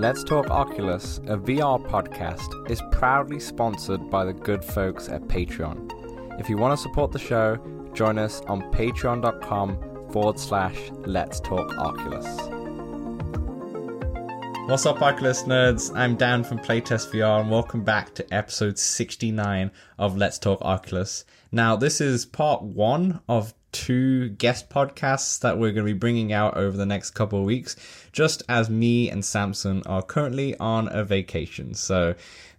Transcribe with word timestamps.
Let's 0.00 0.24
Talk 0.24 0.48
Oculus, 0.48 1.18
a 1.26 1.36
VR 1.36 1.78
podcast, 1.90 2.70
is 2.70 2.80
proudly 2.90 3.38
sponsored 3.38 4.08
by 4.08 4.24
the 4.24 4.32
good 4.32 4.64
folks 4.64 5.10
at 5.10 5.20
Patreon. 5.24 6.40
If 6.40 6.48
you 6.48 6.56
want 6.56 6.72
to 6.72 6.82
support 6.82 7.12
the 7.12 7.18
show, 7.18 7.58
join 7.92 8.16
us 8.16 8.40
on 8.48 8.62
patreon.com 8.72 10.08
forward 10.10 10.40
slash 10.40 10.90
Let's 11.04 11.38
Talk 11.38 11.76
Oculus. 11.76 12.24
What's 14.70 14.86
up, 14.86 15.02
Oculus 15.02 15.42
nerds? 15.42 15.94
I'm 15.94 16.16
Dan 16.16 16.44
from 16.44 16.60
Playtest 16.60 17.10
VR, 17.10 17.42
and 17.42 17.50
welcome 17.50 17.84
back 17.84 18.14
to 18.14 18.34
episode 18.34 18.78
69 18.78 19.70
of 19.98 20.16
Let's 20.16 20.38
Talk 20.38 20.62
Oculus. 20.62 21.26
Now, 21.52 21.76
this 21.76 22.00
is 22.00 22.24
part 22.24 22.62
one 22.62 23.20
of 23.28 23.52
two 23.72 24.30
guest 24.30 24.70
podcasts 24.70 25.40
that 25.40 25.58
we're 25.58 25.72
going 25.72 25.86
to 25.86 25.92
be 25.92 25.98
bringing 25.98 26.32
out 26.32 26.56
over 26.56 26.76
the 26.76 26.86
next 26.86 27.10
couple 27.10 27.38
of 27.38 27.44
weeks, 27.44 27.76
just 28.12 28.42
as 28.48 28.70
me 28.70 29.10
and 29.10 29.24
Samson 29.24 29.82
are 29.86 30.02
currently 30.02 30.56
on 30.58 30.88
a 30.90 31.04
vacation. 31.04 31.74
So, 31.74 32.14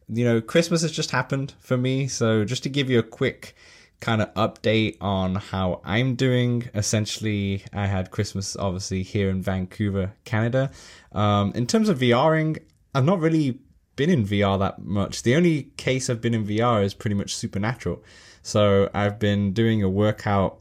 you 0.07 0.25
know, 0.25 0.41
Christmas 0.41 0.81
has 0.81 0.91
just 0.91 1.11
happened 1.11 1.53
for 1.59 1.77
me. 1.77 2.07
So, 2.07 2.45
just 2.45 2.63
to 2.63 2.69
give 2.69 2.89
you 2.89 2.99
a 2.99 3.03
quick 3.03 3.55
kind 3.99 4.21
of 4.21 4.33
update 4.33 4.97
on 4.99 5.35
how 5.35 5.81
I'm 5.85 6.15
doing, 6.15 6.69
essentially, 6.73 7.63
I 7.71 7.85
had 7.85 8.11
Christmas 8.11 8.55
obviously 8.55 9.03
here 9.03 9.29
in 9.29 9.41
Vancouver, 9.41 10.13
Canada. 10.25 10.71
Um, 11.11 11.51
in 11.55 11.67
terms 11.67 11.87
of 11.87 11.99
VRing, 11.99 12.59
I've 12.93 13.05
not 13.05 13.19
really 13.19 13.59
been 13.95 14.09
in 14.09 14.25
VR 14.25 14.57
that 14.59 14.79
much. 14.79 15.23
The 15.23 15.35
only 15.35 15.63
case 15.77 16.09
I've 16.09 16.21
been 16.21 16.33
in 16.33 16.45
VR 16.45 16.83
is 16.83 16.93
pretty 16.93 17.15
much 17.15 17.35
Supernatural. 17.35 18.03
So 18.41 18.89
I've 18.93 19.19
been 19.19 19.53
doing 19.53 19.83
a 19.83 19.89
workout 19.89 20.59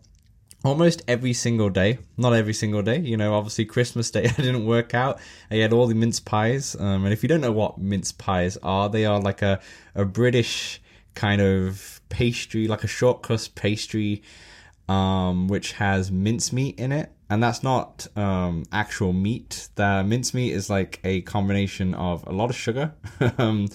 almost 0.64 1.02
every 1.08 1.32
single 1.32 1.70
day. 1.70 1.98
Not 2.16 2.34
every 2.34 2.54
single 2.54 2.82
day, 2.82 3.00
you 3.00 3.16
know. 3.16 3.34
Obviously, 3.34 3.64
Christmas 3.64 4.10
Day 4.10 4.24
I 4.38 4.42
didn't 4.42 4.66
work 4.66 4.94
out. 4.94 5.18
I 5.50 5.56
had 5.56 5.72
all 5.72 5.86
the 5.86 5.94
mince 5.94 6.20
pies, 6.20 6.76
um, 6.78 7.04
and 7.04 7.12
if 7.12 7.22
you 7.22 7.28
don't 7.28 7.40
know 7.40 7.52
what 7.52 7.78
mince 7.78 8.12
pies 8.12 8.56
are, 8.62 8.88
they 8.88 9.06
are 9.06 9.20
like 9.20 9.42
a 9.42 9.60
a 9.94 10.04
British 10.04 10.80
kind 11.14 11.40
of 11.40 12.00
pastry, 12.08 12.68
like 12.68 12.84
a 12.84 12.88
short 12.88 13.22
crust 13.22 13.54
pastry, 13.54 14.22
um, 14.88 15.48
which 15.48 15.72
has 15.72 16.10
mincemeat 16.10 16.78
in 16.78 16.92
it. 16.92 17.12
And 17.28 17.40
that's 17.40 17.62
not 17.62 18.08
um, 18.16 18.64
actual 18.72 19.12
meat. 19.12 19.68
The 19.76 20.02
mincemeat 20.04 20.52
is 20.52 20.68
like 20.68 20.98
a 21.04 21.20
combination 21.20 21.94
of 21.94 22.26
a 22.26 22.32
lot 22.32 22.50
of 22.50 22.56
sugar, 22.56 22.92
um, 23.38 23.68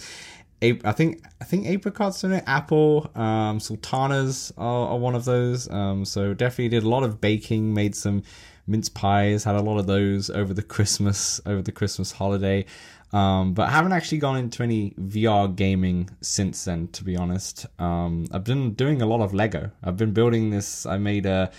I 0.62 0.92
think 0.94 1.24
I 1.42 1.44
think 1.44 1.68
apricots 1.68 2.24
in 2.24 2.32
it, 2.32 2.44
apple, 2.48 3.12
um, 3.16 3.60
sultanas 3.60 4.54
are, 4.58 4.90
are, 4.90 4.98
one 4.98 5.14
of 5.14 5.26
those. 5.26 5.70
Um, 5.70 6.06
so 6.06 6.34
definitely 6.34 6.70
did 6.70 6.84
a 6.84 6.90
lot 6.90 7.04
of 7.04 7.22
baking, 7.22 7.74
made 7.74 7.96
some 7.96 8.24
mince 8.66 8.90
pies, 8.90 9.44
had 9.44 9.56
a 9.56 9.62
lot 9.62 9.78
of 9.78 9.86
those 9.86 10.30
over 10.30 10.54
the 10.54 10.64
Christmas 10.64 11.40
over 11.46 11.62
the 11.62 11.72
Christmas 11.72 12.12
holiday. 12.12 12.66
Um, 13.14 13.54
but 13.54 13.70
haven't 13.70 13.94
actually 13.94 14.18
gone 14.18 14.38
into 14.38 14.64
any 14.64 14.92
VR 15.00 15.56
gaming 15.56 16.10
since 16.22 16.66
then, 16.66 16.88
to 16.90 17.04
be 17.04 17.16
honest. 17.16 17.66
Um, 17.80 18.26
I've 18.32 18.44
been 18.44 18.74
doing 18.74 19.02
a 19.02 19.06
lot 19.06 19.22
of 19.22 19.34
Lego. 19.34 19.72
I've 19.84 19.98
been 19.98 20.12
building 20.12 20.50
this. 20.50 20.86
I 20.86 20.98
made 20.98 21.26
a, 21.26 21.52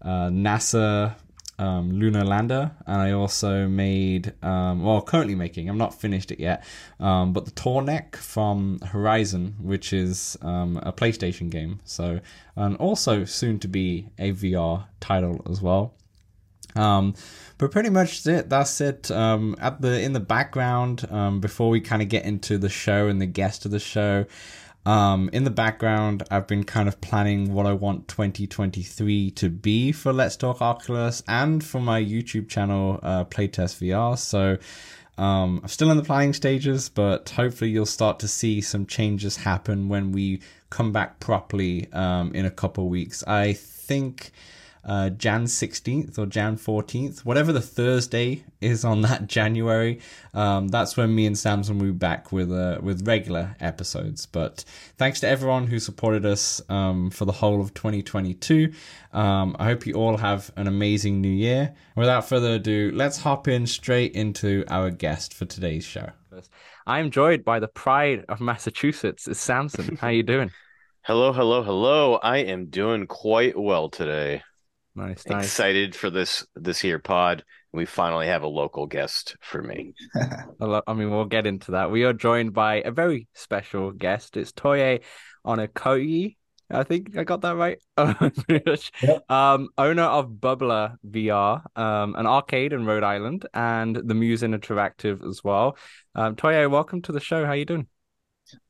a 0.00 0.08
NASA 0.08 1.14
um, 1.58 1.92
Lunar 1.92 2.24
Lander, 2.24 2.72
and 2.86 3.00
I 3.00 3.12
also 3.12 3.68
made, 3.68 4.32
um, 4.42 4.82
well, 4.82 5.00
currently 5.02 5.34
making, 5.34 5.68
I'm 5.68 5.78
not 5.78 5.94
finished 5.94 6.30
it 6.30 6.40
yet, 6.40 6.64
um, 7.00 7.32
but 7.32 7.44
the 7.44 7.50
Tallneck 7.52 8.16
from 8.16 8.80
Horizon, 8.80 9.56
which 9.60 9.92
is 9.92 10.36
um, 10.42 10.78
a 10.82 10.92
PlayStation 10.92 11.50
game. 11.50 11.80
So, 11.84 12.20
and 12.56 12.76
also 12.76 13.24
soon 13.24 13.58
to 13.60 13.68
be 13.68 14.08
a 14.18 14.32
VR 14.32 14.86
title 15.00 15.42
as 15.48 15.60
well. 15.60 15.94
Um, 16.76 17.14
but 17.58 17.70
pretty 17.70 17.90
much 17.90 18.26
it. 18.26 18.48
That's 18.48 18.80
it. 18.80 19.10
Um, 19.10 19.54
at 19.60 19.80
the 19.80 20.00
in 20.00 20.12
the 20.12 20.20
background, 20.20 21.06
um, 21.10 21.40
before 21.40 21.70
we 21.70 21.80
kind 21.80 22.02
of 22.02 22.08
get 22.08 22.24
into 22.24 22.58
the 22.58 22.68
show 22.68 23.06
and 23.06 23.20
the 23.20 23.26
guest 23.26 23.64
of 23.64 23.70
the 23.70 23.78
show, 23.78 24.26
um, 24.86 25.30
in 25.32 25.44
the 25.44 25.50
background, 25.50 26.22
I've 26.30 26.46
been 26.46 26.64
kind 26.64 26.88
of 26.88 27.00
planning 27.00 27.54
what 27.54 27.66
I 27.66 27.72
want 27.72 28.08
2023 28.08 29.30
to 29.32 29.48
be 29.48 29.92
for 29.92 30.12
Let's 30.12 30.36
Talk 30.36 30.60
Oculus 30.60 31.22
and 31.26 31.64
for 31.64 31.80
my 31.80 32.02
YouTube 32.02 32.48
channel, 32.48 33.00
uh, 33.02 33.24
Playtest 33.24 33.80
VR. 33.80 34.18
So, 34.18 34.58
um, 35.16 35.60
I'm 35.62 35.68
still 35.68 35.90
in 35.90 35.96
the 35.96 36.02
planning 36.02 36.32
stages, 36.32 36.88
but 36.88 37.28
hopefully 37.30 37.70
you'll 37.70 37.86
start 37.86 38.18
to 38.20 38.28
see 38.28 38.60
some 38.60 38.84
changes 38.84 39.36
happen 39.36 39.88
when 39.88 40.12
we 40.12 40.40
come 40.70 40.92
back 40.92 41.20
properly 41.20 41.90
um, 41.92 42.32
in 42.34 42.44
a 42.44 42.50
couple 42.50 42.88
weeks. 42.88 43.22
I 43.26 43.52
think 43.52 44.32
uh, 44.84 45.10
Jan 45.10 45.44
16th 45.44 46.18
or 46.18 46.26
Jan 46.26 46.56
14th, 46.56 47.20
whatever 47.20 47.52
the 47.52 47.60
Thursday 47.60 48.44
is 48.60 48.84
on 48.84 49.02
that 49.02 49.26
January. 49.28 50.00
Um, 50.32 50.68
that's 50.68 50.96
when 50.96 51.14
me 51.14 51.26
and 51.26 51.36
Samson 51.36 51.78
will 51.78 51.86
be 51.86 51.92
back 51.92 52.32
with 52.32 52.52
uh, 52.52 52.78
with 52.82 53.06
regular 53.06 53.56
episodes. 53.60 54.26
But 54.26 54.64
thanks 54.96 55.20
to 55.20 55.28
everyone 55.28 55.66
who 55.66 55.78
supported 55.78 56.26
us 56.26 56.60
um, 56.68 57.10
for 57.10 57.24
the 57.24 57.32
whole 57.32 57.60
of 57.60 57.74
2022. 57.74 58.72
Um, 59.12 59.56
I 59.58 59.64
hope 59.64 59.86
you 59.86 59.94
all 59.94 60.16
have 60.16 60.50
an 60.56 60.66
amazing 60.66 61.20
new 61.20 61.28
year. 61.28 61.74
Without 61.96 62.28
further 62.28 62.54
ado, 62.54 62.90
let's 62.94 63.18
hop 63.18 63.48
in 63.48 63.66
straight 63.66 64.12
into 64.12 64.64
our 64.68 64.90
guest 64.90 65.34
for 65.34 65.44
today's 65.44 65.84
show. 65.84 66.10
I'm 66.86 67.10
joined 67.10 67.44
by 67.44 67.60
the 67.60 67.68
pride 67.68 68.24
of 68.28 68.40
Massachusetts, 68.40 69.26
is 69.28 69.38
Samson. 69.38 69.96
How 69.96 70.08
are 70.08 70.12
you 70.12 70.22
doing? 70.22 70.50
Hello, 71.06 71.34
hello, 71.34 71.62
hello. 71.62 72.14
I 72.14 72.38
am 72.38 72.70
doing 72.70 73.06
quite 73.06 73.58
well 73.58 73.90
today. 73.90 74.42
Nice, 74.96 75.26
nice. 75.26 75.44
Excited 75.44 75.94
for 75.94 76.08
this 76.08 76.46
this 76.54 76.80
here 76.80 77.00
pod. 77.00 77.44
We 77.72 77.84
finally 77.84 78.28
have 78.28 78.42
a 78.42 78.48
local 78.48 78.86
guest 78.86 79.36
for 79.40 79.60
me. 79.60 79.94
I 80.60 80.94
mean, 80.94 81.10
we'll 81.10 81.24
get 81.24 81.46
into 81.46 81.72
that. 81.72 81.90
We 81.90 82.04
are 82.04 82.12
joined 82.12 82.52
by 82.52 82.76
a 82.76 82.92
very 82.92 83.26
special 83.34 83.90
guest. 83.90 84.36
It's 84.36 84.52
Toye 84.52 85.00
Onakoyi. 85.44 86.36
I 86.70 86.82
think 86.84 87.16
I 87.16 87.24
got 87.24 87.42
that 87.42 87.56
right. 87.56 87.78
yep. 89.02 89.30
um, 89.30 89.68
owner 89.76 90.02
of 90.02 90.30
Bubbler 90.30 90.96
VR, 91.08 91.62
um, 91.76 92.14
an 92.14 92.26
arcade 92.26 92.72
in 92.72 92.86
Rhode 92.86 93.02
Island, 93.02 93.46
and 93.52 93.96
the 93.96 94.14
Muse 94.14 94.42
Interactive 94.42 95.28
as 95.28 95.42
well. 95.44 95.76
Um, 96.14 96.36
Toye, 96.36 96.68
welcome 96.68 97.02
to 97.02 97.12
the 97.12 97.20
show. 97.20 97.44
How 97.44 97.52
you 97.52 97.64
doing? 97.64 97.86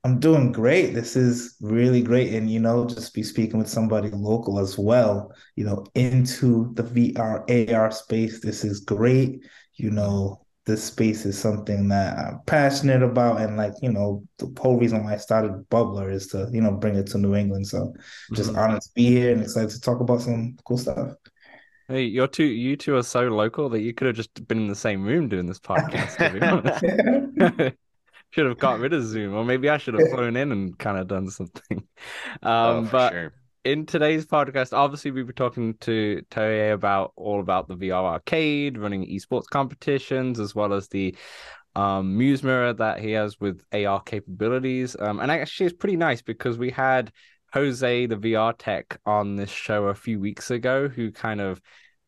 I'm 0.05 0.21
doing 0.21 0.53
great. 0.53 0.95
This 0.95 1.17
is 1.17 1.57
really 1.61 2.03
great. 2.03 2.33
And, 2.35 2.51
you 2.51 2.61
know, 2.61 2.87
just 2.87 3.15
be 3.15 3.23
speaking 3.23 3.59
with 3.59 3.69
somebody 3.69 4.11
local 4.11 4.59
as 4.59 4.79
well, 4.79 5.33
you 5.57 5.65
know, 5.65 5.85
into 5.95 6.73
the 6.75 6.83
VR, 6.83 7.73
AR 7.73 7.91
space. 7.91 8.41
This 8.41 8.65
is 8.65 8.81
great. 8.81 9.45
You 9.75 9.91
know, 9.91 10.45
this 10.67 10.85
space 10.85 11.27
is 11.27 11.39
something 11.39 11.89
that 11.89 12.19
I'm 12.19 12.41
passionate 12.47 13.03
about. 13.03 13.41
And, 13.41 13.57
like, 13.57 13.75
you 13.83 13.93
know, 13.93 14.23
the 14.39 14.55
whole 14.61 14.79
reason 14.79 15.05
why 15.05 15.15
I 15.15 15.19
started 15.19 15.69
Bubbler 15.71 16.13
is 16.13 16.29
to, 16.29 16.49
you 16.53 16.61
know, 16.61 16.73
bring 16.73 16.97
it 16.97 17.07
to 17.09 17.19
New 17.19 17.35
England. 17.35 17.67
So 17.67 17.95
just 18.33 18.51
mm-hmm. 18.51 18.59
honored 18.59 18.83
to 18.83 18.91
be 18.95 19.07
here 19.07 19.33
and 19.33 19.43
excited 19.43 19.71
to 19.71 19.81
talk 19.81 20.01
about 20.01 20.23
some 20.23 20.57
cool 20.65 20.79
stuff. 20.79 21.15
Hey, 21.89 22.05
you're 22.05 22.29
two, 22.29 22.45
you 22.45 22.77
two 22.77 22.97
are 22.97 23.03
so 23.03 23.23
local 23.25 23.69
that 23.71 23.81
you 23.81 23.93
could 23.93 24.07
have 24.07 24.17
just 24.17 24.47
been 24.49 24.59
in 24.59 24.69
the 24.69 24.75
same 24.75 25.03
room 25.03 25.29
doing 25.29 25.47
this 25.47 25.61
podcast. 25.61 26.17
should 28.35 28.47
have 28.47 28.59
got 28.59 28.81
rid 28.81 28.93
of 28.93 29.05
Zoom, 29.05 29.35
or 29.35 29.45
maybe 29.45 29.69
I 29.69 29.79
should 29.79 29.95
have 29.95 30.09
flown 30.11 30.37
in 30.37 30.51
and 30.51 30.77
kind 30.79 30.99
of 30.99 31.07
done 31.07 31.31
something. 31.31 31.87
Um, 32.43 32.87
oh, 32.87 32.89
but 32.91 33.13
sure. 33.13 33.33
in 33.65 33.87
today's 33.87 34.27
podcast, 34.27 34.77
obviously 34.77 35.13
we 35.13 35.23
were 35.23 35.33
talking 35.33 35.75
to 35.83 36.21
Toye 36.31 36.73
about 36.73 37.13
all 37.17 37.41
about 37.41 37.69
the 37.69 37.77
VR 37.77 38.05
arcade, 38.05 38.77
running 38.77 39.07
esports 39.07 39.47
competitions, 39.47 40.41
as 40.41 40.55
well 40.55 40.75
as 40.75 40.89
the 40.89 41.17
um, 41.77 42.19
Muse 42.19 42.43
Mirror 42.43 42.75
that 42.75 42.99
he 42.99 43.13
has 43.13 43.41
with 43.41 43.63
AR 43.73 44.01
capabilities. 44.03 44.97
Um, 44.99 45.21
and 45.21 45.31
actually, 45.31 45.67
it's 45.67 45.77
pretty 45.77 45.97
nice 45.97 46.21
because 46.21 46.59
we 46.59 46.71
had 46.71 47.13
Jose, 47.53 48.07
the 48.07 48.17
VR 48.17 48.55
tech, 48.59 49.01
on 49.07 49.37
this 49.37 49.51
show 49.51 49.85
a 49.85 49.95
few 49.95 50.19
weeks 50.19 50.51
ago, 50.51 50.89
who 50.89 51.13
kind 51.13 51.41
of 51.41 51.61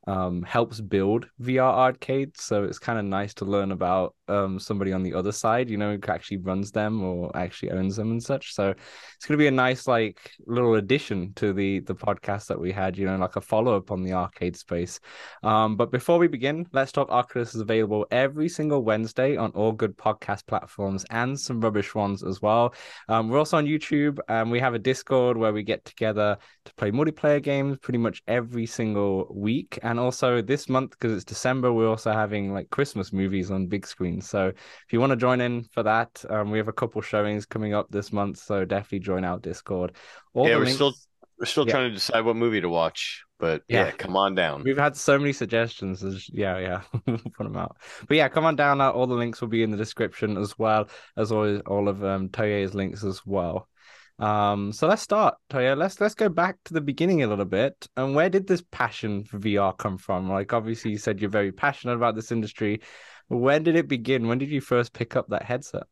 um, 0.07 0.43
helps 0.43 0.81
build 0.81 1.27
VR 1.41 1.73
arcades. 1.73 2.43
So 2.43 2.65
it's 2.65 2.79
kind 2.79 2.99
of 2.99 3.05
nice 3.05 3.35
to 3.35 3.45
learn 3.45 3.73
about 3.73 4.15
um, 4.29 4.59
somebody 4.59 4.93
on 4.93 5.03
the 5.03 5.15
other 5.15 5.33
side, 5.33 5.69
you 5.69 5.77
know, 5.77 5.97
who 5.97 6.13
actually 6.13 6.39
runs 6.39 6.71
them 6.71 7.03
or 7.03 7.37
actually 7.37 7.71
owns 7.73 7.97
them 7.97 8.11
and 8.11 8.23
such. 8.23 8.55
So 8.55 8.71
it's 8.71 9.27
going 9.27 9.39
to 9.39 9.43
be 9.43 9.47
a 9.47 9.53
nice, 9.53 9.87
like, 9.87 10.33
little 10.47 10.75
addition 10.75 11.33
to 11.35 11.53
the 11.53 11.81
the 11.81 11.95
podcast 11.95 12.47
that 12.47 12.59
we 12.59 12.73
had, 12.73 12.97
you 12.97 13.07
know, 13.07 13.17
like 13.17 13.37
a 13.37 13.41
follow 13.41 13.77
up 13.77 13.91
on 13.91 14.03
the 14.03 14.13
arcade 14.13 14.57
space. 14.57 15.01
Um, 15.43 15.77
but 15.77 15.91
before 15.91 16.19
we 16.19 16.29
begin, 16.29 16.67
Let's 16.73 16.93
Talk 16.93 17.11
Oculus 17.11 17.55
is 17.55 17.61
available 17.61 18.07
every 18.11 18.49
single 18.49 18.83
Wednesday 18.83 19.37
on 19.37 19.51
all 19.53 19.73
good 19.73 19.97
podcast 19.97 20.47
platforms 20.47 21.05
and 21.11 21.39
some 21.39 21.61
rubbish 21.61 21.95
ones 21.95 22.23
as 22.23 22.41
well. 22.43 22.75
Um, 23.09 23.29
we're 23.29 23.39
also 23.39 23.57
on 23.57 23.67
YouTube 23.67 24.19
and 24.29 24.51
we 24.51 24.61
have 24.61 24.75
a 24.75 24.79
Discord 24.79 25.37
where 25.37 25.53
we 25.53 25.63
get 25.63 25.85
together 25.85 26.39
to 26.65 26.75
play 26.75 26.91
multiplayer 26.91 27.43
games 27.43 27.79
pretty 27.79 27.99
much 27.99 28.23
every 28.27 28.67
single 28.67 29.27
week. 29.31 29.79
And 29.83 29.96
also 29.99 30.43
this 30.43 30.69
month, 30.69 30.91
because 30.91 31.13
it's 31.13 31.25
December, 31.25 31.73
we're 31.73 31.89
also 31.89 32.13
having 32.13 32.53
like 32.53 32.71
Christmas 32.71 33.13
movies 33.13 33.51
on 33.51 33.67
big 33.67 33.87
screen 33.87 34.21
so 34.21 34.49
if 34.49 34.93
you 34.93 35.01
want 35.01 35.11
to 35.11 35.17
join 35.17 35.41
in 35.41 35.65
for 35.65 35.83
that, 35.83 36.25
um, 36.31 36.51
we 36.51 36.59
have 36.59 36.69
a 36.69 36.73
couple 36.73 37.01
showings 37.01 37.47
coming 37.47 37.75
up 37.75 37.91
this 37.91 38.13
month. 38.13 38.39
So 38.39 38.65
definitely 38.65 39.01
join 39.01 39.25
our 39.25 39.39
Discord. 39.39 39.97
All 40.35 40.49
yeah, 40.49 40.57
we're 40.57 40.65
links... 40.65 40.75
still 40.75 40.95
we're 41.39 41.47
still 41.47 41.67
yeah. 41.67 41.73
trying 41.73 41.89
to 41.91 41.95
decide 41.95 42.25
what 42.25 42.37
movie 42.37 42.61
to 42.61 42.69
watch. 42.69 43.23
But 43.39 43.63
Yeah. 43.69 43.87
yeah, 43.87 43.91
come 43.93 44.17
on 44.17 44.35
down. 44.35 44.63
We've 44.65 44.79
had 44.79 44.97
so 44.97 45.19
many 45.19 45.33
suggestions. 45.33 46.03
Yeah, 46.33 46.59
yeah, 46.59 46.81
we'll 47.07 47.19
put 47.19 47.45
them 47.45 47.57
out. 47.57 47.77
But 48.09 48.17
yeah, 48.17 48.29
come 48.29 48.45
on 48.45 48.57
down. 48.57 48.81
uh, 48.81 48.91
All 48.91 49.07
the 49.07 49.15
links 49.15 49.41
will 49.41 49.49
be 49.49 49.63
in 49.63 49.71
the 49.71 49.77
description 49.77 50.39
as 50.39 50.59
well 50.59 50.89
as 51.17 51.33
always, 51.33 51.61
all 51.67 51.89
of 51.89 52.03
um, 52.03 52.31
Toye's 52.31 52.75
links 52.75 53.05
as 53.05 53.27
well. 53.27 53.69
Um, 54.19 54.73
so 54.73 54.87
let's 54.87 55.03
start, 55.03 55.35
Toya. 55.51 55.77
Let's 55.77 56.01
let's 56.01 56.15
go 56.15 56.29
back 56.29 56.57
to 56.65 56.75
the 56.75 56.81
beginning 56.81 57.23
a 57.23 57.27
little 57.27 57.45
bit. 57.45 57.87
And 57.97 58.15
where 58.15 58.31
did 58.31 58.47
this 58.47 58.63
passion 58.71 59.25
for 59.25 59.39
VR 59.39 59.77
come 59.77 59.99
from? 59.99 60.29
Like, 60.31 60.53
obviously, 60.53 60.93
you 60.93 60.99
said 60.99 61.21
you're 61.21 61.31
very 61.31 61.53
passionate 61.53 61.95
about 61.97 62.15
this 62.15 62.33
industry. 62.33 62.81
When 63.29 63.63
did 63.63 63.77
it 63.77 63.89
begin? 63.89 64.29
When 64.29 64.39
did 64.39 64.51
you 64.51 64.61
first 64.61 64.93
pick 64.93 65.17
up 65.17 65.29
that 65.29 65.43
headset? 65.43 65.85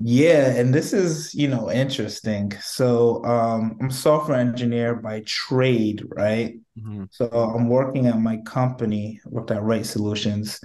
Yeah, 0.00 0.54
and 0.54 0.74
this 0.74 0.92
is, 0.92 1.32
you 1.34 1.48
know, 1.48 1.70
interesting. 1.70 2.52
So, 2.60 3.24
um, 3.24 3.78
I'm 3.80 3.88
a 3.88 3.92
software 3.92 4.38
engineer 4.38 4.96
by 4.96 5.22
trade, 5.24 6.02
right? 6.08 6.56
Mhm. 6.78 7.06
So 7.10 7.28
I'm 7.28 7.68
working 7.68 8.06
at 8.06 8.18
my 8.20 8.38
company, 8.38 9.20
worked 9.24 9.52
at 9.52 9.62
Right 9.62 9.86
Solutions, 9.86 10.60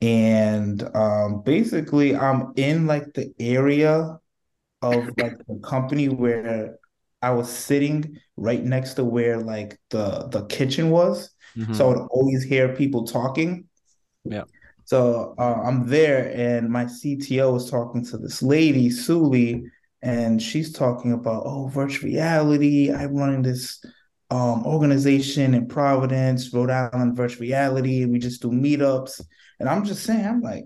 and 0.00 0.82
um, 0.96 1.42
basically 1.42 2.16
I'm 2.16 2.52
in 2.56 2.86
like 2.86 3.12
the 3.14 3.32
area 3.38 4.18
of 4.84 5.10
like 5.16 5.38
the 5.46 5.58
company 5.62 6.08
where 6.08 6.78
I 7.22 7.30
was 7.30 7.48
sitting 7.48 8.18
right 8.36 8.62
next 8.62 8.94
to 8.94 9.04
where 9.04 9.38
like 9.38 9.78
the 9.90 10.28
the 10.28 10.44
kitchen 10.46 10.90
was. 10.90 11.30
Mhm. 11.56 11.74
So 11.74 11.86
I 11.86 11.88
would 11.88 12.08
always 12.10 12.42
hear 12.42 12.74
people 12.74 13.04
talking. 13.06 13.64
Yeah. 14.24 14.44
So 14.84 15.34
uh, 15.38 15.62
I'm 15.64 15.88
there, 15.88 16.30
and 16.34 16.68
my 16.68 16.84
CTO 16.84 17.52
was 17.52 17.70
talking 17.70 18.04
to 18.06 18.18
this 18.18 18.42
lady, 18.42 18.90
Suli, 18.90 19.64
and 20.02 20.42
she's 20.42 20.72
talking 20.72 21.12
about, 21.12 21.44
oh, 21.46 21.68
virtual 21.68 22.10
reality. 22.10 22.92
I'm 22.92 23.14
running 23.14 23.40
this 23.42 23.82
um, 24.30 24.66
organization 24.66 25.54
in 25.54 25.66
Providence, 25.68 26.52
Rhode 26.52 26.70
Island, 26.70 27.16
virtual 27.16 27.42
reality, 27.42 28.02
and 28.02 28.12
we 28.12 28.18
just 28.18 28.42
do 28.42 28.50
meetups. 28.50 29.22
And 29.58 29.68
I'm 29.68 29.84
just 29.84 30.04
saying, 30.04 30.26
I'm 30.26 30.42
like, 30.42 30.64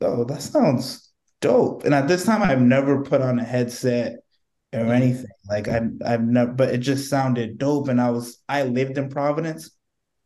oh, 0.00 0.24
that 0.24 0.40
sounds 0.40 1.07
dope. 1.40 1.84
And 1.84 1.94
at 1.94 2.08
this 2.08 2.24
time, 2.24 2.42
I've 2.42 2.60
never 2.60 3.02
put 3.02 3.20
on 3.20 3.38
a 3.38 3.44
headset 3.44 4.16
or 4.72 4.92
anything. 4.92 5.26
Like 5.48 5.68
I, 5.68 5.80
I've 6.04 6.22
never, 6.22 6.52
but 6.52 6.70
it 6.70 6.78
just 6.78 7.08
sounded 7.08 7.58
dope. 7.58 7.88
And 7.88 8.00
I 8.00 8.10
was, 8.10 8.38
I 8.48 8.64
lived 8.64 8.98
in 8.98 9.08
Providence, 9.08 9.70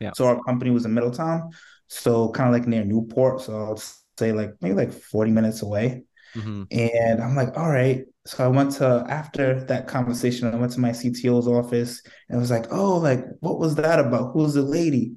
Yeah. 0.01 0.13
so 0.15 0.27
our 0.27 0.43
company 0.43 0.71
was 0.71 0.85
in 0.85 0.95
Middletown, 0.95 1.51
so 1.89 2.31
kind 2.31 2.49
of 2.49 2.55
like 2.59 2.69
near 2.69 2.85
Newport. 2.85 3.41
So 3.43 3.57
I'll 3.57 3.83
say 4.19 4.33
like 4.33 4.55
maybe 4.61 4.75
like 4.75 4.93
40 4.93 5.31
minutes 5.31 5.63
away. 5.63 6.05
Mhm. 6.35 6.67
And 6.71 7.23
I'm 7.23 7.37
like, 7.37 7.57
all 7.57 7.71
right. 7.71 8.05
So 8.25 8.45
I 8.45 8.49
went 8.49 8.73
to, 8.77 9.05
after 9.09 9.65
that 9.65 9.89
conversation, 9.89 10.53
I 10.53 10.57
went 10.57 10.73
to 10.73 10.81
my 10.81 10.93
CTO's 10.93 11.49
office 11.49 12.03
and 12.29 12.39
was 12.41 12.51
like, 12.51 12.67
oh, 12.73 12.97
like, 12.99 13.25
what 13.41 13.59
was 13.59 13.75
that 13.77 13.99
about? 13.99 14.33
Who's 14.33 14.55
the 14.55 14.63
lady? 14.63 15.13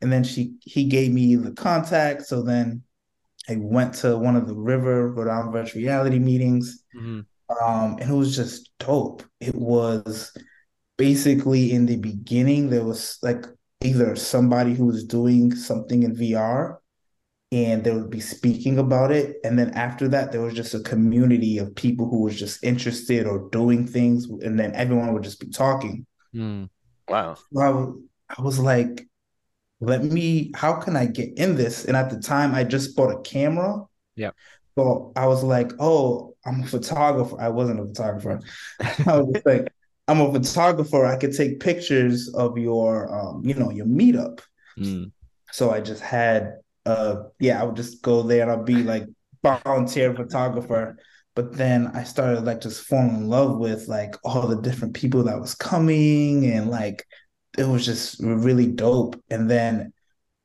And 0.00 0.12
then 0.12 0.24
she, 0.24 0.54
he 0.62 0.84
gave 0.84 1.12
me 1.12 1.36
the 1.36 1.52
contact. 1.52 2.26
So 2.26 2.42
then 2.42 2.82
I 3.48 3.56
went 3.56 3.94
to 3.96 4.16
one 4.16 4.36
of 4.36 4.46
the 4.46 4.54
River 4.54 5.12
Rhode 5.12 5.28
Island 5.28 5.52
virtual 5.52 5.82
reality 5.82 6.18
meetings. 6.18 6.82
Mhm. 6.96 7.26
Um, 7.48 7.96
and 8.00 8.10
it 8.10 8.14
was 8.14 8.34
just 8.34 8.70
dope. 8.78 9.22
It 9.40 9.54
was 9.54 10.36
basically 10.96 11.72
in 11.72 11.86
the 11.86 11.96
beginning, 11.96 12.70
there 12.70 12.84
was 12.84 13.18
like 13.22 13.46
either 13.82 14.16
somebody 14.16 14.74
who 14.74 14.86
was 14.86 15.04
doing 15.04 15.54
something 15.54 16.02
in 16.02 16.16
VR 16.16 16.78
and 17.52 17.84
they 17.84 17.92
would 17.92 18.10
be 18.10 18.20
speaking 18.20 18.78
about 18.78 19.12
it. 19.12 19.36
And 19.44 19.58
then 19.58 19.70
after 19.70 20.08
that, 20.08 20.32
there 20.32 20.40
was 20.42 20.54
just 20.54 20.74
a 20.74 20.80
community 20.80 21.58
of 21.58 21.74
people 21.76 22.08
who 22.08 22.22
was 22.22 22.36
just 22.36 22.64
interested 22.64 23.26
or 23.26 23.48
doing 23.50 23.86
things. 23.86 24.26
And 24.26 24.58
then 24.58 24.74
everyone 24.74 25.12
would 25.12 25.22
just 25.22 25.38
be 25.38 25.48
talking. 25.48 26.06
Mm. 26.34 26.68
Wow. 27.08 27.36
So 27.52 27.60
I 28.28 28.36
I 28.36 28.42
was 28.42 28.58
like, 28.58 29.06
let 29.80 30.04
me, 30.04 30.52
how 30.54 30.74
can 30.74 30.96
I 30.96 31.06
get 31.06 31.36
in 31.38 31.54
this? 31.54 31.84
And 31.84 31.96
at 31.96 32.10
the 32.10 32.18
time, 32.18 32.54
I 32.54 32.64
just 32.64 32.96
bought 32.96 33.14
a 33.14 33.20
camera. 33.22 33.84
yeah 34.14 34.30
So 34.76 35.12
I 35.16 35.26
was 35.26 35.42
like, 35.42 35.72
oh, 35.78 36.34
I'm 36.44 36.62
a 36.62 36.66
photographer. 36.66 37.40
I 37.40 37.48
wasn't 37.48 37.80
a 37.80 37.86
photographer. 37.86 38.40
I 38.80 39.20
was 39.20 39.42
like, 39.44 39.72
I'm 40.08 40.20
a 40.20 40.32
photographer. 40.32 41.04
I 41.04 41.16
could 41.16 41.36
take 41.36 41.60
pictures 41.60 42.28
of 42.34 42.56
your, 42.56 43.14
um, 43.14 43.42
you 43.44 43.54
know, 43.54 43.70
your 43.70 43.86
meetup. 43.86 44.40
Mm. 44.78 45.10
So 45.52 45.70
I 45.70 45.80
just 45.80 46.02
had, 46.02 46.58
uh, 46.84 47.24
yeah, 47.40 47.60
I 47.60 47.64
would 47.64 47.76
just 47.76 48.02
go 48.02 48.22
there 48.22 48.42
and 48.42 48.50
I'll 48.50 48.62
be 48.62 48.82
like 48.82 49.04
volunteer 49.42 50.14
photographer. 50.14 50.96
But 51.34 51.52
then 51.52 51.88
I 51.88 52.04
started 52.04 52.44
like 52.44 52.60
just 52.62 52.84
falling 52.84 53.14
in 53.16 53.28
love 53.28 53.58
with 53.58 53.88
like 53.88 54.14
all 54.24 54.46
the 54.46 54.60
different 54.60 54.94
people 54.94 55.24
that 55.24 55.38
was 55.38 55.54
coming 55.54 56.46
and 56.46 56.70
like 56.70 57.04
it 57.56 57.66
was 57.66 57.84
just 57.84 58.20
really 58.20 58.66
dope. 58.66 59.22
And 59.30 59.50
then 59.50 59.92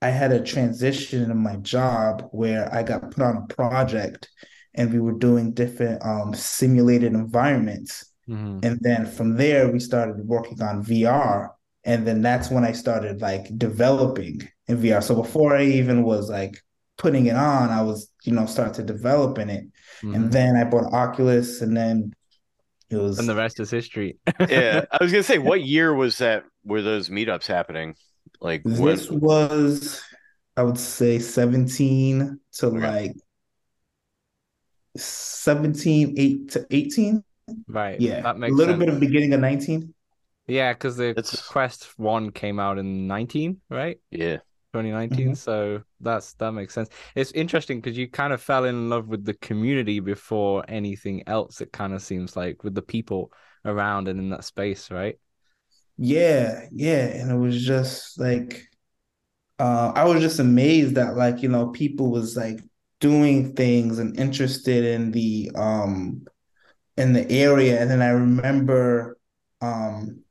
I 0.02 0.10
had 0.10 0.31
a 0.31 0.44
transition 0.44 1.30
in 1.30 1.38
my 1.38 1.58
job 1.58 2.28
where 2.31 2.74
I 2.74 2.84
got 2.84 3.12
put 3.12 3.24
on 3.24 3.38
a 3.38 3.54
project 3.54 4.30
and 4.74 4.92
we 4.92 5.00
were 5.00 5.18
doing 5.18 5.54
different 5.54 6.04
um, 6.06 6.34
simulated 6.34 7.13
environments. 7.13 8.06
Mhm. 8.28 8.63
And 8.63 8.80
then 8.81 9.06
from 9.06 9.36
there, 9.36 9.69
we 9.72 9.80
started 9.80 10.25
working 10.25 10.62
on 10.62 10.84
VR. 10.84 11.52
And 11.84 12.06
then 12.08 12.22
that's 12.22 12.50
when 12.50 12.63
I 12.63 12.72
started 12.72 13.22
like 13.22 13.48
developing 13.58 14.48
in 14.68 14.78
VR. 14.78 15.02
So 15.02 15.16
before 15.16 15.56
I 15.56 15.63
even 15.63 16.04
was 16.04 16.30
like 16.30 16.62
putting 16.98 17.25
it 17.25 17.36
on, 17.36 17.69
I 17.69 17.81
was, 17.81 18.10
you 18.24 18.34
know, 18.34 18.46
start 18.46 18.75
to 18.75 18.84
develop 18.84 19.38
in 19.40 19.50
it. 19.50 19.66
Mhm. 20.02 20.16
And 20.16 20.31
then 20.31 20.56
I 20.56 20.63
bought 20.63 20.94
Oculus 20.94 21.62
and 21.62 21.75
then 21.75 22.13
it 22.90 22.98
was 22.98 23.19
And 23.19 23.28
the 23.28 23.36
rest 23.36 23.60
is 23.60 23.72
history. 23.72 24.18
Yeah. 24.50 24.86
I 24.92 24.98
was 25.02 25.12
gonna 25.12 25.24
say, 25.24 25.38
what 25.52 25.63
year 25.63 25.94
was 25.94 26.18
that? 26.19 26.44
Were 26.63 26.81
those 26.81 27.10
meetups 27.10 27.48
happening? 27.48 27.96
Like 28.40 28.63
when? 28.63 28.75
this 28.86 29.10
was, 29.10 30.02
I 30.56 30.63
would 30.63 30.78
say 30.78 31.19
17 31.19 32.40
to 32.54 32.66
Okay. 32.68 32.78
like 32.80 33.16
17, 34.96 36.16
8 36.18 36.50
to 36.52 36.66
18. 36.69 37.24
Right. 37.68 38.00
Yeah. 38.00 38.22
That 38.22 38.38
makes 38.38 38.54
A 38.54 38.56
little 38.56 38.74
sense. 38.74 38.86
bit 38.86 38.94
of 38.94 39.00
beginning 39.00 39.34
of 39.34 39.40
19. 39.40 39.94
Yeah, 40.48 40.74
because 40.74 40.98
the, 40.98 41.13
the 41.13 41.19
It's- 41.19 41.48
Quest 41.48 41.98
One 41.98 42.31
came 42.31 42.60
out 42.60 42.78
in 42.78 43.08
19, 43.08 43.62
right? 43.69 44.00
Yeah. 44.10 44.38
2019. 44.74 45.31
Mhm. 45.31 45.38
So 45.38 45.81
that's 46.00 46.34
that 46.36 46.54
makes 46.54 46.74
sense. 46.74 46.90
It's 47.13 47.31
interesting 47.34 47.81
because 47.81 47.98
you 47.98 48.10
kind 48.10 48.31
of 48.31 48.42
fell 48.42 48.63
in 48.63 48.88
love 48.90 49.08
with 49.10 49.25
the 49.25 49.34
community 49.36 50.00
before 50.00 50.63
anything 50.69 51.24
else. 51.28 51.60
It 51.60 51.74
kind 51.74 51.94
of 51.94 52.02
seems 52.02 52.38
like 52.38 52.63
with 52.63 52.74
the 52.75 52.81
people 52.81 53.34
around 53.66 54.08
and 54.08 54.18
in 54.19 54.30
that 54.30 54.46
space, 54.46 54.90
right? 54.90 55.19
Yeah, 55.97 56.65
yeah, 56.71 57.05
and 57.07 57.31
it 57.31 57.35
was 57.38 57.63
just 57.63 58.19
like 58.19 58.63
uh 59.59 59.93
I 59.95 60.05
was 60.05 60.21
just 60.21 60.39
amazed 60.39 60.95
that 60.95 61.15
like, 61.15 61.41
you 61.43 61.49
know, 61.49 61.69
people 61.69 62.11
was 62.11 62.38
like 62.38 62.61
doing 62.99 63.55
things 63.55 63.99
and 63.99 64.19
interested 64.19 64.85
in 64.85 65.12
the 65.12 65.51
um 65.55 66.25
in 66.98 67.13
the 67.13 67.29
area. 67.31 67.81
And 67.81 67.91
then 67.91 68.01
I 68.03 68.10
remember 68.12 69.19
um 69.62 70.24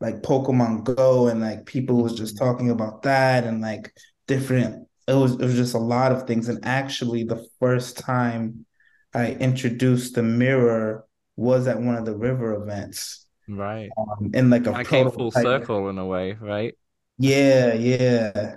like 0.00 0.22
Pokemon 0.22 0.84
Go 0.84 1.28
and 1.28 1.40
like 1.40 1.66
people 1.66 2.02
was 2.02 2.14
just 2.16 2.38
talking 2.38 2.70
about 2.70 3.02
that 3.02 3.44
and 3.44 3.60
like 3.62 3.92
different 4.26 4.88
it 5.08 5.14
was 5.14 5.34
it 5.34 5.40
was 5.42 5.54
just 5.56 5.74
a 5.74 5.78
lot 5.78 6.12
of 6.12 6.26
things. 6.26 6.48
And 6.48 6.64
actually 6.66 7.24
the 7.24 7.46
first 7.60 7.98
time 7.98 8.66
I 9.14 9.32
introduced 9.34 10.14
the 10.16 10.22
mirror 10.24 11.06
was 11.36 11.68
at 11.68 11.80
one 11.80 11.96
of 11.96 12.06
the 12.06 12.16
river 12.16 12.54
events. 12.62 13.25
Right. 13.48 13.90
Um, 13.96 14.30
in 14.34 14.50
like 14.50 14.66
a 14.66 14.72
Kind 14.72 14.80
of 14.80 14.88
came 14.88 15.10
full 15.10 15.30
circle 15.30 15.88
in 15.88 15.98
a 15.98 16.06
way, 16.06 16.32
right? 16.40 16.74
Yeah, 17.18 17.74
yeah. 17.74 18.56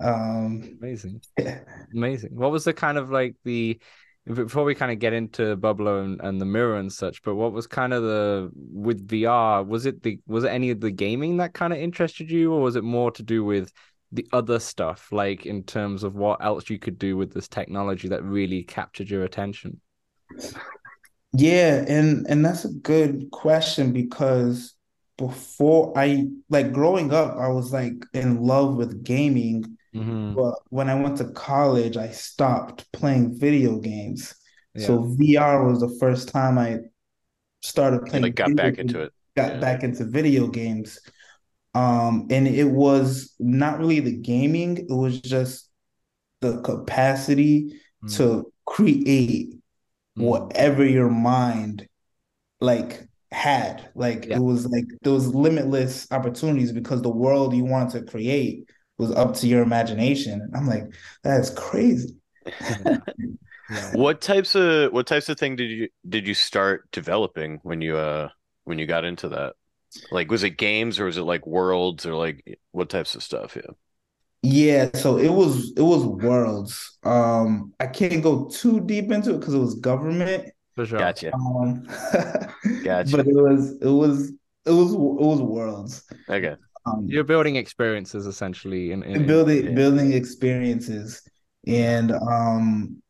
Um, 0.00 0.78
Amazing. 0.80 1.22
yeah. 1.38 1.60
Amazing. 1.94 2.34
What 2.34 2.50
was 2.50 2.64
the 2.64 2.72
kind 2.72 2.98
of 2.98 3.10
like 3.10 3.36
the 3.44 3.80
before 4.26 4.62
we 4.64 4.74
kind 4.74 4.92
of 4.92 5.00
get 5.00 5.12
into 5.12 5.56
Bubbler 5.56 6.04
and, 6.04 6.20
and 6.20 6.40
the 6.40 6.44
mirror 6.44 6.76
and 6.76 6.92
such, 6.92 7.22
but 7.22 7.34
what 7.34 7.52
was 7.52 7.66
kind 7.66 7.92
of 7.92 8.02
the 8.02 8.50
with 8.54 9.06
VR? 9.08 9.64
Was 9.64 9.86
it 9.86 10.02
the 10.02 10.20
was 10.26 10.44
it 10.44 10.48
any 10.48 10.70
of 10.70 10.80
the 10.80 10.90
gaming 10.90 11.38
that 11.38 11.54
kind 11.54 11.72
of 11.72 11.78
interested 11.78 12.30
you, 12.30 12.52
or 12.52 12.60
was 12.60 12.76
it 12.76 12.84
more 12.84 13.10
to 13.12 13.22
do 13.22 13.44
with 13.44 13.72
the 14.12 14.26
other 14.32 14.60
stuff, 14.60 15.10
like 15.10 15.46
in 15.46 15.64
terms 15.64 16.04
of 16.04 16.14
what 16.14 16.44
else 16.44 16.68
you 16.70 16.78
could 16.78 16.98
do 16.98 17.16
with 17.16 17.32
this 17.32 17.48
technology 17.48 18.08
that 18.08 18.22
really 18.22 18.62
captured 18.62 19.10
your 19.10 19.24
attention? 19.24 19.80
Yeah, 21.34 21.84
and 21.88 22.26
and 22.28 22.44
that's 22.44 22.64
a 22.64 22.72
good 22.72 23.30
question 23.30 23.92
because 23.92 24.74
before 25.16 25.92
I 25.96 26.26
like 26.50 26.72
growing 26.72 27.12
up, 27.12 27.36
I 27.38 27.48
was 27.48 27.72
like 27.72 27.94
in 28.12 28.42
love 28.42 28.76
with 28.76 29.02
gaming, 29.04 29.78
hmm 29.92 30.34
but 30.34 30.54
when 30.70 30.88
I 30.90 30.94
went 31.00 31.18
to 31.18 31.30
college, 31.32 31.96
I 31.96 32.10
stopped 32.10 32.90
playing 32.92 33.38
video 33.38 33.78
games. 33.78 34.34
Yeah. 34.74 34.86
So 34.86 35.02
VR 35.18 35.66
was 35.66 35.80
the 35.80 35.96
first 36.00 36.28
time 36.28 36.58
I 36.58 36.78
started 37.62 38.06
playing 38.06 38.24
like 38.24 38.34
got 38.34 38.48
video 38.48 38.56
back 38.56 38.74
games. 38.74 38.80
into 38.80 39.00
it. 39.02 39.12
got 39.36 39.52
Yeah. 39.52 39.60
back 39.60 39.82
into 39.84 40.04
video 40.04 40.46
games. 40.48 40.98
Um, 41.74 42.28
and 42.30 42.48
it 42.48 42.66
was 42.66 43.34
not 43.40 43.78
really 43.78 44.00
the 44.00 44.16
gaming, 44.16 44.78
it 44.78 44.90
was 44.92 45.20
just 45.20 45.70
the 46.42 46.60
capacity 46.62 47.80
to 48.08 48.52
create. 48.66 49.61
Whatever 50.16 50.84
your 50.84 51.10
mind 51.10 51.88
like 52.60 53.08
had. 53.30 53.90
Like 53.94 54.26
Yeah. 54.26 54.36
it 54.36 54.40
was 54.40 54.66
like 54.66 54.84
there 55.02 55.12
was 55.12 55.34
limitless 55.34 56.06
opportunities 56.10 56.72
because 56.72 57.02
the 57.02 57.10
world 57.10 57.54
you 57.54 57.64
wanted 57.64 58.04
to 58.06 58.10
create 58.10 58.68
was 58.98 59.10
up 59.12 59.34
to 59.36 59.48
your 59.48 59.62
imagination. 59.62 60.40
And 60.40 60.56
I'm 60.56 60.66
like, 60.66 60.84
that's 61.24 61.50
crazy. 61.50 62.16
What 63.66 64.20
types 64.20 64.54
of 64.54 64.92
what 64.92 65.06
types 65.06 65.28
of 65.28 65.38
thing 65.38 65.56
did 65.56 65.70
you 65.70 65.88
did 66.08 66.26
you 66.26 66.34
start 66.34 66.90
developing 66.92 67.58
when 67.62 67.80
you 67.80 67.96
uh 67.96 68.28
when 68.64 68.78
you 68.78 68.86
got 68.86 69.04
into 69.04 69.28
that? 69.30 69.54
Like 70.10 70.30
was 70.30 70.44
it 70.44 70.50
games 70.58 71.00
or 71.00 71.06
was 71.06 71.18
it 71.18 71.22
like 71.22 71.46
worlds 71.46 72.06
or 72.06 72.14
like 72.14 72.60
what 72.72 72.90
types 72.90 73.14
of 73.14 73.22
stuff? 73.22 73.56
Yeah. 73.56 73.72
Yeah, 74.42 74.90
so 74.94 75.18
it 75.18 75.30
was 75.30 75.72
it 75.76 75.82
was 75.82 76.04
worlds. 76.04 76.98
Um, 77.04 77.72
I 77.78 77.86
can't 77.86 78.22
go 78.22 78.46
too 78.46 78.80
deep 78.80 79.10
into 79.12 79.34
it 79.34 79.38
because 79.38 79.54
it 79.54 79.58
was 79.58 79.76
government. 79.76 80.50
For 80.74 80.84
sure. 80.86 80.98
Gotcha. 80.98 81.32
Um, 81.34 81.86
Gotcha. 82.84 83.16
but 83.16 83.26
it 83.26 83.34
was 83.34 83.78
it 83.80 83.86
was 83.86 84.32
it 84.66 84.70
was 84.70 84.92
it 84.92 84.98
was 84.98 85.40
worlds. 85.40 86.02
Okay. 86.28 86.56
Um, 86.86 87.06
You're 87.08 87.22
building 87.24 87.54
experiences 87.56 88.26
essentially 88.26 88.90
in, 88.90 89.04
in, 89.04 89.22
in- 89.22 89.26
building 89.26 89.64
yeah. 89.64 89.70
building 89.70 90.12
experiences 90.12 91.22
and 91.66 92.10
um 92.10 93.00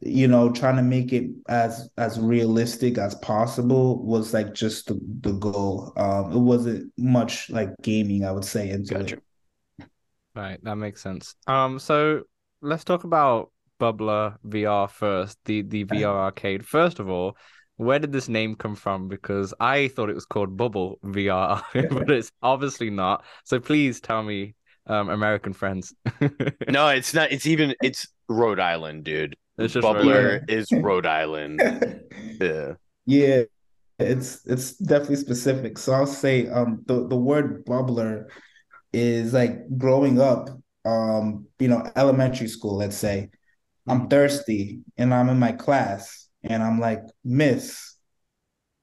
you 0.00 0.26
know 0.26 0.50
trying 0.50 0.74
to 0.74 0.82
make 0.82 1.12
it 1.12 1.30
as 1.48 1.88
as 1.96 2.18
realistic 2.18 2.98
as 2.98 3.14
possible 3.16 4.04
was 4.04 4.34
like 4.34 4.52
just 4.54 4.88
the, 4.88 4.98
the 5.20 5.32
goal 5.34 5.92
um 5.96 6.32
it 6.32 6.38
wasn't 6.38 6.92
much 6.98 7.48
like 7.50 7.68
gaming 7.82 8.24
i 8.24 8.32
would 8.32 8.44
say 8.44 8.70
into 8.70 8.94
Gotcha. 8.94 9.14
it 9.16 9.22
Right, 10.34 10.62
that 10.64 10.76
makes 10.76 11.02
sense. 11.02 11.34
Um, 11.46 11.78
so 11.78 12.22
let's 12.60 12.84
talk 12.84 13.04
about 13.04 13.50
Bubbler 13.80 14.36
VR 14.46 14.88
first, 14.88 15.38
the 15.44 15.62
the 15.62 15.84
VR 15.84 16.14
arcade. 16.14 16.66
First 16.66 17.00
of 17.00 17.08
all, 17.08 17.36
where 17.76 17.98
did 17.98 18.12
this 18.12 18.28
name 18.28 18.54
come 18.54 18.74
from? 18.76 19.08
Because 19.08 19.52
I 19.60 19.88
thought 19.88 20.08
it 20.10 20.14
was 20.14 20.24
called 20.26 20.56
Bubble 20.56 20.98
VR, 21.04 21.62
but 21.90 22.10
it's 22.10 22.32
obviously 22.42 22.90
not. 22.90 23.24
So 23.44 23.60
please 23.60 24.00
tell 24.00 24.22
me, 24.22 24.54
um, 24.86 25.10
American 25.10 25.52
friends. 25.52 25.92
No, 26.68 26.88
it's 26.88 27.12
not. 27.12 27.32
It's 27.32 27.46
even. 27.46 27.74
It's 27.82 28.06
Rhode 28.28 28.60
Island, 28.60 29.04
dude. 29.04 29.36
It's 29.58 29.74
just 29.74 29.84
Bubbler 29.86 30.40
Island. 30.40 30.44
is 30.50 30.72
Rhode 30.72 31.06
Island. 31.06 31.60
Yeah. 32.40 32.74
yeah 33.06 33.42
it's 33.98 34.44
it's 34.46 34.72
definitely 34.78 35.16
specific 35.16 35.78
so 35.78 35.92
i'll 35.92 36.06
say 36.06 36.48
um 36.48 36.82
the 36.86 37.06
the 37.06 37.16
word 37.16 37.64
bubbler 37.64 38.26
is 38.92 39.32
like 39.32 39.54
growing 39.78 40.20
up 40.20 40.50
um 40.84 41.46
you 41.58 41.68
know 41.68 41.90
elementary 41.96 42.48
school 42.48 42.76
let's 42.76 42.96
say 42.96 43.30
I'm 43.88 44.08
thirsty 44.08 44.80
and 44.98 45.14
I'm 45.14 45.28
in 45.30 45.38
my 45.38 45.52
class 45.52 46.28
and 46.44 46.62
I'm 46.62 46.80
like, 46.80 47.02
Miss, 47.24 47.96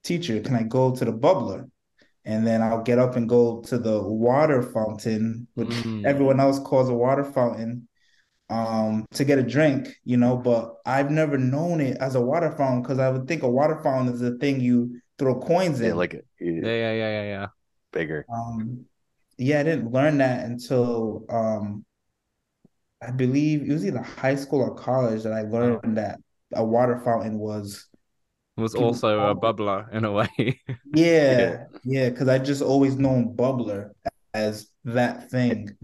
teacher, 0.04 0.40
can 0.42 0.56
I 0.56 0.64
go 0.64 0.96
to 0.96 1.06
the 1.06 1.14
bubbler? 1.14 1.70
And 2.26 2.46
then 2.46 2.62
I'll 2.62 2.84
get 2.84 3.00
up 3.00 3.16
and 3.16 3.28
go 3.30 3.62
to 3.64 3.78
the 3.78 4.02
water 4.04 4.62
fountain, 4.62 5.48
which 5.56 5.86
Mm. 5.86 6.04
everyone 6.06 6.40
else 6.40 6.60
calls 6.60 6.90
a 6.90 6.94
water 6.94 7.24
fountain, 7.24 7.88
um, 8.50 9.06
to 9.14 9.26
get 9.26 9.40
a 9.40 9.44
drink, 9.44 9.90
you 10.04 10.18
know, 10.18 10.38
but 10.38 10.76
I've 10.86 11.12
never 11.12 11.38
known 11.38 11.82
it 11.82 11.98
as 11.98 12.16
a 12.16 12.22
water 12.22 12.52
fountain 12.52 12.82
because 12.82 13.00
I 13.00 13.10
would 13.10 13.28
think 13.28 13.44
a 13.44 13.50
water 13.50 13.80
fountain 13.84 14.14
is 14.14 14.20
the 14.20 14.38
thing 14.38 14.60
you 14.62 15.02
throw 15.18 15.40
coins 15.40 15.82
Yeah, 15.82 15.94
in. 15.94 15.98
like 15.98 16.14
Yeah, 16.40 16.52
yeah, 16.62 16.72
yeah, 16.72 16.94
yeah, 16.94 17.10
yeah, 17.10 17.24
yeah. 17.24 17.48
bigger. 17.92 18.26
Um, 18.30 18.86
yeah, 19.40 19.62
I 19.62 19.64
didn't 19.64 19.92
learn 19.92 20.18
that 20.18 20.46
until 20.46 21.26
um, 21.30 21.86
I 23.02 23.12
believe 23.12 23.62
it 23.62 23.72
was 23.72 23.86
either 23.86 24.02
high 24.02 24.36
school 24.36 24.62
or 24.62 24.76
college 24.76 25.24
that 25.24 25.34
I 25.34 25.44
learned 25.44 25.98
that 25.98 26.20
a 26.54 26.64
water 26.64 27.02
fountain 27.06 27.40
was. 27.40 27.86
Was 28.58 28.76
also 28.76 29.32
a 29.32 29.36
bubbler 29.36 29.92
in 29.94 30.04
a 30.04 30.12
way. 30.12 30.60
Yeah, 30.92 31.66
yeah, 31.84 32.10
because 32.10 32.28
I 32.28 32.40
just 32.40 32.62
always 32.62 32.98
known 32.98 33.36
bubbler 33.36 33.92
as 34.34 34.68
that 34.86 35.30
thing. 35.30 35.78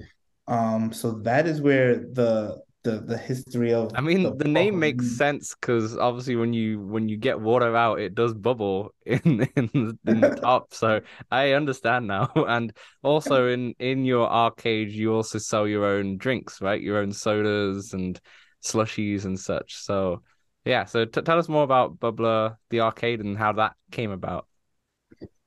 Um, 0.48 0.92
so 0.92 1.20
that 1.20 1.48
is 1.48 1.62
where 1.62 1.96
the 1.96 2.62
the 2.86 3.00
the 3.00 3.18
history 3.18 3.74
of 3.74 3.92
I 3.96 4.02
mean, 4.02 4.38
the 4.38 4.48
name 4.48 4.80
makes 4.80 5.18
sense 5.18 5.56
because 5.56 5.98
obviously 5.98 6.36
when 6.36 6.54
you 6.54 6.80
when 6.80 7.10
you 7.10 7.18
get 7.18 7.42
water 7.42 7.76
out, 7.76 8.00
it 8.00 8.16
does 8.16 8.34
bubble 8.34 8.94
in 9.06 9.50
in 9.56 9.70
the, 9.74 9.98
in 10.08 10.22
the 10.22 10.38
top. 10.42 10.74
So 10.74 11.02
I 11.32 11.52
understand 11.52 12.08
now. 12.08 12.32
And 12.48 12.72
also 13.04 13.48
in 13.50 13.74
in 13.80 14.06
your 14.06 14.30
arcade, 14.30 14.92
you 14.92 15.14
also 15.14 15.40
sell 15.40 15.68
your 15.68 15.86
own 15.86 16.18
drinks, 16.18 16.62
right? 16.62 16.82
Your 16.82 17.00
own 17.00 17.12
sodas 17.12 17.94
and 17.94 18.20
slushies 18.64 19.26
and 19.26 19.40
such. 19.40 19.76
So 19.76 20.22
yeah. 20.64 20.86
So 20.86 21.06
t 21.06 21.22
tell 21.22 21.40
us 21.40 21.50
more 21.50 21.64
about 21.64 22.00
Bubbler, 22.00 22.58
the 22.70 22.82
arcade, 22.82 23.20
and 23.20 23.38
how 23.38 23.54
that 23.54 23.74
came 23.92 24.12
about. 24.12 24.48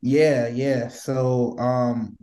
Yeah, 0.01 0.49
yeah. 0.49 0.89
So, 0.89 1.59
um, 1.59 2.17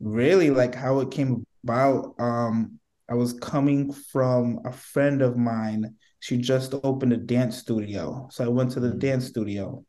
really 0.00 0.50
like 0.50 0.74
how 0.74 1.00
it 1.00 1.10
came 1.10 1.44
about, 1.62 2.14
um, 2.18 2.78
I 3.08 3.14
was 3.14 3.32
coming 3.34 3.92
from 3.92 4.60
a 4.64 4.72
friend 4.72 5.22
of 5.22 5.36
mine. 5.36 5.94
She 6.20 6.36
just 6.38 6.74
opened 6.82 7.12
a 7.12 7.16
dance 7.16 7.56
studio. 7.58 8.28
So 8.30 8.44
I 8.44 8.48
went 8.48 8.72
to 8.72 8.80
the 8.80 8.90
Mhm. 8.90 8.98
dance 8.98 9.26
studio 9.26 9.84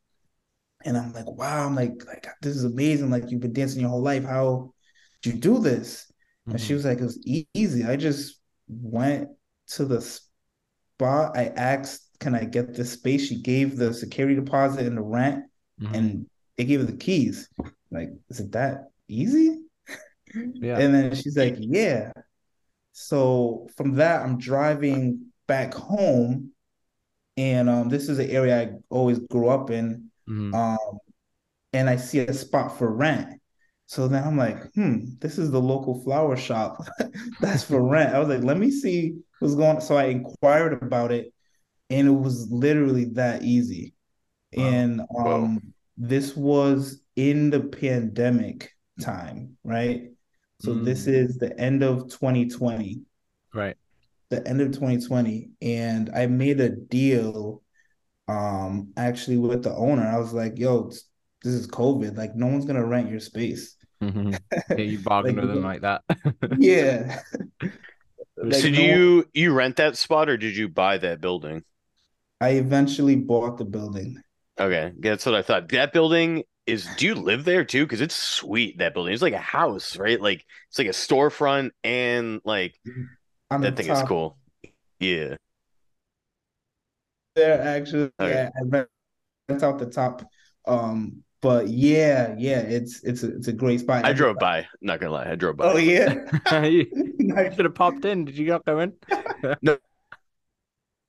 and 0.85 0.97
I'm 0.97 1.11
like, 1.13 1.27
wow, 1.27 1.65
I'm 1.65 1.75
like, 1.75 2.05
like 2.07 2.27
this 2.41 2.55
is 2.55 2.63
amazing. 2.63 3.09
Like 3.09 3.29
you've 3.31 3.41
been 3.41 3.53
dancing 3.53 3.81
your 3.81 3.89
whole 3.89 4.01
life. 4.01 4.23
How 4.23 4.73
did 5.21 5.35
you 5.35 5.39
do 5.41 5.59
this? 5.59 6.11
And 6.51 6.59
she 6.61 6.73
Mhm. 6.73 6.75
was 6.75 6.85
like, 6.85 6.99
it 6.99 7.03
was 7.03 7.19
e- 7.25 7.47
easy. 7.53 7.83
I 7.85 7.95
just 7.95 8.39
went 8.67 9.29
to 9.69 9.85
the 9.85 10.01
spot. 10.01 11.37
I 11.37 11.45
asked, 11.55 12.07
can 12.19 12.35
I 12.35 12.45
get 12.45 12.73
this 12.75 12.93
space? 12.93 13.27
She 13.27 13.41
gave 13.41 13.77
the 13.77 13.93
security 13.93 14.35
deposit 14.35 14.85
and 14.85 14.97
the 14.97 15.01
rent 15.01 15.45
Mhm. 15.77 15.93
and 15.95 16.25
they 16.57 16.65
gave 16.65 16.79
her 16.81 16.85
the 16.85 16.97
keys. 16.97 17.49
Like, 17.91 18.09
is 18.29 18.39
it 18.39 18.51
that 18.53 18.89
easy? 19.07 19.59
Yeah. 20.33 20.77
And 20.79 20.93
then 20.93 21.15
she's 21.15 21.37
like, 21.37 21.55
yeah. 21.59 22.11
So 22.99 23.69
from 23.77 23.93
that, 23.95 24.23
I'm 24.23 24.37
driving 24.37 25.27
back 25.47 25.73
home, 25.73 26.51
and 27.37 27.69
um, 27.69 27.87
this 27.87 28.09
is 28.09 28.19
an 28.19 28.29
area 28.29 28.61
I 28.61 28.71
always 28.89 29.19
grew 29.19 29.47
up 29.47 29.71
in. 29.71 30.11
Mhm. 30.29 30.53
Um, 30.53 30.99
and 31.71 31.89
I 31.89 31.95
see 31.95 32.19
a 32.19 32.33
spot 32.33 32.77
for 32.77 32.93
rent. 32.93 33.39
So 33.85 34.09
then 34.09 34.23
I'm 34.23 34.35
like, 34.35 34.57
hmm, 34.73 35.05
this 35.19 35.37
is 35.37 35.49
the 35.49 35.61
local 35.61 36.03
flower 36.03 36.35
shop 36.35 36.85
that's 37.39 37.63
for 37.63 37.81
rent. 37.89 38.13
I 38.13 38.19
was 38.19 38.27
like, 38.27 38.43
let 38.43 38.57
me 38.57 38.69
see 38.69 39.15
what's 39.39 39.55
going 39.55 39.77
on. 39.77 39.81
So 39.81 39.95
I 39.95 40.05
inquired 40.05 40.83
about 40.83 41.13
it, 41.13 41.33
and 41.89 42.05
it 42.05 42.11
was 42.11 42.51
literally 42.51 43.05
that 43.13 43.43
easy. 43.43 43.93
Wow. 44.53 44.65
And 44.67 45.01
um, 45.17 45.73
this 45.97 46.35
was 46.35 47.01
in 47.15 47.49
the 47.49 47.61
pandemic 47.61 48.71
time, 48.99 49.55
right? 49.63 50.09
So 50.61 50.73
this 50.73 51.05
Mm. 51.05 51.13
is 51.13 51.37
the 51.37 51.57
end 51.59 51.83
of 51.83 52.09
2020, 52.09 53.01
Right. 53.53 53.77
the 54.29 54.45
end 54.47 54.61
of 54.61 54.71
2020, 54.73 55.51
and 55.61 56.09
I 56.13 56.27
made 56.27 56.59
a 56.59 56.69
deal 56.69 57.63
um 58.27 58.93
actually 58.95 59.37
with 59.37 59.63
the 59.63 59.73
owner. 59.75 60.03
I 60.05 60.19
was 60.19 60.33
like, 60.33 60.59
yo, 60.59 60.89
this 61.43 61.53
is 61.53 61.67
COVID. 61.67 62.15
Like 62.17 62.35
no 62.35 62.47
one's 62.47 62.65
gonna 62.65 62.85
rent 62.85 63.09
your 63.09 63.19
space. 63.21 63.75
Mhm. 64.03 64.37
Yeah, 64.69 64.75
you 64.85 64.99
bargained 64.99 65.37
Like, 65.37 65.45
with 65.45 65.55
them 65.55 65.63
like 65.63 65.81
that. 65.81 66.03
Yeah. 66.59 67.21
Like, 68.37 68.53
So 68.53 68.61
do 68.69 68.71
no 68.71 68.79
one- 68.81 68.89
you 68.89 69.25
you 69.33 69.53
rent 69.53 69.75
that 69.77 69.97
spot 69.97 70.29
or 70.29 70.37
did 70.37 70.55
you 70.55 70.69
buy 70.69 70.97
that 70.99 71.21
building? 71.21 71.63
I 72.41 72.51
eventually 72.51 73.15
bought 73.15 73.57
the 73.57 73.65
building. 73.65 74.21
Okay, 74.59 74.93
that's 74.99 75.25
what 75.25 75.35
I 75.35 75.41
thought. 75.41 75.69
That 75.69 75.91
building 75.93 76.43
is. 76.71 76.87
Do 76.97 77.05
you 77.05 77.15
live 77.15 77.45
there 77.45 77.63
too? 77.63 77.85
Because 77.85 78.01
it's 78.01 78.15
sweet. 78.15 78.77
That 78.79 78.93
building. 78.93 79.13
It's 79.13 79.21
like 79.21 79.33
a 79.33 79.37
house, 79.37 79.97
right? 79.97 80.19
Like 80.19 80.45
it's 80.69 80.77
like 80.79 80.87
a 80.87 80.91
storefront 80.91 81.71
and 81.83 82.41
like 82.43 82.79
On 83.51 83.61
that 83.61 83.75
the 83.75 83.83
thing 83.83 83.91
is 83.91 84.01
cool. 84.03 84.37
Yeah. 84.99 85.35
there, 87.35 87.61
actually. 87.61 88.11
Okay. 88.19 88.29
Yeah, 88.33 88.49
I 88.55 88.61
rent 88.65 88.87
rent 89.49 89.63
out 89.63 89.79
the 89.79 89.85
top. 89.87 90.23
Um, 90.65 91.23
but 91.41 91.67
yeah, 91.69 92.35
yeah, 92.37 92.59
it's 92.59 93.03
it's 93.03 93.23
a, 93.23 93.35
it's 93.35 93.47
a 93.47 93.53
great 93.53 93.79
spot. 93.79 94.05
I 94.05 94.13
drove 94.13 94.37
by. 94.39 94.67
Not 94.81 94.99
gonna 94.99 95.13
lie, 95.13 95.29
I 95.29 95.35
drove 95.35 95.57
by. 95.57 95.71
Oh 95.73 95.77
yeah. 95.77 96.15
you 96.65 96.85
Nice. 97.19 97.55
should 97.55 97.65
have 97.65 97.75
popped 97.75 98.05
in. 98.05 98.25
Did 98.25 98.37
you 98.37 98.47
not 98.47 98.65
go 98.65 98.79
in? 98.79 98.93
No, 99.61 99.77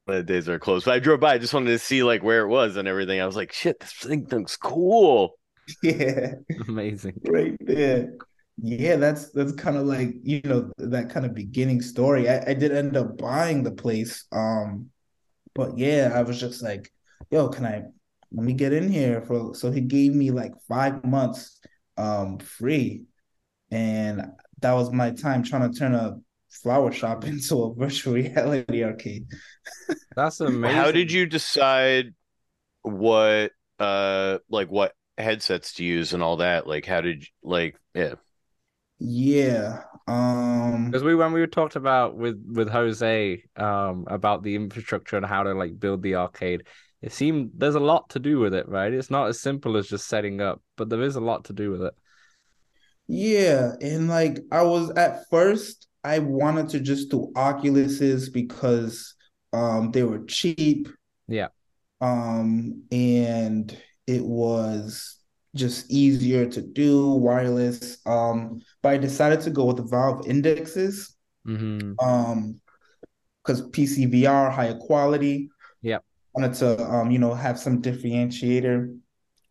the 0.06 0.22
days 0.22 0.48
are 0.48 0.58
closed, 0.58 0.84
but 0.84 0.94
I 0.94 0.98
drove 1.00 1.18
by. 1.18 1.34
I 1.34 1.38
just 1.38 1.52
wanted 1.52 1.70
to 1.70 1.78
see 1.80 2.04
like 2.04 2.22
where 2.22 2.42
it 2.42 2.48
was 2.48 2.76
and 2.76 2.86
everything. 2.86 3.20
I 3.20 3.26
was 3.26 3.34
like, 3.36 3.52
shit, 3.52 3.80
this 3.80 3.92
thing 3.92 4.26
looks 4.30 4.56
cool. 4.56 5.34
Yeah. 5.82 6.34
Amazing. 6.68 7.20
right 7.28 7.56
there. 7.60 8.14
Yeah, 8.62 8.96
that's 8.96 9.30
that's 9.30 9.52
kind 9.52 9.76
of 9.76 9.86
like, 9.86 10.14
you 10.22 10.42
know, 10.44 10.70
that 10.78 11.08
kind 11.08 11.24
of 11.24 11.34
beginning 11.34 11.80
story. 11.80 12.28
I, 12.28 12.50
I 12.50 12.54
did 12.54 12.72
end 12.72 12.96
up 12.96 13.16
buying 13.16 13.62
the 13.62 13.70
place. 13.72 14.26
Um, 14.32 14.90
but 15.54 15.78
yeah, 15.78 16.12
I 16.14 16.22
was 16.22 16.38
just 16.38 16.62
like, 16.62 16.92
yo, 17.30 17.48
can 17.48 17.64
I 17.64 17.84
let 18.32 18.44
me 18.44 18.52
get 18.52 18.72
in 18.72 18.90
here 18.90 19.22
for 19.22 19.54
so 19.54 19.70
he 19.70 19.80
gave 19.80 20.14
me 20.14 20.30
like 20.30 20.52
five 20.68 21.04
months 21.04 21.60
um 21.96 22.38
free. 22.38 23.04
And 23.70 24.22
that 24.60 24.72
was 24.72 24.92
my 24.92 25.10
time 25.10 25.42
trying 25.42 25.70
to 25.70 25.78
turn 25.78 25.94
a 25.94 26.16
flower 26.50 26.92
shop 26.92 27.24
into 27.32 27.62
a 27.62 27.74
virtual 27.74 28.14
reality 28.14 28.84
arcade. 28.84 29.26
That's 30.16 30.40
amazing. 30.40 30.76
How 30.76 30.90
did 30.90 31.10
you 31.10 31.26
decide 31.26 32.14
what 32.82 33.52
uh 33.78 34.38
like 34.48 34.68
what 34.68 34.92
headsets 35.22 35.74
to 35.74 35.84
use 35.84 36.12
and 36.14 36.22
all 36.22 36.36
that? 36.38 36.66
Like, 36.66 36.86
how 36.86 37.00
did 37.00 37.22
you, 37.22 37.28
like, 37.42 37.76
yeah. 37.94 38.14
Yeah. 39.00 39.82
Um, 40.06 40.90
Because 40.90 41.04
we 41.04 41.14
when 41.14 41.32
we 41.32 41.46
talked 41.46 41.76
about 41.76 42.16
with 42.16 42.42
with 42.52 42.68
Jose 42.68 43.44
um 43.56 44.04
about 44.08 44.42
the 44.42 44.56
infrastructure 44.56 45.16
and 45.16 45.26
how 45.26 45.44
to 45.44 45.54
like 45.54 45.78
build 45.78 46.02
the 46.02 46.16
arcade, 46.16 46.66
it 47.00 47.12
seemed 47.12 47.52
there's 47.56 47.76
a 47.76 47.80
lot 47.80 48.10
to 48.10 48.18
do 48.18 48.40
with 48.40 48.54
it, 48.54 48.68
right? 48.68 48.92
It's 48.92 49.10
not 49.10 49.28
as 49.28 49.40
simple 49.40 49.76
as 49.76 49.88
just 49.88 50.08
setting 50.08 50.40
up, 50.40 50.62
but 50.76 50.88
there 50.88 51.02
is 51.02 51.14
a 51.16 51.20
lot 51.20 51.44
to 51.46 51.52
do 51.52 51.70
with 51.70 51.82
it. 51.82 51.94
yeah, 53.08 53.72
and 53.80 54.08
like 54.08 54.38
I 54.52 54.62
was 54.62 54.90
at 54.90 55.28
first, 55.30 55.88
I 56.04 56.18
wanted 56.20 56.68
to 56.70 56.80
just 56.80 57.10
do 57.10 57.32
Oculuses 57.36 58.32
because 58.32 59.14
um 59.52 59.90
they 59.92 60.02
were 60.02 60.24
cheap. 60.26 60.88
Yeah. 61.28 61.48
Um, 62.00 62.84
and 62.90 63.76
it 64.16 64.24
was 64.24 65.16
just 65.54 65.90
easier 65.90 66.46
to 66.46 66.60
do 66.60 67.10
wireless. 67.10 67.98
Um, 68.06 68.60
but 68.82 68.90
I 68.90 68.98
decided 68.98 69.40
to 69.42 69.50
go 69.50 69.64
with 69.64 69.76
the 69.76 69.84
Valve 69.84 70.26
indexes. 70.26 71.16
Mm-hmm. 71.46 71.92
Um, 71.98 72.60
because 73.42 73.68
PCVR 73.70 74.52
higher 74.52 74.76
quality. 74.76 75.50
Yep. 75.82 76.04
Wanted 76.34 76.54
to 76.54 76.84
um, 76.84 77.10
you 77.10 77.18
know, 77.18 77.34
have 77.34 77.58
some 77.58 77.82
differentiator 77.82 78.96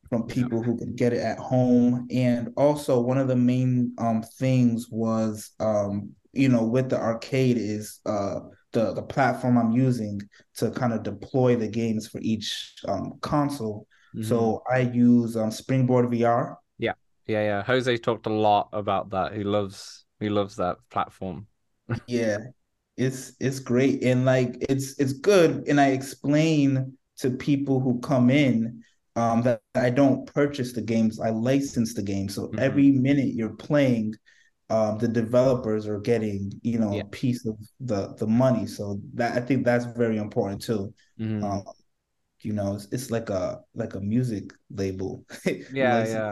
from 0.10 0.24
people 0.24 0.64
who 0.64 0.78
could 0.78 0.96
get 0.96 1.14
it 1.14 1.20
at 1.20 1.38
home. 1.38 2.08
And 2.12 2.50
also 2.56 3.00
one 3.00 3.18
of 3.18 3.28
the 3.28 3.36
main 3.36 3.94
um 3.98 4.24
things 4.38 4.88
was 4.90 5.52
um, 5.60 6.12
you 6.34 6.50
know, 6.50 6.64
with 6.64 6.90
the 6.90 7.00
arcade 7.00 7.58
is 7.58 8.00
uh 8.06 8.40
the 8.72 8.94
the 8.94 9.02
platform 9.02 9.58
I'm 9.58 9.72
using 9.72 10.22
to 10.56 10.72
kind 10.72 10.94
of 10.94 11.04
deploy 11.04 11.56
the 11.56 11.68
games 11.68 12.08
for 12.08 12.20
each 12.22 12.76
um 12.88 13.14
console. 13.22 13.88
Mm-hmm. 14.16 14.26
So 14.26 14.64
I 14.72 14.80
use 14.80 15.36
um 15.38 15.52
Springboard 15.52 16.10
VR. 16.10 16.58
Yeah, 16.78 16.94
yeah. 17.28 17.42
Yeah. 17.44 17.64
Jose 17.64 17.98
talked 17.98 18.26
a 18.26 18.30
lot 18.34 18.70
about 18.74 19.10
that. 19.12 19.34
He 19.34 19.44
loves 19.44 20.06
he 20.20 20.30
loves 20.30 20.56
that 20.58 20.78
platform. 20.90 21.48
Yeah, 22.08 22.38
it's 22.98 23.34
it's 23.40 23.60
great 23.60 24.04
and 24.04 24.26
like 24.26 24.58
it's 24.62 25.00
it's 25.00 25.14
good. 25.14 25.68
And 25.68 25.80
I 25.80 25.90
explain 25.90 26.98
to 27.18 27.32
people 27.32 27.80
who 27.80 28.00
come 28.02 28.30
in 28.30 28.84
um 29.16 29.42
that 29.44 29.62
I 29.76 29.90
don't 29.90 30.26
purchase 30.34 30.74
the 30.74 30.82
games, 30.82 31.20
I 31.20 31.30
license 31.32 31.94
the 31.94 32.04
game. 32.04 32.30
So 32.30 32.54
Mhm. 32.54 32.60
every 32.60 32.92
minute 32.92 33.34
you're 33.34 33.56
playing, 33.56 34.16
um 34.70 34.98
the 35.00 35.08
developers 35.08 35.88
are 35.88 36.00
getting, 36.00 36.52
you 36.64 36.80
know, 36.80 36.96
Yeah. 36.96 37.02
a 37.02 37.06
piece 37.10 37.46
of 37.46 37.58
the 37.80 38.16
the 38.16 38.28
money. 38.28 38.68
So 38.68 39.00
that 39.16 39.38
I 39.38 39.42
think 39.46 39.66
that's 39.66 39.86
very 39.86 40.18
important 40.18 40.62
too. 40.62 40.94
Mhm. 41.18 41.42
Um, 41.44 41.64
you 42.42 42.54
know, 42.54 42.76
it's, 42.76 42.88
it's 42.92 43.12
like 43.12 43.30
a 43.30 43.62
like 43.76 43.96
a 43.96 44.00
music 44.00 44.54
label. 44.70 45.26
Yeah, 45.46 46.06
yeah. 46.06 46.32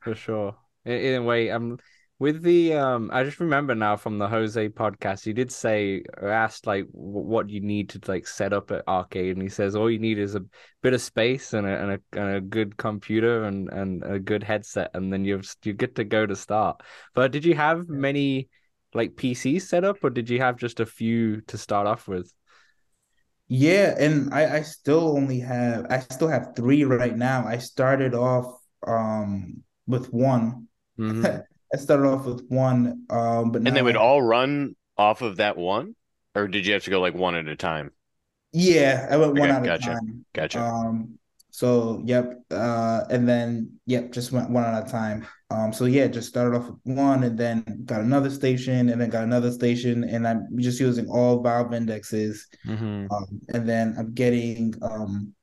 For 0.00 0.14
sure. 0.14 0.56
In, 0.84 1.16
a 1.16 1.22
way, 1.22 1.50
um, 1.50 1.78
with 2.18 2.42
the 2.42 2.74
um, 2.74 3.10
I 3.12 3.22
just 3.22 3.40
remember 3.40 3.74
now 3.74 3.96
from 3.96 4.18
the 4.18 4.26
Jose 4.26 4.68
podcast, 4.70 5.24
he 5.24 5.32
did 5.32 5.52
say 5.52 6.02
or 6.16 6.28
asked 6.30 6.66
like 6.66 6.86
what 6.90 7.48
you 7.48 7.60
need 7.60 7.90
to 7.90 8.00
like 8.08 8.26
set 8.26 8.52
up 8.52 8.70
at 8.70 8.86
arcade, 8.88 9.32
and 9.36 9.42
he 9.42 9.48
says 9.48 9.76
all 9.76 9.90
you 9.90 9.98
need 9.98 10.18
is 10.18 10.34
a 10.34 10.44
bit 10.82 10.94
of 10.94 11.00
space 11.00 11.52
and 11.52 11.66
a 11.66 11.70
and 11.70 11.92
a, 11.92 12.00
and 12.20 12.36
a 12.36 12.40
good 12.40 12.76
computer 12.76 13.44
and 13.44 13.68
and 13.68 14.02
a 14.04 14.18
good 14.18 14.42
headset, 14.42 14.90
and 14.94 15.12
then 15.12 15.24
you're 15.24 15.42
you 15.62 15.72
get 15.72 15.94
to 15.96 16.04
go 16.04 16.26
to 16.26 16.34
start. 16.34 16.82
But 17.14 17.30
did 17.32 17.44
you 17.44 17.54
have 17.54 17.88
many 17.88 18.48
like 18.94 19.12
PCs 19.12 19.62
set 19.62 19.84
up, 19.84 19.98
or 20.02 20.10
did 20.10 20.28
you 20.28 20.40
have 20.40 20.56
just 20.56 20.80
a 20.80 20.86
few 20.86 21.40
to 21.42 21.58
start 21.58 21.86
off 21.86 22.08
with? 22.08 22.32
Yeah, 23.48 23.94
and 23.98 24.32
I, 24.34 24.58
I 24.58 24.62
still 24.62 25.16
only 25.16 25.40
have 25.40 25.86
I 25.90 26.00
still 26.00 26.28
have 26.28 26.52
three 26.54 26.84
right 26.84 27.16
now. 27.16 27.46
I 27.46 27.58
started 27.58 28.14
off 28.14 28.60
um 28.86 29.62
with 29.86 30.12
one. 30.12 30.68
Mhm. 30.98 31.42
I 31.74 31.76
started 31.76 32.06
off 32.08 32.26
with 32.26 32.46
one, 32.48 33.04
um, 33.10 33.52
but 33.52 33.62
And 33.64 33.76
they 33.76 33.82
would 33.82 33.96
I- 33.96 34.00
all 34.00 34.20
run 34.20 34.74
off 34.96 35.22
of 35.22 35.36
that 35.36 35.56
one? 35.56 35.94
Or 36.34 36.48
did 36.48 36.66
you 36.66 36.72
have 36.74 36.84
to 36.84 36.90
go 36.90 37.00
like 37.00 37.14
one 37.14 37.34
at 37.36 37.46
a 37.46 37.56
time? 37.56 37.92
yeah, 38.52 39.06
I 39.10 39.16
went 39.16 39.34
one 39.34 39.50
Okay, 39.50 39.50
at 39.50 39.62
a 39.64 39.68
gotcha. 39.68 39.78
time. 39.78 40.24
Gotcha. 40.34 40.58
Um, 40.60 41.18
so 41.50 42.02
yep, 42.04 42.42
uh, 42.50 43.04
and 43.10 43.28
then 43.28 43.80
yep, 43.86 44.12
just 44.12 44.32
went 44.32 44.50
one 44.50 44.64
at 44.64 44.86
a 44.86 44.90
time. 44.90 45.26
Um, 45.50 45.72
so 45.72 45.86
yeah, 45.86 46.06
just 46.08 46.28
started 46.28 46.56
off 46.56 46.66
with 46.66 46.76
one, 46.82 47.24
and 47.24 47.38
then 47.38 47.82
got 47.86 48.02
another 48.02 48.28
station, 48.28 48.90
and 48.90 49.00
then 49.00 49.08
got 49.08 49.24
another 49.24 49.50
station, 49.50 50.04
and 50.04 50.28
I'm 50.28 50.46
just 50.58 50.78
using 50.78 51.08
all 51.08 51.42
Valve 51.42 51.72
indexes. 51.72 52.46
Mhm. 52.66 53.10
Um, 53.10 53.40
and 53.54 53.68
then 53.68 53.94
I'm 53.98 54.12
getting 54.12 54.74
um 54.82 55.34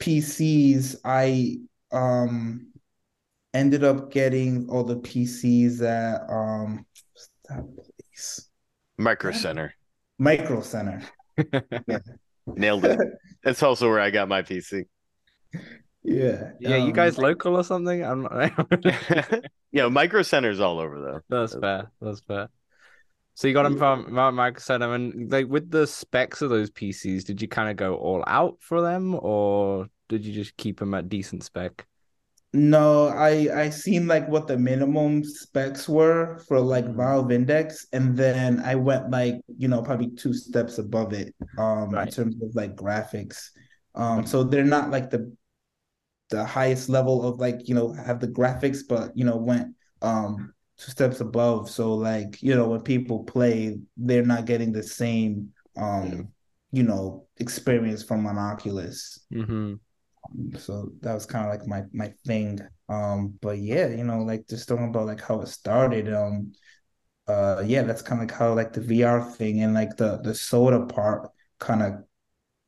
PCs. 0.00 0.96
I 1.04 1.58
um 1.92 2.72
ended 3.52 3.84
up 3.84 4.10
getting 4.10 4.68
all 4.70 4.84
the 4.84 4.96
PCs 4.96 5.82
at 5.82 6.22
um 6.30 6.86
that 7.48 7.64
place? 7.76 8.48
Micro 8.98 9.32
Center. 9.32 9.74
Micro 10.18 10.62
Center. 10.62 11.02
Nailed 12.46 12.84
it. 12.84 12.98
That's 13.44 13.62
also 13.62 13.88
where 13.88 14.00
I 14.00 14.10
got 14.10 14.28
my 14.28 14.42
PC. 14.42 14.84
Yeah. 16.06 16.52
Yeah, 16.60 16.76
you 16.76 16.86
um, 16.86 16.92
guys 16.92 17.18
local 17.18 17.56
or 17.56 17.64
something? 17.64 18.04
I'm 18.04 18.22
not. 18.22 18.52
yeah, 19.72 19.88
Micro 19.88 20.22
Center's 20.22 20.60
all 20.60 20.78
over 20.78 21.00
though. 21.00 21.20
That's 21.28 21.54
fair. 21.54 21.90
That's 22.00 22.20
fair. 22.20 22.48
So 23.34 23.48
you 23.48 23.54
got 23.54 23.64
them 23.64 23.76
from 23.76 24.12
Micro 24.14 24.60
Center, 24.60 24.94
and 24.94 25.30
like 25.30 25.46
with 25.48 25.70
the 25.70 25.86
specs 25.86 26.40
of 26.40 26.48
those 26.48 26.70
PCs, 26.70 27.24
did 27.24 27.42
you 27.42 27.48
kind 27.48 27.68
of 27.68 27.76
go 27.76 27.96
all 27.96 28.24
out 28.26 28.56
for 28.60 28.80
them, 28.80 29.14
or 29.20 29.88
did 30.08 30.24
you 30.24 30.32
just 30.32 30.56
keep 30.56 30.78
them 30.78 30.94
at 30.94 31.08
decent 31.08 31.44
spec? 31.44 31.86
No, 32.52 33.08
I 33.08 33.48
I 33.64 33.70
seen 33.70 34.06
like 34.06 34.26
what 34.28 34.46
the 34.46 34.56
minimum 34.56 35.22
specs 35.24 35.86
were 35.86 36.38
for 36.48 36.60
like 36.60 36.86
Mhm. 36.86 36.96
Valve 36.96 37.30
Index, 37.30 37.86
and 37.92 38.16
then 38.16 38.60
I 38.60 38.76
went 38.76 39.10
like 39.10 39.34
you 39.58 39.68
know 39.68 39.82
probably 39.82 40.12
two 40.12 40.32
steps 40.32 40.78
above 40.78 41.12
it 41.12 41.34
um 41.58 41.94
in 41.94 42.08
terms 42.08 42.36
of 42.40 42.54
like 42.54 42.74
graphics. 42.74 43.50
Um, 43.94 44.24
so 44.26 44.44
they're 44.44 44.64
not 44.64 44.90
like 44.90 45.10
the 45.10 45.35
the 46.30 46.44
highest 46.44 46.88
level 46.88 47.22
of 47.26 47.38
like 47.38 47.68
you 47.68 47.74
know 47.74 47.92
have 47.92 48.20
the 48.20 48.28
graphics, 48.28 48.80
but 48.88 49.16
you 49.16 49.24
know 49.24 49.36
went 49.36 49.74
um 50.02 50.52
two 50.78 50.90
steps 50.90 51.20
above. 51.20 51.70
So 51.70 51.94
like 51.94 52.42
you 52.42 52.54
know 52.54 52.68
when 52.68 52.82
people 52.82 53.24
play, 53.24 53.78
they're 53.96 54.24
not 54.24 54.46
getting 54.46 54.72
the 54.72 54.82
same 54.82 55.52
um 55.76 56.12
Yeah. 56.12 56.22
you 56.72 56.82
know 56.82 57.26
experience 57.38 58.02
from 58.02 58.26
an 58.26 58.38
Oculus. 58.38 59.20
Mm-hmm. 59.32 59.74
So 60.58 60.90
that 61.02 61.14
was 61.14 61.26
kind 61.26 61.46
of 61.46 61.52
like 61.52 61.66
my 61.66 61.84
my 61.92 62.12
thing. 62.26 62.60
Um, 62.88 63.38
but 63.40 63.58
yeah, 63.58 63.88
you 63.88 64.04
know, 64.04 64.20
like 64.20 64.48
just 64.48 64.68
talking 64.68 64.88
about 64.88 65.06
like 65.06 65.20
how 65.20 65.40
it 65.40 65.46
started. 65.48 66.12
Um, 66.12 66.52
uh, 67.28 67.62
yeah, 67.66 67.82
that's 67.82 68.02
kind 68.02 68.22
of 68.22 68.28
like 68.28 68.38
how 68.38 68.54
like 68.54 68.72
the 68.72 68.80
VR 68.80 69.22
thing 69.30 69.62
and 69.62 69.74
like 69.74 69.96
the 69.96 70.18
the 70.18 70.34
soda 70.34 70.86
part 70.86 71.30
kind 71.58 71.82
of 71.82 71.94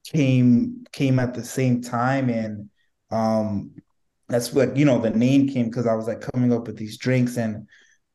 came 0.05 0.85
came 0.93 1.19
at 1.19 1.35
the 1.35 1.45
same 1.45 1.83
time, 1.83 2.31
and 2.31 2.71
um, 3.11 3.73
that's 4.29 4.53
what 4.53 4.77
you 4.77 4.85
know 4.85 4.99
the 4.99 5.11
name 5.11 5.49
came 5.49 5.67
because 5.67 5.87
I 5.87 5.95
was 5.95 6.07
like 6.07 6.21
coming 6.21 6.53
up 6.53 6.67
with 6.67 6.77
these 6.77 6.99
drinks, 6.99 7.37
and 7.37 7.67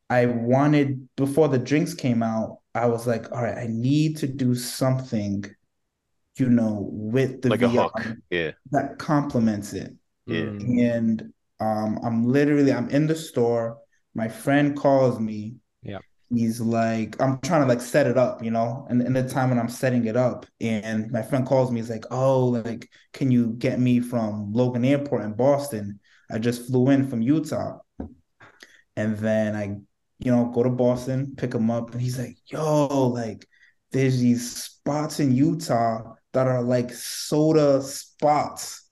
I 0.10 0.28
wanted 0.28 1.08
before 1.16 1.48
the 1.48 1.58
drinks 1.58 1.94
came 1.94 2.22
out, 2.22 2.60
I 2.76 2.88
was 2.88 3.08
like, 3.08 3.32
all 3.32 3.42
right, 3.42 3.58
I 3.58 3.68
need 3.68 4.18
to 4.18 4.28
do 4.28 4.56
something, 4.56 5.46
you 6.38 6.50
know, 6.50 6.88
with 6.92 7.42
the 7.42 7.50
Like 7.50 7.62
a 7.62 7.68
VR 7.68 7.92
hook. 7.92 8.18
Yeah. 8.30 8.52
that 8.72 9.00
complements 9.00 9.74
it. 9.74 9.94
Yeah. 10.26 10.44
And 10.44 11.34
um, 11.60 12.00
I'm 12.04 12.26
literally 12.26 12.74
I'm 12.74 12.90
in 12.90 13.08
the 13.08 13.16
store. 13.16 13.78
My 14.16 14.28
friend 14.28 14.76
calls 14.78 15.20
me. 15.20 15.56
Yeah. 15.82 16.00
He's 16.36 16.60
like, 16.60 17.20
I'm 17.22 17.40
trying 17.42 17.62
to 17.62 17.68
like 17.68 17.82
set 17.82 18.08
it 18.08 18.18
up, 18.18 18.44
you 18.44 18.52
know, 18.52 18.86
and 18.90 19.02
in 19.02 19.14
the 19.14 19.28
time 19.28 19.50
when 19.50 19.60
I'm 19.60 19.70
setting 19.70 20.06
it 20.06 20.16
up, 20.18 20.46
and 20.62 21.12
my 21.12 21.22
friend 21.22 21.46
calls 21.46 21.72
me, 21.72 21.80
he's 21.80 21.90
like, 21.90 22.06
Oh, 22.12 22.48
like, 22.48 22.90
can 23.14 23.32
you 23.32 23.54
get 23.58 23.80
me 23.80 24.00
from 24.00 24.54
Logan 24.54 24.86
Airport 24.86 25.24
in 25.24 25.34
Boston? 25.34 26.00
I 26.32 26.40
just 26.40 26.68
flew 26.68 26.90
in 26.90 27.08
from 27.08 27.22
Utah. 27.22 27.80
And 28.96 29.18
then 29.18 29.56
I, 29.56 29.78
you 30.20 30.32
know, 30.32 30.46
go 30.54 30.64
to 30.64 30.70
Boston, 30.70 31.36
pick 31.36 31.54
him 31.54 31.72
up, 31.72 31.92
and 31.92 32.02
he's 32.02 32.20
like, 32.20 32.38
Yo, 32.46 33.08
like, 33.08 33.48
there's 33.92 34.20
these 34.20 34.56
spots 34.56 35.20
in 35.20 35.36
Utah 35.36 36.14
that 36.34 36.48
are 36.48 36.64
like 36.64 36.92
soda 36.92 37.82
spots 37.82 38.84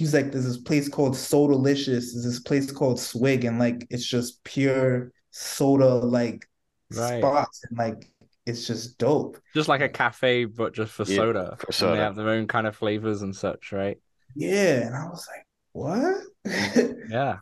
he's 0.00 0.14
like, 0.14 0.32
there's 0.32 0.46
this 0.46 0.56
place 0.56 0.88
called 0.88 1.12
Sodalicious, 1.12 2.12
there's 2.12 2.24
this 2.24 2.40
place 2.40 2.72
called 2.72 2.98
Swig, 2.98 3.44
and 3.44 3.58
like 3.58 3.86
it's 3.90 4.06
just 4.06 4.42
pure 4.44 5.12
soda 5.30 5.94
like 5.96 6.48
Right. 6.90 7.20
spots, 7.20 7.64
and 7.68 7.78
like 7.78 8.10
it's 8.46 8.66
just 8.66 8.98
dope. 8.98 9.38
Just 9.54 9.68
like 9.68 9.80
a 9.80 9.88
cafe, 9.88 10.44
but 10.44 10.74
just 10.74 10.92
for 10.92 11.04
Yeah, 11.04 11.16
soda. 11.16 11.56
for 11.58 11.66
And 11.66 11.74
soda. 11.74 11.96
they 11.96 12.02
have 12.02 12.16
their 12.16 12.28
own 12.30 12.46
kind 12.46 12.66
of 12.66 12.76
flavors 12.76 13.22
and 13.22 13.34
such, 13.34 13.72
right? 13.72 13.98
Yeah, 14.34 14.86
and 14.86 14.94
I 14.94 15.08
was 15.08 15.26
like, 15.28 15.46
what? 15.72 16.22
Yeah. 17.08 17.38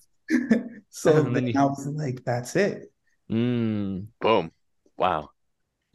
so 0.91 1.17
And 1.17 1.35
then 1.37 1.45
then 1.45 1.47
you- 1.49 1.61
I 1.61 1.65
was 1.65 1.87
like, 1.87 2.25
that's 2.25 2.57
it. 2.57 2.93
Mm. 3.31 4.07
Boom. 4.21 4.53
Wow. 4.97 5.31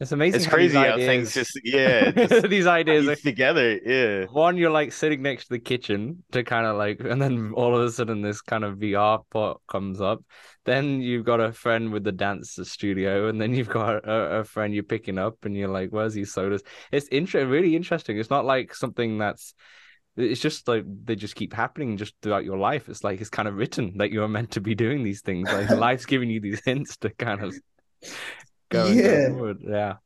It's 0.00 0.10
amazing. 0.10 0.36
It's 0.38 0.44
how 0.46 0.50
crazy 0.52 0.76
how 0.76 0.94
ideas- 0.94 1.06
things 1.06 1.34
just 1.34 1.60
yeah, 1.62 2.10
just 2.26 2.48
these 2.48 2.66
ideas. 2.66 3.06
piece 3.06 3.22
together. 3.22 3.78
Yeah. 3.84 4.24
One, 4.26 4.56
you're 4.56 4.70
like 4.70 4.92
sitting 4.92 5.22
next 5.22 5.44
to 5.44 5.50
the 5.50 5.58
kitchen 5.60 6.24
to 6.32 6.42
kind 6.42 6.66
of 6.66 6.76
like, 6.76 7.00
and 7.00 7.22
then 7.22 7.52
all 7.54 7.76
of 7.76 7.82
a 7.82 7.90
sudden 7.92 8.20
this 8.20 8.40
kind 8.40 8.64
of 8.64 8.78
VR 8.78 9.22
pot 9.30 9.60
comes 9.68 10.00
up. 10.00 10.24
Then 10.64 11.00
you've 11.00 11.24
got 11.24 11.40
a 11.40 11.52
friend 11.52 11.92
with 11.92 12.02
the 12.02 12.10
dance 12.12 12.58
studio, 12.64 13.28
and 13.28 13.40
then 13.40 13.54
you've 13.54 13.68
got 13.68 14.04
a, 14.04 14.38
a 14.40 14.44
friend 14.44 14.74
you're 14.74 14.82
picking 14.82 15.18
up, 15.18 15.44
and 15.44 15.56
you're 15.56 15.68
like, 15.68 15.90
"Where's 15.90 16.14
these 16.14 16.32
sodas?" 16.32 16.62
It's 16.90 17.06
inter- 17.08 17.46
really 17.46 17.76
interesting. 17.76 18.18
It's 18.18 18.30
not 18.30 18.44
like 18.44 18.74
something 18.74 19.18
that's. 19.18 19.54
It's 20.16 20.40
just 20.40 20.68
like 20.68 20.84
they 21.04 21.16
just 21.16 21.34
keep 21.34 21.52
happening 21.52 21.96
just 21.96 22.14
throughout 22.22 22.44
your 22.44 22.56
life. 22.56 22.88
It's 22.88 23.02
like 23.04 23.20
it's 23.20 23.30
kind 23.30 23.48
of 23.48 23.54
written 23.56 23.98
that 23.98 24.10
you're 24.10 24.28
meant 24.28 24.52
to 24.52 24.60
be 24.60 24.74
doing 24.74 25.02
these 25.02 25.22
things. 25.22 25.50
Like 25.52 25.70
life's 25.70 26.06
giving 26.06 26.30
you 26.30 26.40
these 26.40 26.62
hints 26.64 26.96
to 26.98 27.10
kind 27.10 27.42
of 27.42 27.54
go 28.74 28.90
and 28.92 29.02
go 29.02 29.18
Yeah. 29.18 29.24
forward. 29.24 29.58
Yeah. 29.62 29.96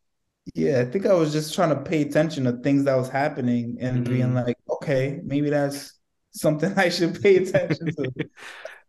Yeah, 0.55 0.81
I 0.81 0.85
think 0.87 1.07
I 1.07 1.13
was 1.13 1.33
just 1.33 1.55
trying 1.55 1.71
to 1.71 1.83
pay 1.83 2.03
attention 2.03 2.45
to 2.45 2.53
things 2.53 2.85
that 2.85 2.95
was 2.97 3.09
happening 3.11 3.77
and 3.81 4.09
being 4.09 4.29
Mhm. 4.29 4.35
like, 4.35 4.57
okay, 4.69 5.21
maybe 5.25 5.51
that's 5.51 5.93
something 6.33 6.73
I 6.79 6.89
should 6.89 7.21
pay 7.23 7.37
attention 7.37 7.95
to. 7.97 8.13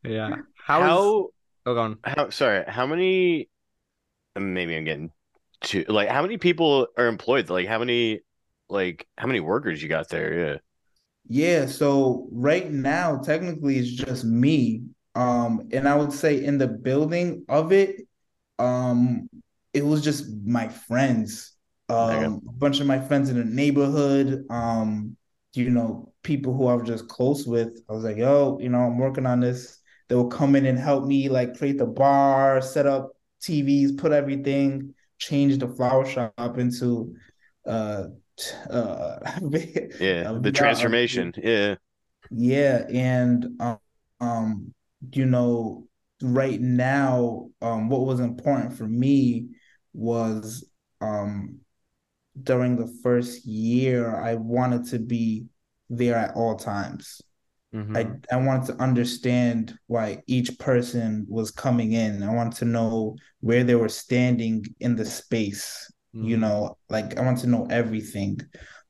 Yeah. 0.04 0.36
How? 0.56 0.86
is- 0.86 1.12
How 1.12 1.30
Oh, 1.66 1.74
go 1.76 1.82
on. 1.82 2.00
how 2.04 2.30
sorry, 2.30 2.64
how 2.68 2.86
many 2.88 3.50
maybe 4.38 4.76
I'm 4.78 4.86
getting 4.86 5.12
too 5.62 5.86
like 5.90 6.10
how 6.10 6.22
many 6.24 6.38
people 6.38 6.88
are 6.98 7.08
employed? 7.08 7.50
Like 7.50 7.68
how 7.68 7.80
many 7.80 8.22
like 8.70 9.08
how 9.18 9.28
many 9.28 9.40
workers 9.42 9.82
you 9.84 9.90
got 9.90 10.10
there? 10.10 10.34
Yeah. 10.54 10.58
Yeah, 11.28 11.66
so 11.68 12.28
right 12.32 12.70
now, 12.72 13.18
technically, 13.20 13.78
it's 13.78 13.90
just 13.92 14.24
me. 14.26 14.84
Um, 15.16 15.70
and 15.72 15.88
I 15.88 15.96
would 15.96 16.14
say 16.14 16.44
in 16.44 16.58
the 16.58 16.68
building 16.68 17.46
of 17.50 17.72
it, 17.72 18.08
um, 18.58 19.30
it 19.74 19.86
was 19.86 20.04
just 20.04 20.26
my 20.46 20.68
friends. 20.68 21.56
Um, 21.90 22.42
a 22.48 22.52
bunch 22.52 22.80
of 22.80 22.88
my 22.88 23.00
friends 23.00 23.30
in 23.30 23.38
the 23.38 23.44
neighborhood, 23.44 24.46
um, 24.52 25.18
you 25.54 25.72
know, 25.72 26.14
people 26.22 26.54
who 26.54 26.68
I 26.68 26.76
was 26.76 26.88
just 26.88 27.08
close 27.08 27.48
with. 27.48 27.82
I 27.90 27.94
was 27.94 28.04
like, 28.04 28.18
yo, 28.18 28.60
you 28.62 28.70
know, 28.70 28.80
I'm 28.80 29.00
working 29.00 29.26
on 29.26 29.40
this. 29.40 29.80
They 30.08 30.16
will 30.16 30.28
come 30.28 30.56
in 30.56 30.66
and 30.66 30.78
help 30.78 31.06
me 31.06 31.30
like 31.30 31.58
create 31.58 31.80
the 31.80 31.86
bar, 31.86 32.62
set 32.62 32.86
up 32.86 33.12
TVs, 33.42 33.98
put 33.98 34.12
everything, 34.12 34.94
change 35.18 35.58
the 35.58 35.68
flower 35.68 36.06
shop 36.06 36.58
into 36.58 37.16
uh 37.66 38.06
uh 38.70 39.20
Yeah. 40.00 40.38
The 40.42 40.52
transformation. 40.54 41.34
Yeah. 41.38 41.76
yeah, 42.32 42.86
and 42.90 43.48
um, 43.60 43.80
um, 44.22 44.74
you 45.14 45.26
know, 45.26 45.88
right 46.22 46.60
now, 46.60 47.50
um, 47.62 47.90
what 47.90 48.02
was 48.02 48.20
important 48.20 48.78
for 48.78 48.88
me 48.88 49.50
was 49.94 50.66
um 51.02 51.60
during 52.42 52.76
the 52.76 52.88
first 53.04 53.46
year, 53.46 54.16
I 54.16 54.36
wanted 54.36 54.86
to 54.88 55.00
be 55.00 55.46
there 55.90 56.16
at 56.16 56.36
all 56.36 56.56
times. 56.56 57.22
Mhm. 57.74 57.96
I 58.32 58.36
I 58.36 58.38
wanted 58.38 58.68
to 58.68 58.82
understand 58.82 59.78
why 59.88 60.24
each 60.28 60.58
person 60.60 61.26
was 61.30 61.52
coming 61.52 61.94
in. 61.94 62.24
I 62.24 62.34
wanted 62.34 62.58
to 62.60 62.66
know 62.66 63.16
where 63.42 63.64
they 63.64 63.76
were 63.76 63.90
standing 63.90 64.66
in 64.80 64.96
the 64.96 65.06
space. 65.06 65.92
You 66.14 66.38
Mhm. 66.38 66.42
know, 66.42 66.78
like 66.90 67.18
I 67.18 67.22
want 67.22 67.40
to 67.40 67.48
know 67.48 67.68
everything. 67.70 68.40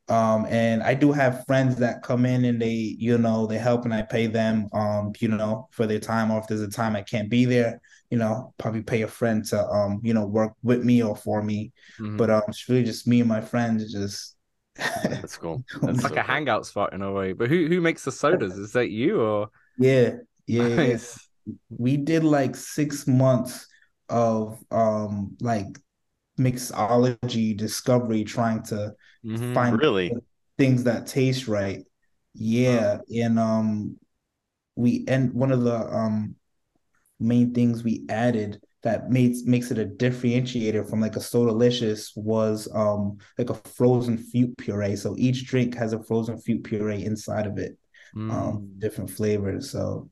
Um, 0.09 0.45
and 0.47 0.81
I 0.81 0.95
do 0.95 1.11
have 1.11 1.45
friends 1.45 1.75
that 1.77 2.01
come 2.03 2.25
in 2.25 2.45
and 2.45 2.61
they, 2.61 2.71
you 2.99 3.17
know, 3.17 3.45
they 3.45 3.59
help 3.59 3.85
and 3.85 3.93
I 3.93 4.01
pay 4.01 4.27
them, 4.27 4.67
um, 4.73 5.13
you 5.19 5.27
know, 5.27 5.67
for 5.71 5.85
their 5.85 5.99
time. 5.99 6.31
Or 6.31 6.39
if 6.39 6.47
there's 6.47 6.61
a 6.61 6.69
time 6.69 6.95
I 6.95 7.03
can't 7.03 7.29
be 7.29 7.45
there, 7.45 7.79
you 8.09 8.17
know, 8.17 8.53
probably 8.57 8.81
pay 8.81 9.03
a 9.03 9.07
friend 9.07 9.45
to, 9.45 9.63
um, 9.67 9.99
you 10.03 10.13
know, 10.15 10.25
work 10.25 10.53
with 10.63 10.83
me 10.83 11.03
or 11.03 11.15
for 11.15 11.43
me. 11.43 11.71
Mhm. 11.99 12.17
But 12.17 12.31
um, 12.31 12.41
it's 12.47 12.67
really 12.67 12.83
just 12.83 13.07
me 13.07 13.19
and 13.19 13.29
my 13.29 13.41
friends 13.41 13.91
just. 13.91 14.35
That's 15.21 15.37
cool. 15.37 15.63
It's 15.85 16.03
like 16.03 16.15
so 16.15 16.17
a 16.17 16.23
cool. 16.23 16.23
hangout 16.23 16.65
spot 16.65 16.93
in 16.93 17.01
a 17.01 17.11
way. 17.11 17.33
But 17.33 17.49
who 17.49 17.67
who 17.67 17.81
makes 17.81 18.05
the 18.05 18.11
sodas? 18.11 18.57
Is 18.57 18.73
that 18.73 18.89
you 18.89 19.21
or 19.21 19.49
Yeah, 19.77 20.17
yeah, 20.47 20.63
yeah. 20.67 20.97
We 21.69 21.97
did 21.97 22.23
like 22.23 22.55
six 22.55 23.07
months 23.07 23.67
of 24.09 24.59
um 24.71 25.37
like 25.41 25.67
mixology 26.39 27.55
discovery 27.55 28.23
trying 28.23 28.63
to 28.63 28.93
Mhm. 29.23 29.53
find 29.53 29.79
Really? 29.79 30.21
things 30.57 30.85
that 30.85 31.07
taste 31.07 31.47
right 31.47 31.85
yeah 32.33 32.99
and 33.15 33.39
um 33.39 33.97
we 34.75 35.05
and 35.07 35.33
one 35.33 35.51
of 35.51 35.63
the 35.63 35.75
um 35.75 36.35
main 37.19 37.53
things 37.53 37.83
we 37.83 38.05
added 38.09 38.61
that 38.83 39.09
makes 39.09 39.43
makes 39.43 39.71
it 39.71 39.77
a 39.77 39.85
differentiator 39.85 40.89
from 40.89 41.01
like 41.01 41.15
a 41.15 41.19
Sodalicious 41.19 42.11
was 42.15 42.67
um 42.73 43.17
like 43.37 43.49
a 43.49 43.55
frozen 43.55 44.17
fruit 44.17 44.57
puree 44.57 44.95
so 44.95 45.15
each 45.17 45.45
drink 45.47 45.75
has 45.75 45.93
a 45.93 46.03
frozen 46.03 46.39
fruit 46.39 46.63
puree 46.63 47.03
inside 47.03 47.45
of 47.47 47.57
it 47.57 47.77
um 48.29 48.59
Mm. 48.59 48.79
different 48.79 49.09
flavors 49.09 49.71
so 49.71 50.09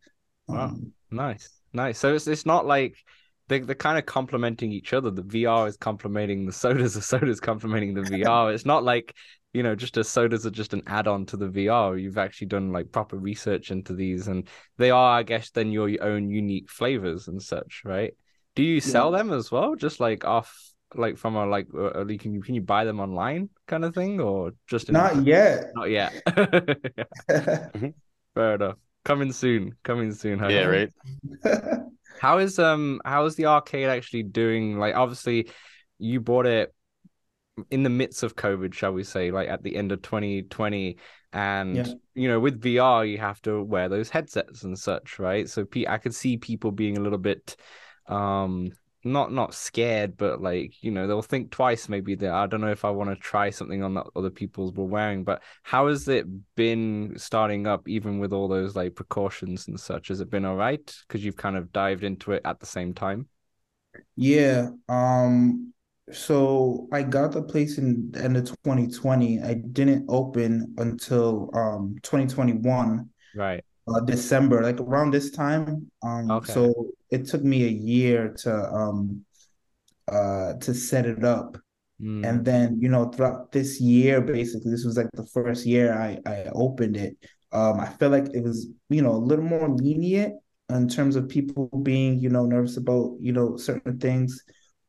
Wow. 0.48 0.74
um 0.74 0.92
Nice, 1.12 1.50
nice. 1.74 2.00
So 2.00 2.14
it's 2.16 2.28
it's 2.28 2.46
not 2.46 2.66
like 2.66 2.98
they 3.48 3.60
they're 3.60 3.76
kind 3.76 3.98
of 3.98 4.06
complementing 4.06 4.72
each 4.72 4.94
other. 4.94 5.12
The 5.12 5.24
VR 5.24 5.68
is 5.68 5.78
complementing 5.78 6.46
the 6.46 6.52
sodas, 6.52 6.94
the 6.96 7.02
sodas 7.02 7.40
complementing 7.40 7.94
the 7.94 8.02
VR. 8.02 8.54
It's 8.54 8.66
not 8.66 8.84
like 8.84 9.16
you 9.54 9.64
know 9.64 9.76
just 9.76 9.98
a 9.98 10.04
sodas 10.04 10.46
are 10.46 10.52
just 10.52 10.74
an 10.74 10.84
add-on 10.88 11.26
to 11.28 11.38
the 11.38 11.48
VR. 11.48 12.02
You've 12.02 12.18
actually 12.18 12.48
done 12.48 12.72
like 12.72 12.92
proper 12.92 13.18
research 13.18 13.72
into 13.72 13.94
these, 13.94 14.28
and 14.28 14.48
they 14.78 14.92
are, 14.92 15.18
I 15.18 15.24
guess, 15.24 15.50
then 15.52 15.72
your 15.72 15.90
own 16.02 16.30
unique 16.30 16.70
flavors 16.70 17.28
and 17.28 17.42
such, 17.42 17.82
right? 17.86 18.14
Do 18.56 18.64
you 18.64 18.82
sell 18.82 19.12
them 19.12 19.32
as 19.32 19.52
well, 19.52 19.76
just 19.76 20.00
like 20.00 20.26
off, 20.26 20.52
like 20.96 21.18
from 21.18 21.36
a 21.36 21.46
like, 21.46 21.68
uh, 21.76 21.86
uh, 21.86 22.06
can 22.18 22.34
you 22.34 22.42
can 22.42 22.56
you 22.56 22.62
buy 22.62 22.86
them 22.86 23.00
online 23.00 23.50
kind 23.68 23.86
of 23.86 23.94
thing, 23.94 24.20
or 24.20 24.54
just 24.68 24.90
in 24.90 24.94
not 24.94 25.24
yet 25.24 25.66
Not 25.76 25.92
yet. 25.92 26.14
Fair 28.34 28.56
enough. 28.56 28.78
Coming 29.06 29.32
soon. 29.32 29.76
Coming 29.84 30.12
soon. 30.12 30.40
Yeah, 30.40 30.66
hopefully. 30.66 30.90
right. 31.46 31.88
How 32.20 32.40
is 32.40 32.60
um 32.60 33.02
how 33.06 33.26
is 33.26 33.36
the 33.36 33.46
arcade 33.46 33.90
actually 33.90 34.24
doing? 34.24 34.78
Like 34.80 34.96
obviously 34.96 35.50
you 36.00 36.20
bought 36.22 36.46
it 36.46 36.74
in 37.72 37.84
the 37.84 37.90
midst 37.90 38.24
of 38.24 38.36
COVID, 38.36 38.74
shall 38.74 38.94
we 38.94 39.04
say, 39.04 39.32
like 39.32 39.50
at 39.50 39.64
the 39.64 39.76
end 39.76 39.92
of 39.92 40.02
2020. 40.02 40.98
And 41.34 41.76
Yeah. 41.76 41.94
you 42.16 42.28
know, 42.28 42.40
with 42.40 42.62
VR 42.62 43.06
you 43.06 43.18
have 43.18 43.42
to 43.44 43.62
wear 43.64 43.90
those 43.90 44.10
headsets 44.10 44.64
and 44.64 44.78
such, 44.78 45.20
right? 45.20 45.48
So 45.50 45.66
I 45.88 45.98
could 45.98 46.16
see 46.16 46.38
people 46.38 46.72
being 46.72 46.98
a 46.98 47.02
little 47.02 47.18
bit 47.20 47.56
um 48.08 48.72
not 49.04 49.32
not 49.32 49.54
scared, 49.54 50.18
but 50.18 50.42
like, 50.42 50.82
you 50.84 50.92
know, 50.92 51.08
they'll 51.08 51.22
think 51.22 51.52
twice 51.52 51.90
maybe 51.90 52.16
that 52.16 52.32
I 52.32 52.48
don't 52.48 52.62
know 52.62 52.72
if 52.72 52.86
I 52.86 52.90
want 52.92 53.10
to 53.10 53.16
try 53.16 53.50
something 53.50 53.84
on 53.84 53.94
that 53.96 54.08
other 54.16 54.30
people's 54.30 54.74
were 54.74 54.86
wearing. 54.86 55.24
But 55.24 55.44
how 55.64 55.88
has 55.88 56.08
it 56.08 56.26
been 56.56 57.14
starting 57.18 57.68
up 57.68 57.88
even 57.88 58.20
with 58.20 58.34
all 58.34 58.48
those 58.48 58.76
like 58.76 58.96
precautions 58.96 59.68
and 59.68 59.80
such? 59.80 60.10
Has 60.10 60.22
it 60.22 60.30
been 60.30 60.46
all 60.46 60.56
right? 60.56 60.84
Because 61.08 61.24
you've 61.24 61.38
kind 61.38 61.58
of 61.58 61.72
dived 61.72 62.04
into 62.04 62.32
it 62.34 62.42
at 62.46 62.60
the 62.60 62.66
same 62.66 62.94
time. 62.94 63.28
Yeah, 64.16 64.70
um, 64.90 65.74
so 66.12 66.88
I 66.92 67.04
got 67.04 67.34
the 67.34 67.44
place 67.44 67.78
in 67.78 68.12
the 68.12 68.24
end 68.24 68.38
of 68.38 68.46
2020. 68.64 69.42
I 69.42 69.54
didn't 69.56 70.06
open 70.10 70.74
until 70.78 71.50
um 71.54 71.96
2021, 72.04 73.10
Right. 73.34 73.64
Uh, 73.88 74.02
December, 74.02 74.62
like 74.64 74.80
around 74.80 75.12
this 75.12 75.32
time. 75.32 75.90
Um, 76.04 76.30
Okay. 76.32 76.54
so 76.54 76.88
it 77.10 77.26
took 77.28 77.44
me 77.44 77.64
a 77.66 77.70
year 77.70 78.34
to 78.44 78.52
um 78.74 79.26
uh 80.12 80.54
to 80.56 80.74
set 80.74 81.06
it 81.06 81.24
up. 81.24 81.58
Mm. 82.02 82.26
And 82.28 82.46
then, 82.46 82.78
you 82.80 82.90
know, 82.90 83.10
throughout 83.10 83.52
this 83.52 83.82
year, 83.82 84.22
basically, 84.22 84.72
this 84.72 84.86
was 84.86 84.98
like 84.98 85.10
the 85.14 85.26
first 85.34 85.66
year 85.66 85.94
I 85.94 86.20
I 86.30 86.46
opened 86.54 86.98
it. 86.98 87.18
Um, 87.52 87.80
I 87.80 87.88
feel 87.90 88.10
like 88.10 88.28
it 88.34 88.44
was, 88.44 88.68
you 88.90 89.02
know, 89.02 89.14
a 89.14 89.26
little 89.30 89.46
more 89.46 89.70
lenient 89.70 90.36
in 90.70 90.88
terms 90.90 91.16
of 91.16 91.30
people 91.30 91.70
being, 91.84 92.20
you 92.20 92.30
know, 92.30 92.46
nervous 92.46 92.78
about, 92.78 93.18
you 93.20 93.32
know, 93.32 93.58
certain 93.58 93.98
things. 94.00 94.44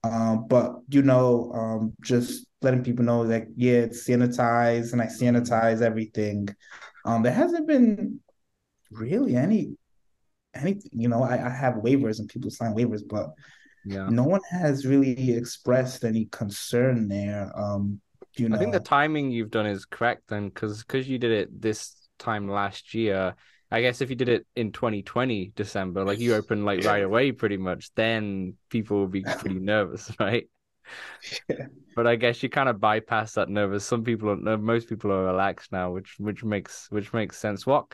Um, 0.04 0.46
but 0.48 0.74
you 0.88 1.02
know, 1.02 1.50
um, 1.54 1.94
just 2.02 2.46
letting 2.62 2.82
people 2.84 3.04
know 3.04 3.26
that 3.26 3.44
yeah, 3.56 3.78
it's 3.88 4.06
sanitized 4.08 4.92
and 4.92 5.02
I 5.02 5.06
sanitize 5.06 5.82
everything. 5.82 6.48
Um, 7.04 7.22
there 7.22 7.32
hasn't 7.32 7.66
been 7.66 8.20
really 8.90 9.36
any 9.36 9.76
any, 10.54 10.80
you 10.92 11.08
know, 11.08 11.22
I, 11.22 11.46
I 11.46 11.50
have 11.50 11.74
waivers 11.74 12.18
and 12.18 12.28
people 12.28 12.50
sign 12.50 12.74
waivers, 12.74 13.02
but 13.06 13.30
yeah. 13.84 14.08
no 14.08 14.24
one 14.24 14.40
has 14.50 14.86
really 14.86 15.32
expressed 15.32 16.04
any 16.04 16.26
concern 16.26 17.08
there. 17.08 17.52
Um, 17.54 18.00
you 18.36 18.48
know, 18.48 18.56
I 18.56 18.58
think 18.58 18.72
the 18.72 18.80
timing 18.80 19.30
you've 19.30 19.50
done 19.50 19.66
is 19.66 19.84
correct 19.84 20.24
then, 20.28 20.48
because 20.48 20.82
because 20.82 21.08
you 21.08 21.18
did 21.18 21.32
it 21.32 21.60
this 21.60 21.94
time 22.18 22.48
last 22.48 22.94
year. 22.94 23.34
I 23.70 23.82
guess 23.82 24.00
if 24.00 24.08
you 24.08 24.16
did 24.16 24.30
it 24.30 24.46
in 24.56 24.72
2020 24.72 25.52
December, 25.54 26.02
like 26.02 26.18
you 26.18 26.34
opened 26.34 26.64
like 26.64 26.84
right 26.84 27.02
away, 27.04 27.32
pretty 27.32 27.58
much, 27.58 27.90
then 27.94 28.54
people 28.70 29.00
would 29.00 29.12
be 29.12 29.22
pretty 29.22 29.58
nervous, 29.60 30.10
right? 30.18 30.48
Yeah. 31.48 31.66
But 31.94 32.06
I 32.06 32.16
guess 32.16 32.42
you 32.42 32.48
kind 32.48 32.70
of 32.70 32.80
bypass 32.80 33.32
that 33.34 33.50
nervous. 33.50 33.84
Some 33.84 34.04
people, 34.04 34.30
are, 34.30 34.56
most 34.56 34.88
people 34.88 35.12
are 35.12 35.24
relaxed 35.24 35.70
now, 35.70 35.90
which 35.90 36.14
which 36.18 36.44
makes 36.44 36.86
which 36.90 37.12
makes 37.12 37.36
sense. 37.36 37.66
What 37.66 37.92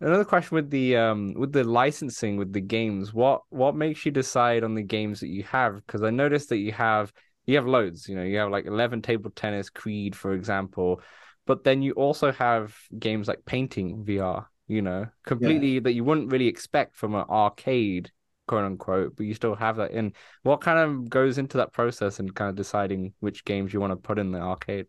another 0.00 0.24
question 0.24 0.54
with 0.54 0.70
the 0.70 0.96
um 0.96 1.34
with 1.34 1.52
the 1.52 1.64
licensing 1.64 2.36
with 2.36 2.52
the 2.52 2.60
games? 2.60 3.12
What 3.12 3.42
what 3.50 3.74
makes 3.74 4.04
you 4.04 4.12
decide 4.12 4.64
on 4.64 4.74
the 4.74 4.82
games 4.82 5.20
that 5.20 5.28
you 5.28 5.42
have? 5.44 5.76
Because 5.76 6.02
I 6.02 6.10
noticed 6.10 6.48
that 6.50 6.58
you 6.58 6.72
have 6.72 7.12
you 7.46 7.56
have 7.56 7.66
loads. 7.66 8.08
You 8.08 8.16
know, 8.16 8.22
you 8.22 8.38
have 8.38 8.50
like 8.50 8.66
eleven 8.66 9.02
table 9.02 9.30
tennis, 9.30 9.70
Creed, 9.70 10.14
for 10.16 10.32
example, 10.32 11.00
but 11.46 11.64
then 11.64 11.82
you 11.82 11.92
also 11.92 12.32
have 12.32 12.76
games 12.98 13.28
like 13.28 13.44
painting 13.44 14.04
VR. 14.04 14.46
You 14.66 14.82
know, 14.82 15.06
completely 15.24 15.74
yeah. 15.74 15.80
that 15.80 15.92
you 15.94 16.04
wouldn't 16.04 16.30
really 16.30 16.46
expect 16.46 16.94
from 16.94 17.14
an 17.14 17.24
arcade 17.30 18.10
quote 18.48 18.64
unquote, 18.64 19.14
but 19.16 19.26
you 19.26 19.34
still 19.34 19.54
have 19.54 19.76
that 19.76 19.92
in. 19.92 20.12
What 20.42 20.60
kind 20.60 20.78
of 20.78 21.08
goes 21.08 21.38
into 21.38 21.58
that 21.58 21.72
process 21.72 22.18
and 22.18 22.34
kind 22.34 22.50
of 22.50 22.56
deciding 22.56 23.14
which 23.20 23.44
games 23.44 23.72
you 23.72 23.80
want 23.80 23.92
to 23.92 23.96
put 23.96 24.18
in 24.18 24.32
the 24.32 24.40
arcade? 24.40 24.86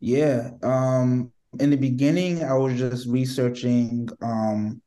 Yeah. 0.00 0.52
Um 0.62 1.32
in 1.60 1.70
the 1.70 1.76
beginning 1.76 2.42
I 2.42 2.54
was 2.54 2.78
just 2.78 3.06
researching 3.06 4.08
um 4.22 4.80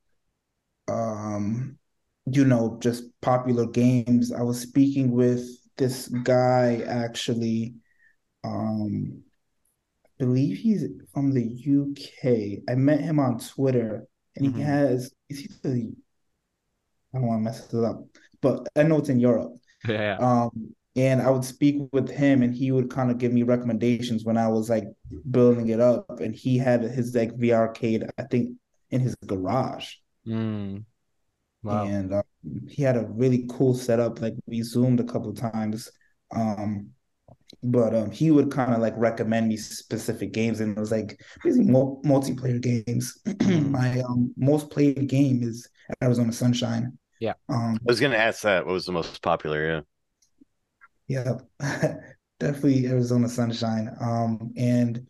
um 0.87 1.77
you 2.25 2.45
know 2.45 2.77
just 2.81 3.03
popular 3.21 3.65
games. 3.65 4.31
I 4.31 4.41
was 4.41 4.59
speaking 4.59 5.11
with 5.11 5.45
this 5.77 6.07
guy 6.07 6.81
actually 6.87 7.75
um 8.43 9.21
I 10.05 10.23
believe 10.23 10.57
he's 10.57 10.85
from 11.13 11.31
the 11.31 11.43
UK. 11.43 12.63
I 12.69 12.75
met 12.75 13.01
him 13.01 13.19
on 13.19 13.39
Twitter 13.39 14.07
and 14.35 14.47
mm-hmm. 14.47 14.57
he 14.57 14.63
has 14.63 15.11
is 15.29 15.39
he 15.39 15.49
the 15.63 15.93
I 17.13 17.19
don't 17.19 17.27
want 17.27 17.39
to 17.39 17.43
mess 17.43 17.73
it 17.73 17.83
up, 17.83 18.03
but 18.41 18.67
I 18.75 18.83
know 18.83 18.97
it's 18.97 19.09
in 19.09 19.19
Europe. 19.19 19.53
Yeah. 19.87 20.17
Um, 20.17 20.75
and 20.97 21.21
I 21.21 21.29
would 21.29 21.45
speak 21.45 21.77
with 21.93 22.09
him, 22.09 22.41
and 22.41 22.53
he 22.53 22.71
would 22.71 22.89
kind 22.89 23.11
of 23.11 23.19
give 23.19 23.31
me 23.31 23.43
recommendations 23.43 24.25
when 24.25 24.35
I 24.35 24.47
was 24.47 24.67
like 24.67 24.85
building 25.29 25.69
it 25.69 25.79
up. 25.79 26.19
And 26.19 26.35
he 26.35 26.57
had 26.57 26.81
his 26.81 27.13
like 27.13 27.37
VR 27.37 27.67
arcade, 27.67 28.03
I 28.17 28.23
think, 28.23 28.57
in 28.89 29.01
his 29.01 29.15
garage. 29.25 29.93
Mm. 30.27 30.85
Wow. 31.61 31.85
And 31.85 32.13
um, 32.13 32.23
he 32.67 32.81
had 32.81 32.97
a 32.97 33.05
really 33.05 33.45
cool 33.47 33.75
setup. 33.75 34.21
Like 34.21 34.33
we 34.47 34.63
zoomed 34.63 34.99
a 34.99 35.03
couple 35.03 35.33
times. 35.35 35.91
Um, 36.31 36.89
but 37.61 37.95
um, 37.95 38.09
he 38.11 38.31
would 38.31 38.51
kind 38.51 38.73
of 38.73 38.79
like 38.79 38.93
recommend 38.97 39.47
me 39.49 39.57
specific 39.57 40.33
games, 40.33 40.59
and 40.61 40.75
it 40.75 40.79
was 40.79 40.91
like 40.91 41.21
basically 41.43 41.71
multiplayer 41.71 42.61
games. 42.61 43.19
Mm. 43.47 43.69
My 43.69 44.01
um, 44.01 44.33
most 44.35 44.69
played 44.69 45.07
game 45.07 45.41
is 45.41 45.69
Arizona 46.03 46.33
Sunshine. 46.33 46.97
Yeah. 47.21 47.33
Um, 47.47 47.75
I 47.75 47.85
was 47.85 47.99
gonna 47.99 48.17
ask 48.17 48.41
that. 48.41 48.65
What 48.65 48.73
was 48.73 48.85
the 48.85 48.91
most 48.91 49.21
popular? 49.21 49.67
Yeah. 49.67 49.81
Yeah. 51.07 51.37
Definitely 52.39 52.87
Arizona 52.87 53.27
Sunshine. 53.29 53.95
Um, 53.99 54.53
and 54.55 55.07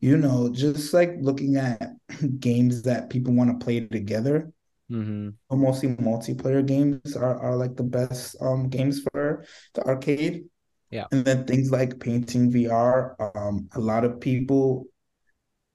you 0.00 0.16
know, 0.16 0.50
just 0.52 0.92
like 0.92 1.14
looking 1.20 1.56
at 1.56 1.92
games 2.40 2.82
that 2.82 3.10
people 3.10 3.34
want 3.34 3.58
to 3.58 3.64
play 3.64 3.80
together. 3.80 4.52
Mm-hmm. 4.90 5.30
Mostly 5.56 5.90
multiplayer 5.96 6.66
games 6.66 7.16
are, 7.16 7.38
are 7.38 7.56
like 7.56 7.76
the 7.76 7.82
best 7.82 8.36
um 8.40 8.68
games 8.68 9.00
for 9.00 9.44
the 9.74 9.82
arcade. 9.84 10.44
Yeah. 10.90 11.06
And 11.10 11.24
then 11.24 11.46
things 11.46 11.70
like 11.70 11.98
painting 11.98 12.50
VR. 12.50 13.16
Um, 13.34 13.68
a 13.74 13.80
lot 13.80 14.04
of 14.04 14.20
people 14.20 14.86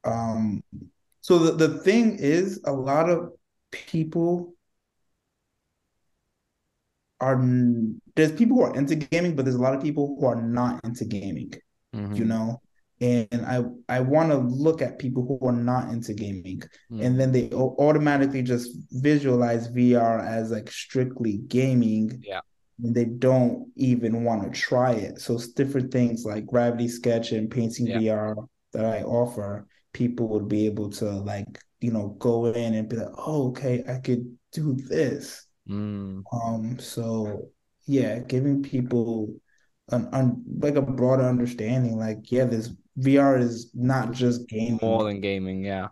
um 0.04 0.64
so 1.22 1.40
the, 1.40 1.68
the 1.68 1.80
thing 1.80 2.18
is 2.20 2.62
a 2.66 2.72
lot 2.72 3.10
of 3.10 3.32
people 3.72 4.54
are 7.20 7.42
there's 8.16 8.32
people 8.32 8.58
who 8.58 8.64
are 8.64 8.76
into 8.76 8.96
gaming, 8.96 9.36
but 9.36 9.46
there's 9.46 9.56
a 9.56 9.62
lot 9.62 9.74
of 9.74 9.82
people 9.82 10.18
who 10.20 10.26
are 10.26 10.42
not 10.42 10.84
into 10.84 11.06
gaming. 11.06 11.54
Mm-hmm. 11.96 12.14
You 12.14 12.26
know, 12.26 12.62
and 13.02 13.46
I 13.46 13.64
I 13.90 14.02
want 14.02 14.32
to 14.32 14.38
look 14.38 14.82
at 14.82 15.00
people 15.00 15.26
who 15.26 15.48
are 15.48 15.54
not 15.54 15.90
into 15.90 16.14
gaming, 16.14 16.62
mm-hmm. 16.92 17.02
and 17.02 17.20
then 17.20 17.32
they 17.32 17.50
automatically 17.52 18.42
just 18.42 18.78
visualize 18.92 19.70
VR 19.70 20.26
as 20.26 20.52
like 20.52 20.70
strictly 20.70 21.40
gaming. 21.48 22.22
Yeah. 22.24 22.42
And 22.84 22.94
they 22.94 23.06
don't 23.06 23.72
even 23.76 24.24
want 24.24 24.44
to 24.44 24.52
try 24.60 24.92
it. 24.92 25.20
So 25.20 25.34
it's 25.34 25.48
different 25.48 25.92
things 25.92 26.26
like 26.26 26.46
Gravity 26.46 26.88
Sketch 26.88 27.32
and 27.32 27.50
Painting 27.50 27.88
yeah. 27.88 27.98
VR 27.98 28.48
that 28.74 28.86
I 28.86 29.02
offer. 29.02 29.66
People 29.94 30.28
would 30.28 30.48
be 30.48 30.68
able 30.68 30.92
to 30.92 31.06
like 31.10 31.58
you 31.80 31.92
know, 31.92 32.16
go 32.20 32.46
in 32.48 32.74
and 32.74 32.90
be 32.90 32.96
like, 32.96 33.14
oh, 33.18 33.50
okay, 33.50 33.84
I 33.88 34.00
could 34.00 34.38
do 34.52 34.76
this. 34.76 35.46
Mm. 35.68 36.24
Um, 36.32 36.80
so 36.80 37.50
yeah, 37.86 38.20
giving 38.20 38.64
people 38.64 39.34
an 39.90 40.10
un, 40.12 40.44
like 40.60 40.76
a 40.76 40.82
broader 40.82 41.24
understanding, 41.24 41.98
like, 41.98 42.32
yeah, 42.32 42.46
this 42.46 42.72
VR 42.98 43.38
is 43.38 43.72
not 43.74 44.12
just 44.12 44.48
gaming. 44.48 44.80
More 44.82 45.04
than 45.04 45.22
gaming, 45.22 45.64
yeah. 45.64 45.90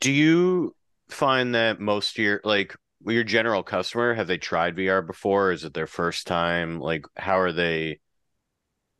Do 0.00 0.12
you 0.12 0.74
find 1.08 1.54
that 1.54 1.80
most 1.80 2.18
of 2.18 2.24
your 2.24 2.40
like 2.44 2.76
your 3.06 3.24
general 3.24 3.62
customer 3.62 4.14
have 4.14 4.26
they 4.26 4.38
tried 4.38 4.76
VR 4.76 5.02
before? 5.02 5.52
Is 5.52 5.64
it 5.64 5.74
their 5.74 5.86
first 5.86 6.26
time? 6.26 6.80
Like 6.80 7.06
how 7.16 7.38
are 7.38 7.52
they 7.52 8.00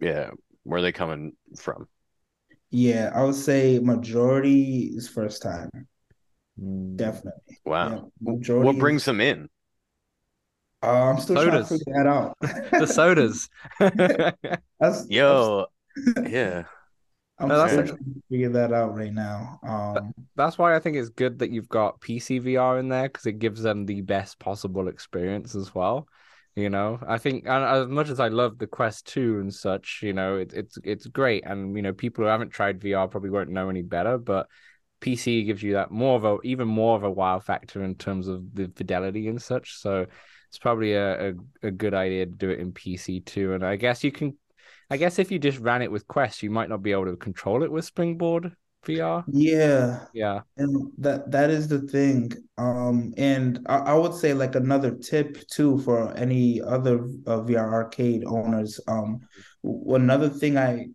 yeah, 0.01 0.31
where 0.63 0.79
are 0.79 0.83
they 0.83 0.93
coming 0.93 1.33
from? 1.57 1.89
Yeah, 2.71 3.11
I 3.15 3.25
would 3.25 3.35
say 3.35 3.79
majority 3.79 4.93
is 4.95 5.09
first 5.09 5.43
time. 5.43 5.71
Mm. 6.61 6.97
Definitely. 6.97 7.59
Wow. 7.65 8.11
Yeah, 8.21 8.55
what 8.55 8.79
brings 8.79 9.05
them 9.05 9.21
in? 9.21 9.49
Uh, 10.83 11.11
I'm 11.11 11.19
still 11.19 11.37
sodas. 11.37 11.51
trying 11.51 11.63
to 11.63 11.85
figure 11.85 11.95
that 11.95 12.07
out. 12.07 12.37
the 12.41 12.87
sodas. 12.87 13.49
that's, 14.81 15.07
Yo, 15.09 15.67
that's, 15.97 16.31
yeah. 16.31 16.65
I'm 17.41 17.49
no, 17.49 17.67
still 17.67 17.87
trying 17.87 17.99
to 17.99 18.23
figure 18.31 18.49
that 18.51 18.73
out 18.73 18.95
right 18.95 19.13
now. 19.13 19.61
Um, 19.67 20.13
that's 20.35 20.59
why 20.59 20.75
I 20.75 20.81
think 20.81 20.97
it's 20.97 21.09
good 21.09 21.39
that 21.39 21.51
you've 21.51 21.69
got 21.69 22.01
PC 22.01 22.41
VR 22.41 22.81
in 22.81 22.89
there 22.89 23.09
because 23.09 23.27
it 23.27 23.39
gives 23.39 23.63
them 23.63 23.87
the 23.87 24.01
best 24.01 24.39
possible 24.39 24.89
experience 24.89 25.55
as 25.55 25.75
well. 25.75 26.09
You 26.57 26.71
know, 26.71 26.99
I 27.07 27.19
think 27.19 27.47
as 27.47 27.87
much 27.87 28.09
as 28.09 28.19
I 28.19 28.29
love 28.29 28.59
the 28.59 28.67
Quest 28.67 29.07
2 29.07 29.39
and 29.39 29.55
such, 29.55 30.01
you 30.03 30.13
know, 30.13 30.39
it, 30.39 30.53
it's 30.53 30.77
it's 30.83 31.07
great, 31.07 31.45
and 31.47 31.77
you 31.77 31.83
know, 31.83 31.93
people 31.93 32.25
who 32.25 32.29
haven't 32.31 32.51
tried 32.51 32.81
VR 32.81 33.09
probably 33.09 33.31
won't 33.31 33.51
know 33.51 33.69
any 33.69 33.83
better, 33.83 34.19
but 34.19 34.49
PC 35.01 35.47
gives 35.47 35.63
you 35.63 35.75
that 35.75 35.93
more 35.93 36.17
of 36.17 36.25
a 36.25 36.39
even 36.43 36.67
more 36.67 36.97
of 36.97 37.05
a 37.05 37.11
wow 37.11 37.39
factor 37.39 37.85
in 37.85 37.95
terms 37.95 38.27
of 38.27 38.53
the 38.55 38.73
fidelity 38.75 39.29
and 39.29 39.41
such. 39.41 39.79
So 39.79 40.07
it's 40.49 40.59
probably 40.59 40.95
a, 40.95 41.31
a, 41.31 41.35
a, 41.63 41.71
good 41.71 41.95
idea 41.95 42.27
to 42.27 42.33
do 42.33 42.51
it 42.51 42.59
in 42.59 42.73
PC 42.73 43.25
too. 43.25 43.53
And 43.53 43.65
I 43.65 43.77
guess 43.77 44.03
you 44.03 44.11
can 44.11 44.37
I 44.91 44.97
guess 44.97 45.19
if 45.19 45.31
you 45.31 45.39
just 45.39 45.59
ran 45.59 45.83
it 45.83 45.93
with 45.93 46.09
Quest, 46.09 46.43
you 46.43 46.51
might 46.51 46.71
not 46.71 46.83
be 46.83 46.93
able 46.93 47.07
to 47.07 47.17
control 47.17 47.63
it 47.63 47.71
with 47.71 47.85
Springboard 47.85 48.53
VR. 48.87 49.25
Yeah. 49.29 50.07
Yeah. 50.15 50.41
And 50.57 50.91
that 50.99 51.31
that 51.31 51.51
is 51.51 51.69
the 51.69 51.81
thing. 51.81 52.33
Um 52.57 53.13
and 53.17 53.61
I, 53.67 53.77
I 53.79 53.95
would 53.95 54.15
say 54.15 54.33
like 54.33 54.55
another 54.55 54.97
tip 54.97 55.47
too 55.49 55.79
for 55.81 56.17
any 56.17 56.63
other 56.63 57.01
uh, 57.27 57.41
VR 57.43 57.73
arcade 57.73 58.25
owners. 58.27 58.81
Um 58.89 59.21
another 59.63 60.31
thing 60.31 60.57
I 60.57 60.87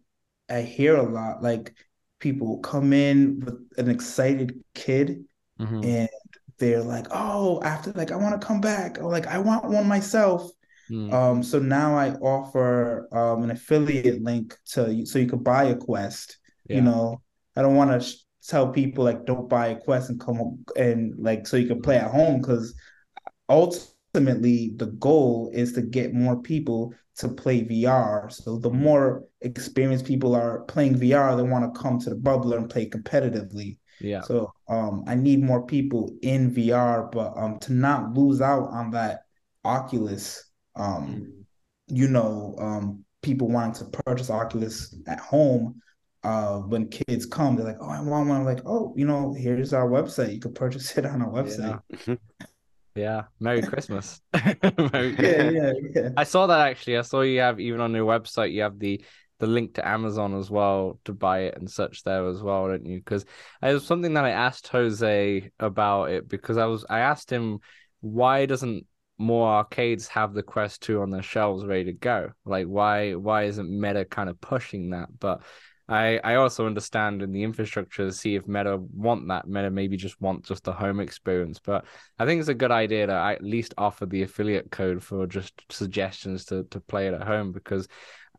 I 0.49 0.61
hear 0.61 0.95
a 0.95 1.03
lot 1.03 1.43
like 1.43 1.73
people 2.19 2.57
come 2.59 2.93
in 2.93 3.41
with 3.41 3.59
an 3.77 3.89
excited 3.89 4.63
kid 4.73 5.25
mm-hmm. 5.59 5.83
and 5.83 6.09
they're 6.57 6.83
like, 6.83 7.07
oh, 7.11 7.61
after 7.63 7.91
like 7.93 8.11
I 8.11 8.15
want 8.15 8.39
to 8.39 8.45
come 8.45 8.61
back, 8.61 8.97
or 8.99 9.11
like 9.11 9.27
I 9.27 9.39
want 9.39 9.65
one 9.65 9.87
myself. 9.87 10.49
Mm. 10.89 11.13
Um, 11.13 11.43
so 11.43 11.59
now 11.59 11.95
I 11.95 12.11
offer 12.15 13.07
um, 13.15 13.43
an 13.43 13.51
affiliate 13.51 14.21
link 14.21 14.57
to 14.71 15.05
so 15.05 15.19
you 15.19 15.27
could 15.27 15.43
buy 15.43 15.65
a 15.65 15.75
quest. 15.75 16.37
Yeah. 16.67 16.77
You 16.77 16.81
know, 16.83 17.21
I 17.55 17.61
don't 17.61 17.75
want 17.75 17.91
to 17.91 18.07
sh- 18.07 18.17
tell 18.47 18.69
people 18.69 19.03
like 19.03 19.25
don't 19.25 19.49
buy 19.49 19.67
a 19.67 19.79
quest 19.79 20.09
and 20.09 20.19
come 20.19 20.63
and 20.75 21.13
like 21.17 21.47
so 21.47 21.57
you 21.57 21.67
can 21.67 21.81
play 21.81 21.97
at 21.97 22.11
home 22.11 22.41
because 22.41 22.75
ultimately 23.49 24.73
the 24.75 24.87
goal 24.99 25.49
is 25.53 25.73
to 25.73 25.81
get 25.81 26.13
more 26.13 26.41
people 26.41 26.93
to 27.17 27.29
play 27.29 27.61
VR. 27.63 28.31
So 28.31 28.57
the 28.57 28.69
more 28.69 29.23
experienced 29.41 30.05
people 30.05 30.35
are 30.35 30.61
playing 30.61 30.95
VR, 30.95 31.37
they 31.37 31.43
want 31.43 31.73
to 31.73 31.79
come 31.79 31.99
to 31.99 32.09
the 32.09 32.15
bubbler 32.15 32.57
and 32.57 32.69
play 32.69 32.89
competitively. 32.89 33.77
Yeah. 33.99 34.21
So 34.21 34.53
um, 34.67 35.03
I 35.07 35.15
need 35.15 35.41
more 35.41 35.65
people 35.65 36.11
in 36.21 36.53
VR, 36.53 37.11
but 37.11 37.33
um, 37.35 37.59
to 37.59 37.73
not 37.73 38.13
lose 38.13 38.41
out 38.41 38.69
on 38.69 38.91
that 38.91 39.21
Oculus, 39.65 40.51
um, 40.75 41.07
mm. 41.07 41.43
you 41.87 42.07
know, 42.07 42.55
um, 42.59 43.05
people 43.21 43.47
wanting 43.47 43.85
to 43.85 43.97
purchase 44.03 44.29
Oculus 44.29 44.95
at 45.07 45.19
home. 45.19 45.79
Uh, 46.23 46.59
when 46.59 46.87
kids 46.87 47.25
come, 47.25 47.55
they're 47.55 47.65
like, 47.65 47.77
"Oh, 47.81 47.89
I 47.89 47.99
want 47.99 48.29
one." 48.29 48.39
I'm 48.39 48.45
like, 48.45 48.61
"Oh, 48.65 48.93
you 48.95 49.05
know, 49.05 49.33
here's 49.33 49.73
our 49.73 49.89
website. 49.89 50.33
You 50.33 50.39
can 50.39 50.53
purchase 50.53 50.97
it 50.97 51.05
on 51.05 51.21
our 51.21 51.29
website." 51.29 51.81
Yeah. 52.07 52.15
Yeah, 52.95 53.23
Merry 53.39 53.63
Christmas. 53.63 54.21
Merry 54.33 55.15
yeah, 55.19 55.49
yeah, 55.49 55.71
yeah. 55.95 56.09
I 56.15 56.23
saw 56.23 56.45
that 56.47 56.67
actually. 56.67 56.97
I 56.97 57.01
saw 57.01 57.21
you 57.21 57.39
have 57.39 57.59
even 57.59 57.81
on 57.81 57.93
your 57.93 58.05
website 58.05 58.51
you 58.51 58.61
have 58.61 58.77
the 58.77 59.03
the 59.39 59.47
link 59.47 59.75
to 59.75 59.87
Amazon 59.87 60.35
as 60.37 60.49
well 60.49 60.99
to 61.05 61.13
buy 61.13 61.41
it 61.41 61.57
and 61.57 61.69
such 61.69 62.03
there 62.03 62.27
as 62.27 62.41
well, 62.41 62.67
don't 62.67 62.85
you? 62.85 62.99
Because 62.99 63.25
it 63.61 63.73
was 63.73 63.85
something 63.85 64.13
that 64.13 64.25
I 64.25 64.31
asked 64.31 64.67
Jose 64.69 65.51
about 65.59 66.11
it 66.11 66.27
because 66.27 66.57
I 66.57 66.65
was 66.65 66.85
I 66.89 66.99
asked 66.99 67.31
him 67.31 67.59
why 68.01 68.45
doesn't 68.45 68.85
more 69.17 69.47
arcades 69.47 70.07
have 70.07 70.33
the 70.33 70.43
Quest 70.43 70.81
2 70.83 71.01
on 71.01 71.09
their 71.09 71.21
shelves 71.21 71.65
ready 71.65 71.85
to 71.85 71.93
go? 71.93 72.31
Like 72.45 72.67
why 72.67 73.15
why 73.15 73.43
isn't 73.43 73.69
Meta 73.69 74.05
kind 74.05 74.29
of 74.29 74.39
pushing 74.39 74.91
that? 74.91 75.09
But 75.19 75.41
I, 75.87 76.19
I 76.23 76.35
also 76.35 76.65
understand 76.65 77.21
in 77.21 77.33
the 77.33 77.43
infrastructure 77.43 78.05
to 78.05 78.13
see 78.13 78.35
if 78.35 78.47
Meta 78.47 78.77
want 78.77 79.27
that. 79.27 79.47
Meta 79.47 79.69
maybe 79.69 79.97
just 79.97 80.19
want 80.21 80.45
just 80.45 80.63
the 80.63 80.71
home 80.71 80.99
experience. 81.01 81.59
But 81.59 81.85
I 82.17 82.25
think 82.25 82.39
it's 82.39 82.49
a 82.49 82.53
good 82.53 82.71
idea 82.71 83.07
to 83.07 83.13
at 83.13 83.43
least 83.43 83.73
offer 83.77 84.05
the 84.05 84.23
affiliate 84.23 84.71
code 84.71 85.03
for 85.03 85.27
just 85.27 85.53
suggestions 85.69 86.45
to, 86.45 86.63
to 86.71 86.79
play 86.79 87.07
it 87.07 87.13
at 87.13 87.27
home 87.27 87.51
because 87.51 87.87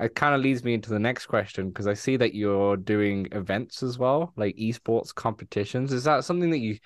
it 0.00 0.14
kind 0.14 0.34
of 0.34 0.40
leads 0.40 0.64
me 0.64 0.74
into 0.74 0.90
the 0.90 0.98
next 0.98 1.26
question 1.26 1.68
because 1.68 1.86
I 1.86 1.94
see 1.94 2.16
that 2.16 2.34
you're 2.34 2.76
doing 2.76 3.28
events 3.32 3.82
as 3.82 3.98
well, 3.98 4.32
like 4.36 4.56
esports 4.56 5.14
competitions. 5.14 5.92
Is 5.92 6.04
that 6.04 6.24
something 6.24 6.50
that 6.50 6.58
you 6.58 6.78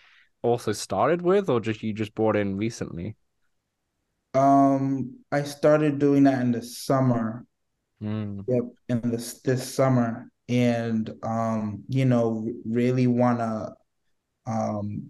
also 0.42 0.72
started 0.72 1.22
with, 1.22 1.48
or 1.48 1.60
just 1.60 1.82
you 1.82 1.92
just 1.92 2.14
brought 2.14 2.36
in 2.36 2.56
recently? 2.56 3.16
Um, 4.34 5.18
I 5.32 5.42
started 5.42 5.98
doing 5.98 6.24
that 6.24 6.42
in 6.42 6.52
the 6.52 6.62
summer. 6.62 7.46
Mm. 8.02 8.44
Yep, 8.46 8.64
in 8.88 9.10
this 9.10 9.40
this 9.40 9.74
summer, 9.74 10.30
and 10.48 11.10
um, 11.22 11.82
you 11.88 12.04
know, 12.04 12.48
really 12.64 13.06
wanna 13.06 13.74
um, 14.46 15.08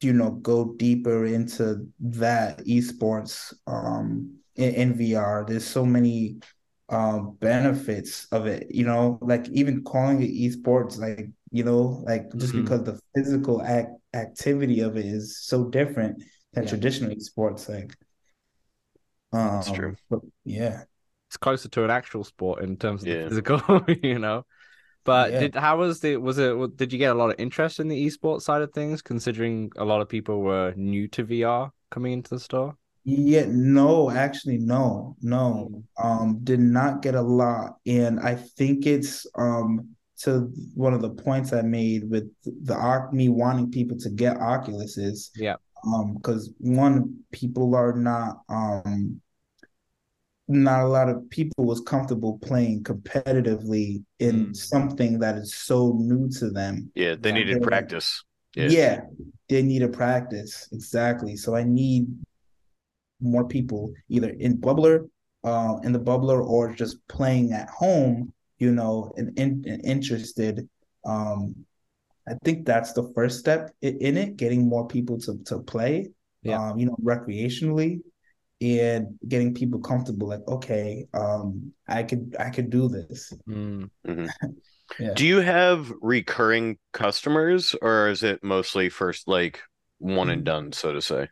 you 0.00 0.12
know, 0.12 0.30
go 0.30 0.74
deeper 0.74 1.26
into 1.26 1.86
that 2.00 2.58
esports 2.66 3.52
um 3.66 4.36
in, 4.56 4.74
in 4.74 4.94
VR. 4.94 5.44
There's 5.46 5.66
so 5.66 5.84
many 5.84 6.38
um 6.92 7.36
benefits 7.40 8.26
of 8.32 8.46
it, 8.46 8.68
you 8.70 8.84
know, 8.86 9.18
like 9.22 9.48
even 9.50 9.84
calling 9.84 10.22
it 10.22 10.30
esports, 10.30 10.98
like, 10.98 11.28
you 11.52 11.64
know, 11.64 12.02
like 12.06 12.30
just 12.38 12.54
Mhm. 12.54 12.56
because 12.56 12.84
the 12.84 13.00
physical 13.16 13.62
act 13.62 13.90
activity 14.14 14.80
of 14.80 14.96
it 14.98 15.06
is 15.06 15.38
so 15.44 15.70
different 15.70 16.22
than 16.54 16.64
Yeah. 16.64 16.68
traditional 16.68 17.18
sports, 17.20 17.68
like 17.68 17.96
That's 19.50 19.70
true. 19.70 19.94
um, 19.94 19.96
but 20.10 20.20
yeah. 20.44 20.84
It's 21.28 21.36
closer 21.36 21.68
to 21.70 21.84
an 21.84 21.90
actual 21.90 22.24
sport 22.24 22.62
in 22.62 22.76
terms 22.76 23.02
of 23.02 23.08
Yeah. 23.08 23.28
the 23.28 23.28
physical, 23.30 23.84
you 24.02 24.18
know. 24.18 24.44
But 25.04 25.30
Yeah. 25.30 25.38
did 25.38 25.54
how 25.56 25.78
was 25.78 26.00
the 26.00 26.16
was 26.18 26.38
it 26.38 26.76
did 26.76 26.92
you 26.92 26.98
get 27.00 27.12
a 27.12 27.18
lot 27.18 27.30
of 27.30 27.40
interest 27.40 27.80
in 27.80 27.88
the 27.88 28.06
esports 28.06 28.42
side 28.42 28.62
of 28.62 28.72
things, 28.72 29.02
considering 29.02 29.72
a 29.76 29.84
lot 29.84 30.02
of 30.02 30.08
people 30.08 30.42
were 30.42 30.74
new 30.76 31.08
to 31.08 31.24
VR 31.24 31.72
coming 31.90 32.14
into 32.14 32.30
the 32.30 32.40
store? 32.40 32.76
Yeah, 33.04 33.46
no, 33.48 34.10
actually, 34.10 34.58
no, 34.58 35.16
no. 35.22 35.70
Mm. 35.98 36.04
Um, 36.04 36.38
did 36.44 36.60
not 36.60 37.02
get 37.02 37.14
a 37.14 37.22
lot. 37.22 37.76
And 37.86 38.20
I 38.20 38.34
think 38.36 38.86
it's 38.86 39.26
um 39.36 39.88
to 40.20 40.52
one 40.74 40.94
of 40.94 41.02
the 41.02 41.10
points 41.10 41.52
I 41.52 41.62
made 41.62 42.08
with 42.08 42.30
the 42.44 42.76
Oc- 42.76 43.12
me 43.12 43.28
wanting 43.28 43.70
people 43.72 43.96
to 43.98 44.10
get 44.10 44.36
Oculuses. 44.38 45.30
Yeah. 45.34 45.56
Um, 45.84 46.14
because 46.14 46.52
one, 46.58 47.18
people 47.32 47.74
are 47.74 47.92
not 47.92 48.42
um 48.48 49.20
not 50.48 50.82
a 50.82 50.88
lot 50.88 51.08
of 51.08 51.28
people 51.30 51.64
was 51.64 51.80
comfortable 51.80 52.38
playing 52.38 52.82
competitively 52.84 54.04
in 54.18 54.46
Mm. 54.48 54.56
something 54.56 55.18
that 55.20 55.36
is 55.38 55.54
so 55.54 55.94
new 55.98 56.28
to 56.38 56.50
them. 56.50 56.90
Yeah, 56.94 57.16
they 57.18 57.32
needed 57.32 57.54
they're 57.54 57.60
like- 57.60 57.68
practice. 57.68 58.22
Yeah. 58.54 58.68
Yeah, 58.68 59.00
they 59.48 59.62
need 59.62 59.82
a 59.82 59.88
practice. 59.88 60.68
Exactly. 60.72 61.36
So 61.36 61.56
I 61.56 61.64
need 61.64 62.06
more 63.22 63.46
people 63.46 63.92
either 64.08 64.30
in 64.30 64.58
bubbler, 64.58 65.08
uh, 65.44 65.78
in 65.84 65.92
the 65.92 66.00
bubbler, 66.00 66.44
or 66.44 66.72
just 66.72 66.96
playing 67.08 67.52
at 67.52 67.68
home, 67.70 68.32
you 68.58 68.72
know, 68.72 69.12
and, 69.16 69.38
and, 69.38 69.66
and 69.66 69.84
interested. 69.84 70.68
Um, 71.04 71.54
I 72.28 72.34
think 72.44 72.66
that's 72.66 72.92
the 72.92 73.10
first 73.14 73.40
step 73.40 73.70
in 73.82 74.16
it, 74.16 74.36
getting 74.36 74.68
more 74.68 74.86
people 74.86 75.18
to 75.20 75.38
to 75.46 75.58
play, 75.60 76.10
Yeah. 76.42 76.70
um, 76.70 76.78
you 76.78 76.86
know, 76.86 76.96
recreationally 77.02 78.00
and 78.60 79.18
getting 79.26 79.54
people 79.54 79.80
comfortable, 79.80 80.28
like, 80.28 80.46
okay, 80.46 81.06
um, 81.14 81.72
I 81.88 82.04
could 82.04 82.36
I 82.38 82.50
could 82.50 82.70
do 82.70 82.88
this. 82.88 83.32
Mm. 83.48 83.90
Mhm. 84.06 84.30
Yeah. 84.98 85.14
Do 85.14 85.26
you 85.26 85.40
have 85.40 85.90
recurring 86.02 86.76
customers 86.92 87.74
or 87.80 88.08
is 88.08 88.22
it 88.22 88.44
mostly 88.44 88.90
first 88.90 89.26
like 89.26 89.62
one 89.98 90.28
and 90.28 90.44
done, 90.44 90.72
so 90.72 90.92
to 90.92 91.00
say? 91.00 91.28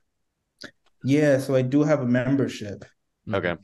Yeah, 1.02 1.38
so 1.38 1.54
I 1.54 1.62
do 1.62 1.82
have 1.82 2.00
a 2.00 2.06
membership. 2.06 2.84
Okay. 3.32 3.56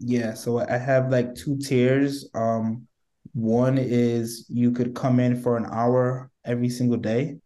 Yeah, 0.00 0.34
so 0.34 0.58
I 0.58 0.76
have 0.76 1.10
like 1.10 1.34
two 1.34 1.56
tiers. 1.58 2.28
Um, 2.34 2.86
one 3.32 3.78
is 3.78 4.46
you 4.48 4.72
could 4.72 4.94
come 4.94 5.18
in 5.20 5.40
for 5.40 5.56
an 5.56 5.66
hour 5.70 6.30
every 6.44 6.68
single 6.68 6.98
day. 6.98 7.38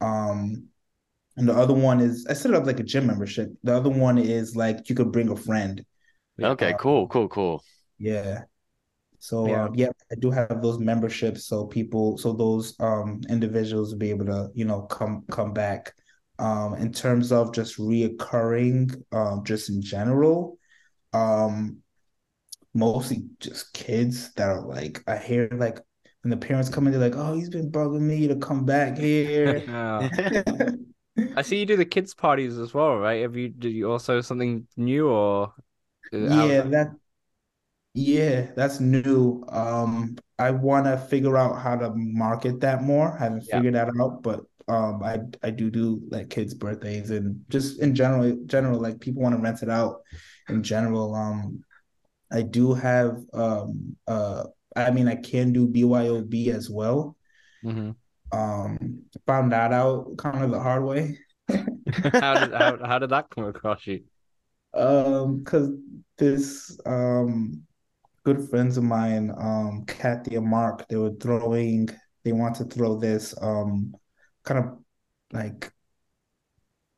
Um, 0.00 0.68
and 1.36 1.48
the 1.48 1.54
other 1.54 1.74
one 1.74 2.00
is 2.00 2.26
I 2.28 2.34
set 2.34 2.52
it 2.52 2.56
up 2.56 2.66
like 2.66 2.80
a 2.80 2.84
gym 2.84 3.06
membership. 3.06 3.50
The 3.64 3.76
other 3.76 3.90
one 3.90 4.18
is 4.18 4.56
like 4.56 4.88
you 4.90 4.96
could 4.96 5.12
bring 5.12 5.30
a 5.30 5.36
friend. 5.36 5.84
Okay, 6.40 6.74
Uh, 6.74 6.78
cool, 6.78 7.08
cool, 7.08 7.28
cool. 7.28 7.64
Yeah. 7.98 8.44
So 9.20 9.52
Yeah. 9.52 9.64
um, 9.66 9.74
yeah, 9.74 9.90
I 10.12 10.16
do 10.16 10.30
have 10.30 10.62
those 10.62 10.78
memberships 10.78 11.46
so 11.46 11.66
people 11.66 12.18
so 12.18 12.32
those 12.34 12.76
um 12.80 13.22
individuals 13.30 13.92
will 13.92 13.98
be 14.00 14.10
able 14.10 14.26
to, 14.26 14.50
you 14.54 14.64
know, 14.64 14.82
come 14.84 15.24
come 15.30 15.52
back. 15.54 15.94
Um, 16.42 16.74
in 16.76 16.92
terms 16.92 17.32
of 17.32 17.54
just 17.54 17.78
reoccurring, 17.78 19.02
um, 19.12 19.44
just 19.44 19.70
in 19.70 19.82
general, 19.82 20.58
um, 21.14 21.78
mostly 22.74 23.24
just 23.40 23.72
kids 23.74 24.32
that 24.34 24.48
are 24.48 24.62
like 24.66 25.02
I 25.08 25.18
hear 25.18 25.48
like 25.52 25.78
when 26.22 26.30
the 26.30 26.36
parents 26.36 26.70
come 26.70 26.86
in, 26.86 26.92
they're 26.92 27.00
like, 27.10 27.16
"Oh, 27.18 27.34
he's 27.34 27.50
been 27.50 27.70
bugging 27.72 28.02
me 28.02 28.28
to 28.28 28.36
come 28.36 28.64
back 28.64 28.98
here." 28.98 29.64
Yeah. 29.98 30.10
I 31.34 31.42
see 31.42 31.58
you 31.58 31.66
do 31.66 31.76
the 31.76 31.84
kids 31.86 32.14
parties 32.14 32.58
as 32.58 32.74
well, 32.74 32.96
right? 32.96 33.22
Have 33.22 33.36
you 33.36 33.48
do 33.48 33.68
you 33.68 33.90
also 33.90 34.20
something 34.20 34.66
new 34.76 35.08
or 35.08 35.54
Yeah, 36.16 36.62
that 36.62 36.96
yeah, 37.94 38.52
that's 38.56 38.80
new. 38.80 39.44
Um, 39.48 40.16
I 40.38 40.50
want 40.50 40.86
to 40.86 40.96
figure 40.98 41.36
out 41.36 41.60
how 41.60 41.76
to 41.76 41.90
market 41.94 42.60
that 42.60 42.82
more. 42.82 43.12
I 43.18 43.24
haven't 43.24 43.42
Yeah. 43.46 43.62
figured 43.62 43.74
that 43.74 43.88
out, 44.00 44.22
but 44.22 44.40
um, 44.68 45.02
I 45.02 45.20
I 45.42 45.50
do 45.50 45.70
do 45.70 46.00
like 46.10 46.30
kids' 46.30 46.54
birthdays 46.54 47.10
and 47.10 47.44
just 47.48 47.80
in 47.80 47.94
general, 47.94 48.38
general 48.46 48.80
like 48.80 49.00
people 49.00 49.22
want 49.22 49.34
to 49.34 49.40
rent 49.40 49.62
it 49.62 49.70
out 49.70 50.02
in 50.48 50.62
general. 50.62 51.14
Um, 51.14 51.64
I 52.32 52.42
do 52.42 52.72
have 52.74 53.18
um 53.32 53.96
uh 54.06 54.44
I 54.74 54.90
mean 54.90 55.08
I 55.08 55.16
can 55.16 55.52
do 55.52 55.68
BYOB 55.68 56.48
as 56.48 56.70
well. 56.70 57.16
Mhm. 57.64 57.94
Um, 58.32 59.02
found 59.26 59.52
that 59.52 59.72
out 59.72 60.16
kind 60.16 60.42
of 60.42 60.50
the 60.50 60.60
hard 60.60 60.84
way. 60.84 61.18
How 61.48 62.38
did 62.38 62.54
how, 62.54 62.78
how 62.82 62.98
did 62.98 63.10
that 63.10 63.28
come 63.28 63.44
across 63.44 63.86
you? 63.86 64.04
Um, 64.74 65.40
because 65.40 65.68
this 66.16 66.78
um 66.86 67.62
good 68.24 68.48
friends 68.48 68.78
of 68.78 68.84
mine, 68.84 69.32
um, 69.36 69.84
Kathy 69.86 70.36
and 70.36 70.46
Mark, 70.46 70.88
they 70.88 70.96
were 70.96 71.12
throwing, 71.20 71.88
they 72.24 72.32
want 72.32 72.56
to 72.56 72.64
throw 72.64 72.96
this 72.98 73.34
um 73.42 73.94
kind 74.44 74.64
of 74.64 74.78
like 75.32 75.72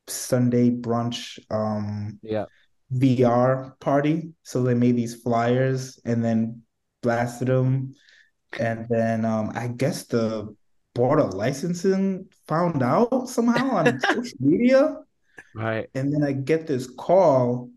Sunday 0.07 0.69
brunch 0.69 1.39
um 1.51 2.19
Yeah. 2.21 2.45
VR 2.91 3.75
party. 3.79 4.33
So 4.43 4.63
they 4.63 4.73
made 4.75 4.95
these 4.95 5.15
flyers 5.15 5.99
and 6.05 6.23
then 6.23 6.61
blasted 7.01 7.47
them. 7.47 7.95
And 8.59 8.87
then 8.89 9.25
um 9.25 9.51
I 9.55 9.67
guess 9.67 10.05
the 10.05 10.55
board 10.93 11.19
of 11.19 11.33
licensing 11.33 12.29
found 12.47 12.83
out 12.83 13.27
somehow 13.29 13.71
on 13.71 13.99
social 14.13 14.37
media. 14.39 14.97
Right. 15.53 15.89
And 15.95 16.13
then 16.13 16.23
I 16.23 16.33
get 16.33 16.67
this 16.67 16.87
call. 16.87 17.71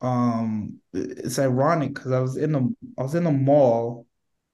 Um, 0.00 0.80
it's 0.92 1.38
ironic 1.38 1.94
because 1.94 2.12
I 2.12 2.20
was 2.20 2.36
in 2.36 2.52
the 2.52 2.74
I 2.98 3.02
was 3.02 3.14
in 3.14 3.24
the 3.24 3.30
mall. 3.32 4.06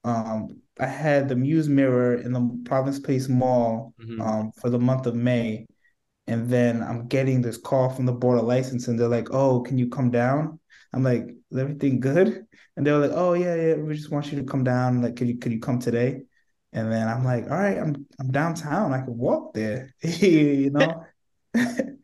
Um, 0.04 0.62
I 0.80 0.86
had 0.86 1.28
the 1.28 1.36
Muse 1.36 1.68
Mirror 1.68 2.16
in 2.16 2.32
the 2.32 2.60
Providence 2.64 2.98
Place 3.00 3.28
Mall 3.28 3.94
Mhm. 4.00 4.20
um 4.20 4.52
for 4.52 4.70
the 4.70 4.78
month 4.78 5.06
of 5.06 5.14
May. 5.14 5.66
And 6.26 6.48
then 6.48 6.82
I'm 6.82 7.08
getting 7.08 7.40
this 7.42 7.56
call 7.56 7.88
from 7.90 8.06
the 8.06 8.12
Board 8.12 8.38
of 8.38 8.44
license, 8.44 8.88
and 8.88 8.98
They're 8.98 9.08
like, 9.08 9.30
"Oh, 9.32 9.60
can 9.62 9.78
you 9.78 9.88
come 9.88 10.10
down?" 10.10 10.60
I'm 10.92 11.02
like, 11.02 11.24
"Is 11.50 11.58
everything 11.58 12.00
good?" 12.00 12.46
And 12.76 12.86
they 12.86 12.92
were 12.92 12.98
like, 12.98 13.12
"Oh 13.14 13.32
yeah, 13.34 13.54
yeah, 13.56 13.74
we 13.76 13.94
just 13.94 14.10
want 14.10 14.30
you 14.32 14.38
to 14.40 14.44
come 14.44 14.64
down. 14.64 15.02
Like, 15.02 15.16
could 15.16 15.28
you 15.28 15.38
could 15.38 15.52
you 15.52 15.60
come 15.60 15.78
today?" 15.80 16.22
And 16.72 16.92
then 16.92 17.08
I'm 17.08 17.24
like, 17.24 17.44
"All 17.44 17.58
right, 17.58 17.78
I'm 17.78 18.06
I'm 18.20 18.30
downtown. 18.32 18.92
I 18.92 19.00
can 19.02 19.16
walk 19.18 19.54
there." 19.54 19.94
You 20.02 20.70
know? 20.70 21.04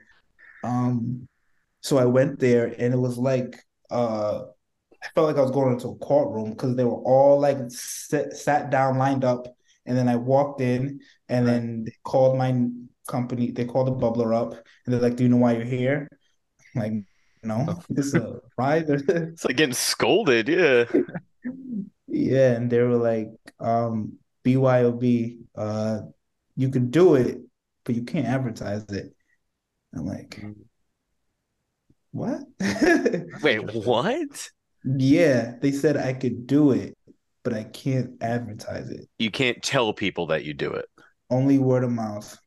Um, 0.62 1.28
so 1.82 1.98
I 1.98 2.06
went 2.06 2.38
there 2.40 2.66
and 2.66 2.94
it 2.94 2.98
was 2.98 3.18
like 3.18 3.62
uh 3.90 4.44
I 5.04 5.08
felt 5.14 5.26
like 5.26 5.36
I 5.36 5.42
was 5.42 5.50
going 5.50 5.72
into 5.72 5.88
a 5.88 5.96
courtroom 5.96 6.50
because 6.50 6.76
they 6.76 6.84
were 6.84 7.02
all 7.02 7.38
like 7.40 7.58
sit, 7.68 8.32
sat 8.32 8.70
down, 8.70 8.98
lined 8.98 9.24
up, 9.24 9.46
and 9.86 9.96
then 9.96 10.08
I 10.08 10.16
walked 10.16 10.60
in 10.60 11.00
and 11.28 11.46
then 11.46 11.84
they 11.84 11.92
called 12.04 12.38
my 12.38 12.68
company, 13.06 13.50
they 13.50 13.66
called 13.66 13.88
the 13.88 13.92
bubbler 13.92 14.34
up 14.34 14.52
and 14.52 14.94
they're 14.94 15.00
like, 15.00 15.16
Do 15.16 15.24
you 15.24 15.28
know 15.28 15.36
why 15.36 15.52
you're 15.56 15.64
here? 15.64 16.08
I'm 16.74 16.82
like, 16.82 16.92
no, 17.42 17.82
this 17.90 18.06
is 18.06 18.14
a 18.14 18.40
ride. 18.56 18.86
It's 18.88 19.44
like 19.44 19.56
getting 19.56 19.74
scolded, 19.74 20.48
yeah. 20.48 20.84
Yeah, 22.06 22.52
and 22.52 22.70
they 22.70 22.80
were 22.80 22.96
like, 22.96 23.28
um, 23.60 24.18
BYOB, 24.44 25.38
uh, 25.56 26.00
you 26.56 26.70
could 26.70 26.90
do 26.90 27.16
it, 27.16 27.40
but 27.84 27.94
you 27.94 28.04
can't 28.04 28.26
advertise 28.26 28.84
it. 28.84 29.14
I'm 29.94 30.06
like, 30.06 30.40
Mm. 30.40 30.54
what? 32.12 32.40
Wait, 33.42 33.74
what? 33.74 34.50
Yeah, 34.84 35.54
they 35.60 35.72
said 35.72 35.96
I 35.96 36.12
could 36.12 36.46
do 36.46 36.72
it, 36.72 36.96
but 37.42 37.54
I 37.54 37.64
can't 37.64 38.22
advertise 38.22 38.90
it. 38.90 39.08
You 39.18 39.30
can't 39.30 39.62
tell 39.62 39.92
people 39.92 40.26
that 40.26 40.44
you 40.44 40.54
do 40.54 40.70
it. 40.70 40.86
Only 41.30 41.58
word 41.58 41.84
of 41.84 41.90
mouth. 41.90 42.38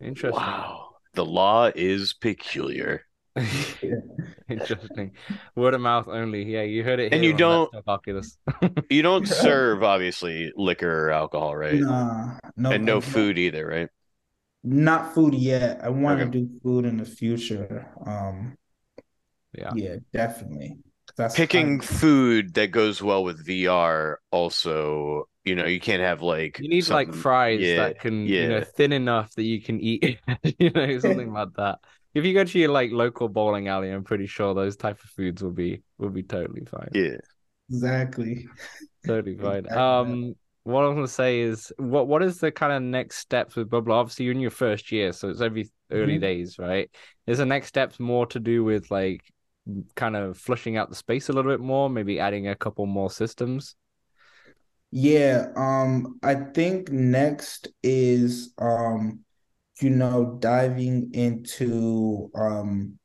Interesting. 0.00 0.40
Wow. 0.40 0.90
The 1.14 1.24
law 1.24 1.70
is 1.74 2.12
peculiar. 2.12 3.02
Interesting. 4.48 5.12
Word 5.56 5.74
of 5.74 5.80
mouth 5.80 6.06
only. 6.08 6.44
Yeah, 6.44 6.62
you 6.62 6.84
heard 6.84 7.00
it 7.00 7.12
And 7.12 7.24
you 7.24 7.32
don't- 7.32 7.72
Oculus. 7.86 8.38
You 8.90 9.02
don't 9.02 9.26
serve 9.26 9.82
obviously 9.82 10.52
liquor 10.56 11.08
or 11.08 11.10
alcohol, 11.10 11.56
right? 11.56 11.74
Nah, 11.74 12.38
no, 12.56 12.70
and 12.70 12.84
no 12.84 13.00
food 13.00 13.38
either, 13.38 13.66
right? 13.66 13.88
Not 14.62 15.14
food 15.14 15.34
yet. 15.34 15.80
I 15.82 15.88
want 15.90 16.20
to 16.20 16.26
do 16.26 16.48
food 16.62 16.84
in 16.86 16.96
the 16.96 17.04
future. 17.04 17.86
Um, 18.06 18.56
yeah. 19.52 19.72
yeah, 19.74 19.96
definitely. 20.12 20.78
That's 21.16 21.34
Picking 21.36 21.78
kind 21.78 21.82
of- 21.82 21.88
food 21.88 22.54
that 22.54 22.68
goes 22.72 23.00
well 23.02 23.22
with 23.24 23.46
VR 23.46 24.16
also, 24.32 25.28
you 25.44 25.54
know, 25.54 25.66
you 25.66 25.78
can't 25.80 26.02
have 26.02 26.22
like 26.22 26.58
You 26.58 26.68
need 26.68 26.88
like 26.88 27.14
fries 27.14 27.60
yeah, 27.60 27.76
that 27.76 28.00
can, 28.00 28.26
you 28.26 28.48
know, 28.48 28.58
yeah. 28.58 28.64
thin 28.76 28.92
enough 28.92 29.32
that 29.34 29.44
you 29.44 29.60
can 29.62 29.80
eat, 29.80 30.18
you 30.58 30.70
know, 30.70 30.98
something 30.98 31.32
like 31.32 31.50
that. 31.56 31.78
If 32.14 32.24
you 32.24 32.32
go 32.34 32.44
to 32.44 32.58
your 32.58 32.70
like 32.70 32.90
local 32.92 33.28
bowling 33.28 33.68
alley, 33.68 33.90
I'm 33.90 34.04
pretty 34.04 34.26
sure 34.26 34.54
those 34.54 34.76
type 34.76 35.02
of 35.02 35.10
foods 35.10 35.42
will 35.42 35.50
be 35.52 35.82
will 35.98 36.10
be 36.10 36.22
totally 36.22 36.64
fine. 36.64 36.88
Yeah. 36.94 37.16
exactly. 37.68 38.46
Totally 39.06 39.36
fine. 39.36 39.66
Exactly. 39.66 39.76
Um, 39.78 40.34
what 40.62 40.82
I 40.84 40.88
was 40.88 40.94
gonna 40.94 41.08
say 41.08 41.40
is, 41.40 41.72
what 41.76 42.06
what 42.08 42.22
is 42.22 42.38
the 42.38 42.50
kind 42.50 42.72
of 42.72 42.82
next 42.82 43.18
steps 43.18 43.54
with 43.56 43.68
Bubble? 43.68 43.92
Obviously, 43.92 44.24
you're 44.24 44.34
in 44.34 44.40
your 44.40 44.50
first 44.50 44.90
year, 44.92 45.12
so 45.12 45.28
it's 45.28 45.40
every 45.42 45.68
early 45.90 46.16
Mhm. 46.16 46.20
days, 46.22 46.58
right? 46.58 46.90
Is 47.26 47.38
the 47.38 47.46
next 47.46 47.66
steps 47.68 48.00
more 48.00 48.26
to 48.28 48.40
do 48.40 48.64
with 48.64 48.90
like 48.90 49.20
kind 49.94 50.16
of 50.16 50.38
flushing 50.38 50.76
out 50.76 50.90
the 50.90 50.96
space 50.96 51.28
a 51.28 51.32
little 51.32 51.50
bit 51.50 51.60
more, 51.60 51.88
maybe 51.88 52.20
adding 52.20 52.48
a 52.48 52.56
couple 52.56 52.86
more 52.86 53.10
systems? 53.10 53.76
Yeah, 54.90 55.48
um, 55.56 56.18
I 56.22 56.36
think 56.36 56.90
next 56.90 57.68
is 57.82 58.54
um, 58.58 59.24
you 59.80 59.90
know, 59.90 60.36
diving 60.38 61.12
into 61.14 62.30
um 62.34 62.98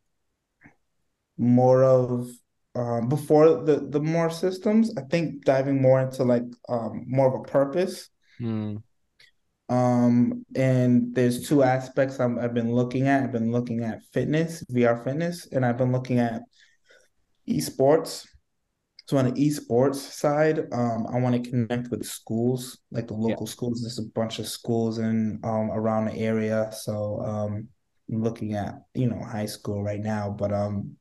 more 1.37 1.83
of 1.83 2.29
um 2.75 3.09
before 3.09 3.63
the 3.63 3.87
the 3.89 3.99
more 3.99 4.29
systems, 4.29 4.95
I 4.97 5.01
think 5.01 5.45
diving 5.45 5.81
more 5.81 6.01
into 6.01 6.23
like 6.23 6.43
um 6.67 7.05
more 7.07 7.27
of 7.27 7.41
a 7.41 7.43
purpose. 7.43 8.09
Hmm. 8.37 8.77
Um, 9.69 10.45
and 10.55 11.13
there's 11.13 11.47
two 11.47 11.61
aspects 11.61 12.19
I'm, 12.19 12.39
I've 12.39 12.55
been 12.55 12.73
looking 12.73 13.07
at. 13.07 13.23
I've 13.23 13.31
been 13.31 13.51
looking 13.51 13.83
at 13.83 14.03
fitness, 14.11 14.63
VR 14.71 15.03
fitness, 15.03 15.47
and 15.51 15.63
I've 15.63 15.77
been 15.77 15.91
looking 15.91 16.17
at 16.17 16.41
esports. 17.49 18.27
So 19.07 19.17
on 19.17 19.25
the 19.25 19.31
esports 19.31 19.95
side, 19.95 20.71
um, 20.71 21.07
I 21.11 21.19
want 21.19 21.43
to 21.43 21.49
connect 21.49 21.89
with 21.89 22.05
schools, 22.05 22.77
like 22.91 23.07
the 23.07 23.15
local 23.15 23.47
schools. 23.47 23.81
There's 23.81 23.97
a 23.97 24.09
bunch 24.13 24.37
of 24.37 24.47
schools 24.47 24.99
in 24.99 25.39
um 25.43 25.71
around 25.71 26.05
the 26.05 26.15
area. 26.15 26.69
So 26.71 27.19
um 27.21 27.67
I'm 28.11 28.23
looking 28.23 28.53
at, 28.53 28.75
you 28.93 29.09
know, 29.09 29.19
high 29.23 29.47
school 29.47 29.83
right 29.83 29.99
now, 29.99 30.29
but 30.29 30.53
um 30.53 30.95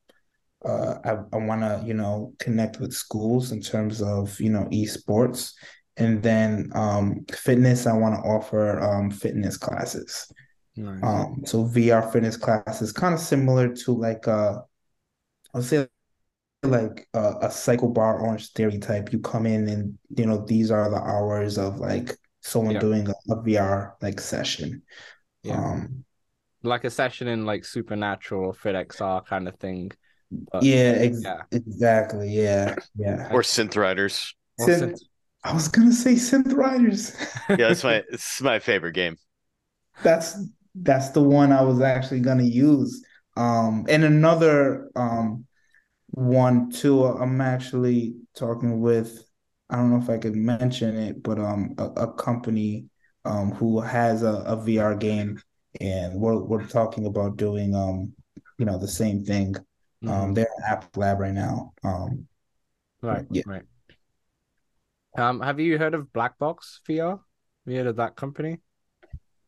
uh 0.65 0.95
I, 1.05 1.11
I 1.33 1.37
want 1.37 1.61
to, 1.61 1.83
you 1.85 1.93
know, 1.93 2.33
connect 2.39 2.79
with 2.79 2.93
schools 2.93 3.51
in 3.51 3.61
terms 3.61 4.01
of, 4.01 4.39
you 4.39 4.49
know, 4.49 4.67
esports. 4.71 5.53
And 5.97 6.23
then 6.23 6.71
um 6.73 7.25
fitness, 7.31 7.85
I 7.85 7.93
want 7.93 8.15
to 8.15 8.21
offer 8.21 8.79
um 8.79 9.11
fitness 9.11 9.55
classes. 9.55 10.31
Nice. 10.75 11.03
Um, 11.03 11.43
so 11.45 11.65
VR 11.65 12.09
fitness 12.11 12.37
classes, 12.37 12.91
kind 12.91 13.13
of 13.13 13.19
similar 13.19 13.73
to 13.75 13.91
like 13.91 14.27
uh, 14.27 14.59
I'll 15.53 15.61
say 15.61 15.87
like 16.63 17.07
a, 17.13 17.35
a 17.43 17.51
cycle 17.51 17.89
bar 17.89 18.19
Orangetheory 18.21 18.81
type. 18.81 19.13
You 19.13 19.19
come 19.19 19.45
in 19.45 19.67
and 19.67 19.97
you 20.17 20.25
know 20.25 20.43
these 20.45 20.71
are 20.71 20.89
the 20.89 20.97
hours 21.01 21.57
of 21.57 21.79
like 21.79 22.15
someone 22.41 22.75
Yeah. 22.75 22.79
doing 22.81 23.07
a, 23.07 23.33
a 23.33 23.37
VR 23.43 23.93
like 24.01 24.19
session. 24.19 24.81
Yeah. 25.43 25.57
Um, 25.57 26.03
Like 26.63 26.83
a 26.83 26.89
session 26.89 27.27
in 27.29 27.45
like 27.45 27.63
Supernatural 27.65 28.45
or 28.47 28.53
FitXR 28.53 29.25
kind 29.25 29.47
of 29.47 29.55
thing. 29.59 29.91
But 30.31 30.63
yeah, 30.63 30.93
ex 30.97 31.21
yeah. 31.23 31.41
exactly. 31.51 32.29
Yeah, 32.31 32.75
yeah. 32.95 33.29
Or 33.31 33.41
synth 33.41 33.75
riders. 33.77 34.35
Or 34.59 34.67
Synth- 34.67 34.79
since- 34.79 35.05
I 35.43 35.53
was 35.53 35.69
gonna 35.69 35.93
say 35.93 36.13
Synth 36.15 36.53
Riders. 36.53 37.15
Yeah, 37.49 37.69
that's 37.69 37.83
my 37.85 38.03
it's 38.11 38.41
my 38.41 38.59
favorite 38.59 38.91
game. 38.93 39.15
That's 40.03 40.37
that's 40.75 41.09
the 41.09 41.23
one 41.23 41.51
I 41.51 41.61
was 41.61 41.81
actually 41.81 42.19
gonna 42.19 42.43
use. 42.43 43.03
Um, 43.37 43.85
and 43.89 44.03
another 44.03 44.89
um 44.95 45.45
one 46.11 46.71
two 46.71 47.05
I'm 47.05 47.41
actually 47.41 48.15
talking 48.35 48.81
with. 48.81 49.25
I 49.69 49.75
don't 49.77 49.91
know 49.91 50.01
if 50.01 50.09
I 50.09 50.17
could 50.17 50.35
mention 50.35 50.97
it, 50.97 51.21
but 51.23 51.39
um, 51.39 51.75
a, 51.77 51.85
a 51.85 52.13
company 52.13 52.85
um 53.25 53.51
who 53.51 53.79
has 53.81 54.23
a, 54.23 54.43
a 54.47 54.55
VR 54.55 54.95
game, 54.95 55.41
and 55.81 56.15
we're 56.19 56.37
we're 56.39 56.65
talking 56.67 57.05
about 57.05 57.37
doing 57.37 57.75
um, 57.75 58.13
you 58.57 58.65
know, 58.65 58.77
the 58.79 58.87
same 58.87 59.23
thing. 59.23 59.55
Um, 60.07 60.33
Mhm. 60.33 60.33
they're 60.33 60.45
in 60.57 60.63
App 60.65 60.95
Lab 60.97 61.19
right 61.19 61.33
now. 61.33 61.73
Um, 61.83 62.27
Right, 63.01 63.27
yeah. 63.29 63.43
right. 63.45 63.63
Um, 65.17 65.41
have 65.41 65.59
you 65.59 65.77
heard 65.77 65.93
of 65.93 66.11
Black 66.13 66.37
Box 66.37 66.81
VR? 66.87 67.11
Have 67.65 67.71
you 67.71 67.77
heard 67.77 67.87
of 67.87 67.95
that 67.97 68.15
company? 68.15 68.59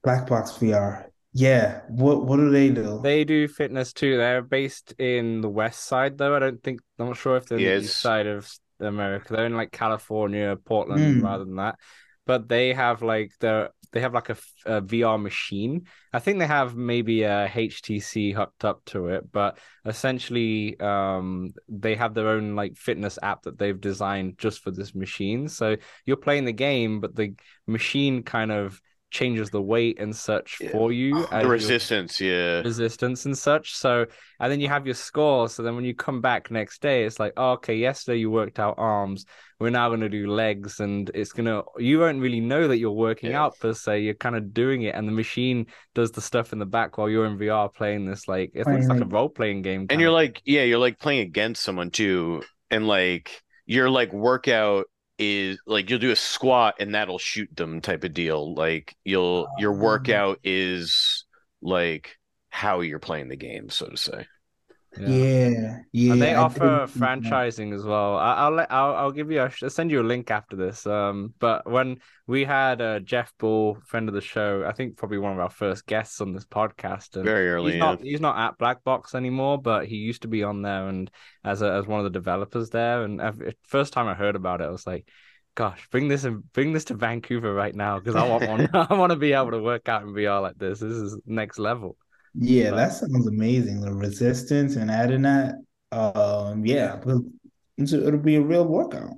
Black 0.03 0.27
Box 0.27 0.57
VR. 0.57 1.10
Yeah. 1.33 1.81
What 1.87 2.25
what 2.25 2.37
do 2.37 2.49
they 2.49 2.69
do? 2.69 2.99
They 3.01 3.23
do 3.23 3.47
fitness 3.47 3.93
too. 3.93 4.17
They're 4.17 4.41
based 4.41 4.93
in 4.99 5.41
the 5.41 5.49
west 5.49 5.85
side, 5.85 6.17
though. 6.17 6.35
I 6.35 6.39
don't 6.39 6.61
think 6.61 6.81
I'm 6.99 7.07
not 7.07 7.17
sure 7.17 7.37
if 7.37 7.45
they're 7.45 7.57
in 7.57 7.63
the 7.63 7.77
east 7.85 7.97
side 8.01 8.27
of 8.27 8.51
America. 8.79 9.33
They're 9.33 9.45
in 9.45 9.55
like 9.55 9.71
California, 9.71 10.57
Portland, 10.65 11.21
Mm. 11.21 11.23
rather 11.23 11.45
than 11.45 11.55
that. 11.55 11.75
But 12.25 12.47
they 12.49 12.73
have 12.73 13.01
like 13.01 13.31
the 13.39 13.71
they 13.93 14.01
have 14.01 14.13
like 14.13 14.29
a 14.29 14.37
VR 14.81 15.17
machine. 15.21 15.87
I 16.13 16.19
think 16.19 16.39
they 16.39 16.47
have 16.47 16.75
maybe 16.75 17.23
a 17.23 17.47
HTC 17.47 18.33
hooked 18.33 18.63
up 18.63 18.83
to 18.87 19.07
it, 19.07 19.29
but 19.31 19.57
essentially, 19.85 20.79
um, 20.79 21.51
they 21.67 21.95
have 21.95 22.13
their 22.13 22.29
own 22.29 22.55
like 22.55 22.77
fitness 22.77 23.19
app 23.21 23.43
that 23.43 23.57
they've 23.57 23.79
designed 23.79 24.37
just 24.37 24.61
for 24.61 24.71
this 24.71 24.95
machine. 24.95 25.47
So 25.49 25.75
you're 26.05 26.17
playing 26.17 26.45
the 26.45 26.53
game, 26.53 27.01
but 27.01 27.15
the 27.15 27.33
machine 27.67 28.23
kind 28.23 28.51
of 28.51 28.79
changes 29.11 29.49
the 29.51 29.61
weight 29.61 29.99
and 29.99 30.15
such 30.15 30.57
Yeah. 30.59 30.71
for 30.71 30.91
you 30.91 31.25
as 31.31 31.43
The 31.43 31.49
resistance, 31.49 32.19
yeah. 32.19 32.61
resistance 32.61 33.25
and 33.25 33.37
such. 33.37 33.73
So, 33.75 34.05
and 34.39 34.51
then 34.51 34.59
you 34.59 34.67
have 34.69 34.85
your 34.87 34.95
score. 34.95 35.47
So 35.49 35.61
then 35.61 35.75
when 35.75 35.85
you 35.85 35.93
come 35.93 36.21
back 36.21 36.49
next 36.49 36.81
day, 36.81 37.03
it's 37.05 37.19
like, 37.19 37.33
oh, 37.37 37.51
okay, 37.53 37.75
yesterday 37.75 38.17
you 38.19 38.31
worked 38.31 38.57
out 38.59 38.75
arms. 38.77 39.25
We're 39.59 39.69
now 39.69 39.89
going 39.89 39.99
to 40.01 40.09
do 40.09 40.31
legs. 40.31 40.79
And 40.79 41.11
it's 41.13 41.33
going 41.33 41.45
to, 41.45 41.63
you 41.77 41.99
won't 41.99 42.19
really 42.21 42.39
know 42.39 42.67
that 42.67 42.79
you're 42.79 42.91
working 42.91 43.31
Yeah. 43.31 43.43
out 43.43 43.59
per 43.59 43.73
se. 43.73 44.01
You're 44.01 44.15
kind 44.15 44.35
of 44.35 44.53
doing 44.53 44.81
it. 44.83 44.95
And 44.95 45.07
the 45.07 45.11
machine 45.11 45.67
does 45.93 46.11
the 46.11 46.21
stuff 46.21 46.53
in 46.53 46.59
the 46.59 46.65
back 46.65 46.97
while 46.97 47.09
you're 47.09 47.25
in 47.27 47.37
VR 47.37 47.69
playing 47.71 48.05
this. 48.05 48.27
Like, 48.27 48.51
it 48.55 48.65
looks 48.65 48.87
Playing 48.87 48.87
like 48.87 49.01
a 49.01 49.05
role 49.05 49.29
playing 49.29 49.61
game. 49.61 49.85
And 49.89 50.01
you're 50.01 50.09
of. 50.09 50.13
like, 50.15 50.41
yeah, 50.45 50.63
you're 50.63 50.79
like 50.79 50.97
playing 50.99 51.19
against 51.27 51.61
someone 51.61 51.91
too. 51.91 52.41
And 52.71 52.87
like 52.87 53.43
your 53.65 53.89
like 53.89 54.11
workout 54.13 54.85
is 55.21 55.59
like 55.67 55.89
you'll 55.89 55.99
do 55.99 56.11
a 56.11 56.15
squat 56.17 56.75
and 56.79 56.95
that'll 56.95 57.19
shoot 57.19 57.49
them 57.55 57.81
type 57.81 58.03
of 58.03 58.13
deal. 58.13 58.55
Like 58.55 58.95
you'll 59.05 59.49
your 59.57 59.73
Oh. 59.73 59.75
workout 59.75 60.39
is 60.43 61.25
like 61.61 62.17
how 62.49 62.81
you're 62.81 62.99
playing 62.99 63.29
the 63.29 63.37
game, 63.37 63.69
so 63.69 63.87
to 63.87 63.97
say. 63.97 64.27
Yeah, 64.97 65.79
yeah. 65.93 66.11
And 66.13 66.21
they 66.21 66.33
I 66.33 66.35
offer 66.35 66.85
did 66.85 66.89
see 66.89 67.05
that. 67.21 67.21
franchising 67.21 67.73
as 67.73 67.83
well. 67.85 68.17
I, 68.17 68.33
I'll 68.35 68.51
let 68.51 68.71
I'll, 68.71 68.95
I'll 68.95 69.11
give 69.11 69.31
you 69.31 69.41
a, 69.41 69.51
I'll 69.63 69.69
send 69.69 69.89
you 69.89 70.01
a 70.01 70.03
link 70.03 70.29
after 70.31 70.55
this. 70.57 70.85
Um, 70.85 71.33
but 71.39 71.69
when 71.69 71.99
we 72.27 72.43
had 72.43 72.81
uh, 72.81 72.99
Jeff 72.99 73.33
Bull, 73.39 73.77
friend 73.85 74.09
of 74.09 74.15
the 74.15 74.21
show, 74.21 74.65
I 74.65 74.73
think 74.73 74.97
probably 74.97 75.17
one 75.17 75.31
of 75.31 75.39
our 75.39 75.49
first 75.49 75.85
guests 75.87 76.19
on 76.19 76.33
this 76.33 76.45
podcast, 76.45 77.15
and 77.15 77.23
Very 77.23 77.49
early. 77.49 77.71
he's 77.71 77.75
yeah. 77.75 77.79
not 77.79 78.01
he's 78.01 78.21
not 78.21 78.37
at 78.37 78.57
Black 78.57 78.83
Box 78.83 79.15
anymore, 79.15 79.61
but 79.61 79.87
he 79.87 79.95
used 79.95 80.23
to 80.23 80.27
be 80.27 80.43
on 80.43 80.61
there 80.61 80.87
and 80.89 81.09
as 81.43 81.61
a, 81.61 81.71
as 81.71 81.87
one 81.87 81.99
of 81.99 82.03
the 82.03 82.09
developers 82.19 82.69
there. 82.69 83.03
And 83.03 83.21
every, 83.21 83.55
first 83.63 83.93
time 83.93 84.07
I 84.07 84.13
heard 84.13 84.35
about 84.35 84.59
it, 84.61 84.65
I 84.65 84.71
was 84.71 84.85
like, 84.85 85.07
"Gosh, 85.55 85.87
bring 85.89 86.09
this 86.09 86.25
and 86.25 86.51
bring 86.51 86.73
this 86.73 86.85
to 86.85 86.95
Vancouver 86.95 87.53
right 87.53 87.73
now 87.73 87.97
because 87.97 88.15
I 88.15 88.27
want 88.27 88.45
one. 88.47 88.69
I 88.73 88.93
want 88.93 89.11
to 89.11 89.15
be 89.17 89.31
able 89.33 89.51
to 89.51 89.61
work 89.61 89.87
out 89.87 90.03
in 90.03 90.09
VR 90.09 90.41
like 90.41 90.57
this. 90.57 90.79
This 90.79 90.91
is 90.91 91.17
next 91.25 91.59
level." 91.59 91.95
Yeah, 92.33 92.71
But- 92.71 92.75
that 92.77 92.93
sounds 92.93 93.27
amazing. 93.27 93.81
The 93.81 93.93
resistance 93.93 94.75
and 94.75 94.89
adding 94.89 95.23
that, 95.23 95.55
um, 95.91 96.65
yeah, 96.65 96.97
it'll, 96.99 97.25
it'll 97.77 98.19
be 98.19 98.35
a 98.35 98.41
real 98.41 98.65
workout. 98.65 99.11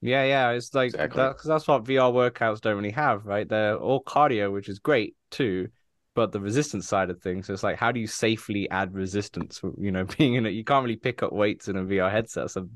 Yeah, 0.00 0.24
yeah, 0.24 0.50
it's 0.50 0.74
like 0.74 0.88
Exactly. 0.94 1.16
that 1.22 1.28
because 1.30 1.46
that's 1.46 1.66
what 1.66 1.84
VR 1.84 2.12
workouts 2.12 2.60
don't 2.60 2.76
really 2.76 2.92
have, 2.92 3.26
right? 3.26 3.48
They're 3.48 3.76
all 3.76 4.02
cardio, 4.02 4.52
which 4.52 4.68
is 4.68 4.78
great 4.78 5.16
too, 5.30 5.68
but 6.14 6.30
the 6.30 6.40
resistance 6.40 6.86
side 6.86 7.10
of 7.10 7.20
things, 7.20 7.46
So 7.46 7.52
it's 7.52 7.64
like 7.64 7.76
how 7.76 7.90
do 7.90 7.98
you 7.98 8.06
safely 8.06 8.70
add 8.70 8.94
resistance? 8.94 9.60
You 9.76 9.90
know, 9.90 10.04
being 10.18 10.34
in 10.34 10.46
it, 10.46 10.50
you 10.50 10.64
can't 10.64 10.84
really 10.84 10.96
pick 10.96 11.22
up 11.22 11.32
weights 11.32 11.68
in 11.68 11.76
a 11.76 11.82
VR 11.84 12.10
headset. 12.10 12.44
It's 12.44 12.56
a 12.56 12.66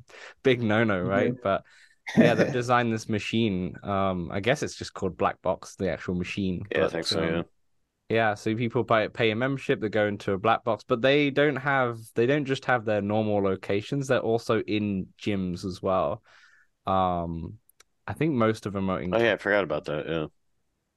big 0.43 0.63
no-no, 0.63 1.01
right? 1.01 1.33
But 1.43 1.63
yeah, 2.17 2.35
they've 2.35 2.53
designed 2.53 2.93
this 2.93 3.09
machine. 3.09 3.77
Um, 3.85 4.31
I 4.33 4.41
guess 4.41 4.65
it's 4.65 4.77
just 4.77 4.93
called 4.93 5.17
Black 5.17 5.41
Box, 5.43 5.77
the 5.77 5.91
actual 5.91 6.17
machine. 6.17 6.65
Yeah, 6.73 6.87
I 6.87 6.89
think 6.89 7.07
so, 7.07 7.23
um, 7.23 7.35
yeah. 7.35 7.43
Yeah, 8.13 8.35
so 8.35 8.55
people 8.55 8.85
buy 8.85 9.09
pay 9.09 9.31
a 9.31 9.37
membership, 9.37 9.81
they 9.81 9.89
go 9.89 10.07
into 10.07 10.33
a 10.33 10.39
black 10.39 10.65
box, 10.65 10.85
but 10.87 11.01
they 11.03 11.31
don't 11.31 11.57
have 11.57 11.99
they 12.15 12.27
don't 12.27 12.45
just 12.45 12.65
have 12.67 12.85
their 12.85 13.01
normal 13.03 13.43
locations, 13.43 14.09
they're 14.09 14.21
also 14.21 14.61
in 14.63 15.09
gyms 15.21 15.65
as 15.65 15.83
well. 15.83 16.23
Um 16.87 17.59
I 18.07 18.15
think 18.15 18.35
most 18.35 18.67
of 18.67 18.73
them 18.73 18.91
are 18.91 19.01
in 19.01 19.13
Oh 19.13 19.19
yeah, 19.23 19.35
I 19.35 19.37
forgot 19.37 19.65
about 19.65 19.85
that. 19.87 20.07
Yeah. 20.09 20.27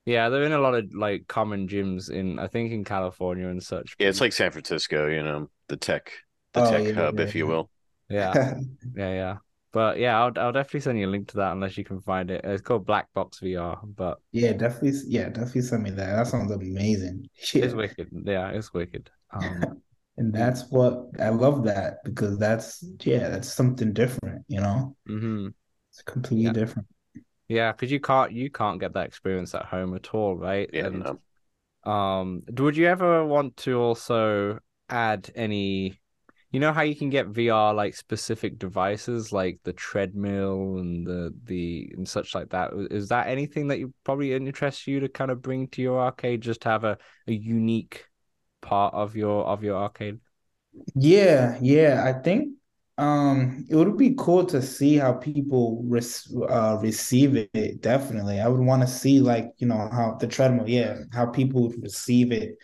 yeah, 0.05 0.29
they're 0.29 0.43
in 0.43 0.51
a 0.51 0.59
lot 0.59 0.75
of 0.75 0.93
like 0.93 1.27
common 1.27 1.67
gyms 1.67 2.09
in 2.11 2.37
I 2.39 2.47
think 2.47 2.71
in 2.71 2.83
California 2.83 3.47
and 3.47 3.61
such. 3.61 3.97
Yeah, 3.99 4.09
it's 4.09 4.21
like 4.21 4.33
San 4.33 4.51
Francisco, 4.51 5.07
you 5.07 5.23
know, 5.23 5.49
the 5.67 5.77
tech 5.77 6.11
the 6.53 6.61
Oh, 6.61 6.61
tech 6.61 6.85
yeah, 6.85 6.91
hub, 6.91 7.19
yeah, 7.19 7.19
if 7.19 7.35
you 7.35 7.47
will. 7.47 7.69
Yeah, 8.09 8.37
yeah, 8.95 9.13
yeah. 9.13 9.37
But 9.75 9.99
yeah, 9.99 10.19
I'll 10.19 10.33
I'll 10.39 10.53
definitely 10.53 10.81
send 10.81 10.99
you 10.99 11.07
a 11.07 11.11
link 11.11 11.29
to 11.29 11.37
that 11.37 11.53
unless 11.53 11.77
you 11.77 11.85
can 11.85 12.01
find 12.01 12.31
it. 12.31 12.41
It's 12.45 12.63
called 12.63 12.87
Black 12.87 13.13
Box 13.13 13.39
VR, 13.41 13.81
but 13.85 14.19
Yeah, 14.31 14.53
definitely. 14.53 14.99
Yeah, 15.07 15.29
definitely 15.29 15.61
send 15.61 15.83
me 15.83 15.91
that. 15.91 16.15
That 16.15 16.27
sounds 16.27 16.51
amazing. 16.51 17.29
Yeah. 17.53 17.65
it's 17.65 17.73
wicked. 17.73 18.09
Yeah, 18.25 18.49
it's 18.49 18.73
wicked. 18.73 19.09
Um, 19.31 19.81
And 20.17 20.33
that's 20.33 20.69
what 20.71 21.09
I 21.19 21.27
love 21.29 21.63
that 21.65 21.97
because 22.05 22.37
that's 22.37 22.81
yeah, 23.03 23.27
that's 23.29 23.51
something 23.53 23.91
different, 23.91 24.45
you 24.47 24.61
know? 24.61 24.95
mhm. 25.07 25.53
It's 25.91 26.01
completely 26.03 26.49
Yeah. 26.49 26.51
different. 26.51 26.87
Yeah, 27.49 27.71
because 27.73 27.91
you 27.91 27.99
can't 28.01 28.31
you 28.33 28.51
can't 28.51 28.79
get 28.79 28.93
that 28.93 29.07
experience 29.07 29.55
at 29.55 29.65
home 29.65 29.95
at 29.95 30.13
all, 30.13 30.35
right? 30.37 30.71
Yeah, 30.71 30.83
And 30.83 31.05
no. 31.05 31.21
um, 31.85 32.43
would 32.49 32.77
you 32.77 32.87
ever 32.87 33.25
want 33.25 33.57
to 33.59 33.79
also 33.81 34.59
add 34.89 35.31
any? 35.35 35.99
You 36.55 36.61
know 36.61 36.71
how 36.71 36.83
you 36.83 36.95
can 36.95 37.09
get 37.09 37.27
VR 37.27 37.73
like 37.73 37.97
specific 37.97 38.57
devices 38.57 39.33
like 39.33 39.59
the 39.65 39.73
treadmill 39.73 40.77
and 40.77 41.05
the 41.05 41.35
the 41.43 41.91
and 41.97 42.07
such 42.07 42.33
like 42.33 42.51
that. 42.51 42.71
Is 42.91 43.09
that 43.09 43.27
anything 43.27 43.67
that 43.67 43.79
you 43.79 43.93
probably 44.05 44.33
interests 44.33 44.87
you 44.87 45.01
to 45.01 45.09
kind 45.09 45.31
of 45.31 45.41
bring 45.41 45.67
to 45.71 45.81
your 45.81 45.99
arcade, 45.99 46.39
just 46.39 46.61
to 46.61 46.69
have 46.69 46.85
a, 46.85 46.97
a 47.27 47.33
unique 47.33 48.05
part 48.61 48.93
of 48.93 49.17
your 49.17 49.43
of 49.43 49.65
your 49.65 49.75
arcade? 49.75 50.21
Yeah, 50.95 51.57
yeah. 51.61 52.03
I 52.05 52.13
think 52.21 52.53
um 52.97 53.65
it 53.69 53.75
would 53.75 53.97
be 53.97 54.15
cool 54.17 54.45
to 54.45 54.61
see 54.61 54.95
how 54.95 55.11
people 55.11 55.83
uh 56.49 56.77
receive 56.81 57.35
it. 57.35 57.81
Definitely. 57.81 58.39
I 58.39 58.47
would 58.47 58.61
want 58.61 58.81
to 58.81 58.87
see 58.87 59.19
like, 59.19 59.51
you 59.57 59.67
know, 59.67 59.89
how 59.91 60.15
the 60.21 60.27
treadmill, 60.27 60.69
yeah, 60.69 60.99
how 61.11 61.25
people 61.25 61.63
would 61.67 61.83
receive 61.83 62.31
it. 62.31 62.55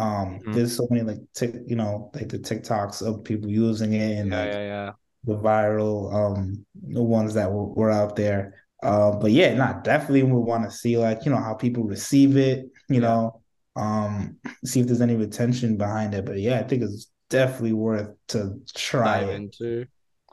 Um, 0.00 0.40
Mhm. 0.46 0.50
there's 0.52 0.76
so 0.76 0.86
many 0.90 1.02
like 1.02 1.18
tick, 1.34 1.54
you 1.66 1.76
know, 1.76 2.10
like 2.14 2.28
the 2.28 2.38
TikToks 2.38 3.02
of 3.06 3.24
people 3.24 3.50
using 3.50 3.92
it 3.94 4.18
and 4.18 4.30
Yeah, 4.30 4.34
like 4.34 4.52
yeah, 4.52 4.62
yeah. 4.66 4.92
the 5.24 5.34
viral 5.36 6.12
um 6.14 6.64
the 6.82 7.02
ones 7.02 7.34
that 7.34 7.50
were, 7.52 7.66
were 7.66 7.90
out 7.90 8.16
there. 8.16 8.54
Uh, 8.82 9.12
but 9.16 9.30
yeah, 9.32 9.54
not 9.54 9.84
definitely 9.84 10.22
would 10.22 10.40
want 10.40 10.64
to 10.64 10.70
see 10.70 10.96
like, 10.98 11.24
you 11.24 11.30
know, 11.30 11.36
how 11.38 11.54
people 11.54 11.84
receive 11.84 12.36
it, 12.38 12.66
you 12.88 13.00
Yeah. 13.00 13.00
know, 13.00 13.42
um, 13.76 14.38
see 14.64 14.80
if 14.80 14.86
there's 14.86 15.02
any 15.02 15.16
retention 15.16 15.76
behind 15.76 16.14
it. 16.14 16.24
But 16.24 16.38
yeah, 16.40 16.60
I 16.60 16.62
think 16.64 16.82
it's 16.82 17.10
definitely 17.28 17.74
worth 17.74 18.10
to 18.28 18.58
try 18.74 19.18
Dive 19.18 19.28
it. 19.28 19.42
into. 19.42 19.86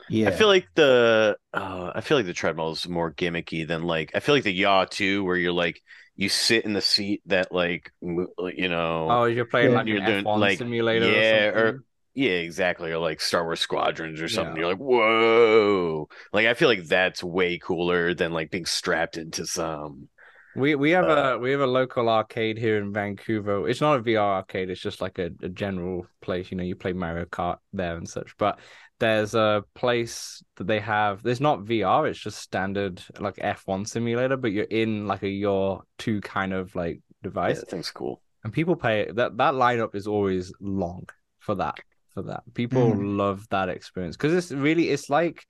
Yeah. 0.08 0.26
I 0.26 0.30
feel 0.32 0.48
like 0.48 0.68
the 0.74 1.36
uh, 1.54 1.92
I 1.94 2.00
feel 2.02 2.16
like 2.18 2.26
the 2.26 2.32
treadmill 2.34 2.72
is 2.72 2.88
more 2.88 3.12
gimmicky 3.12 3.66
than 3.66 3.82
like 3.84 4.12
I 4.14 4.20
feel 4.20 4.34
like 4.34 4.44
the 4.44 4.54
Yaw2, 4.62 5.24
where 5.24 5.36
you're 5.36 5.52
like 5.52 5.82
you 6.18 6.28
sit 6.28 6.66
in 6.66 6.74
the 6.74 6.82
seat 6.82 7.22
that 7.26 7.52
like 7.52 7.92
you 8.02 8.68
know 8.68 9.08
Oh, 9.08 9.24
you're 9.24 9.46
playing 9.46 9.72
like 9.72 9.86
you're 9.86 9.98
an 9.98 10.04
doing 10.04 10.26
F1 10.26 10.40
like 10.40 10.58
simulator 10.58 11.06
yeah 11.06 11.46
or 11.46 11.68
or 11.68 11.84
yeah 12.14 12.32
exactly 12.32 12.90
or 12.90 12.98
like 12.98 13.20
Star 13.20 13.44
Wars 13.44 13.60
Squadrons 13.60 14.20
or 14.20 14.28
something. 14.28 14.56
Yeah. 14.56 14.60
You're 14.62 14.68
like 14.68 14.78
whoa, 14.78 16.08
like 16.32 16.46
I 16.46 16.54
feel 16.54 16.68
like 16.68 16.84
that's 16.84 17.22
way 17.24 17.58
cooler 17.58 18.14
than 18.14 18.32
like 18.32 18.50
being 18.50 18.66
strapped 18.66 19.16
into 19.16 19.46
some. 19.46 20.08
We 20.54 20.74
we 20.74 20.90
have 20.90 21.08
Uh, 21.08 21.22
a 21.34 21.38
we 21.38 21.52
have 21.52 21.60
a 21.60 21.66
local 21.66 22.08
arcade 22.08 22.58
here 22.58 22.78
in 22.78 22.92
Vancouver. 22.92 23.68
It's 23.68 23.80
not 23.80 23.98
a 23.98 24.02
VR 24.02 24.34
arcade, 24.36 24.70
it's 24.70 24.80
just 24.80 25.00
like 25.00 25.18
a, 25.18 25.30
a 25.42 25.48
general 25.48 26.06
place. 26.20 26.50
You 26.50 26.56
know, 26.56 26.64
you 26.64 26.74
play 26.74 26.92
Mario 26.92 27.26
Kart 27.26 27.58
there 27.72 27.96
and 27.96 28.08
such. 28.08 28.36
But 28.38 28.58
there's 28.98 29.34
a 29.34 29.64
place 29.74 30.42
that 30.56 30.66
they 30.66 30.80
have. 30.80 31.22
There's 31.22 31.40
not 31.40 31.62
VR, 31.62 32.06
it's 32.06 32.18
just 32.18 32.38
standard 32.38 33.02
like 33.18 33.36
F1 33.38 33.84
simulator, 33.84 34.36
but 34.36 34.52
you're 34.52 34.64
in 34.64 35.06
like 35.06 35.22
a 35.22 35.28
your 35.28 35.82
two 35.98 36.20
kind 36.20 36.52
of 36.52 36.74
like 36.74 37.00
Yeah, 37.16 37.22
device. 37.22 37.60
that 37.60 37.70
thing's 37.70 37.90
cool. 37.90 38.20
And 38.44 38.52
people 38.52 38.76
pay 38.76 39.10
that 39.12 39.36
that 39.36 39.54
lineup 39.54 39.94
is 39.94 40.06
always 40.06 40.52
long 40.60 41.08
for 41.40 41.54
that. 41.56 41.78
For 42.14 42.22
that. 42.22 42.42
People 42.54 42.90
Mm. 42.90 43.16
love 43.16 43.46
that 43.50 43.68
experience 43.68 44.16
because 44.16 44.34
it's 44.34 44.50
really 44.52 44.90
it's 44.90 45.08
like 45.10 45.44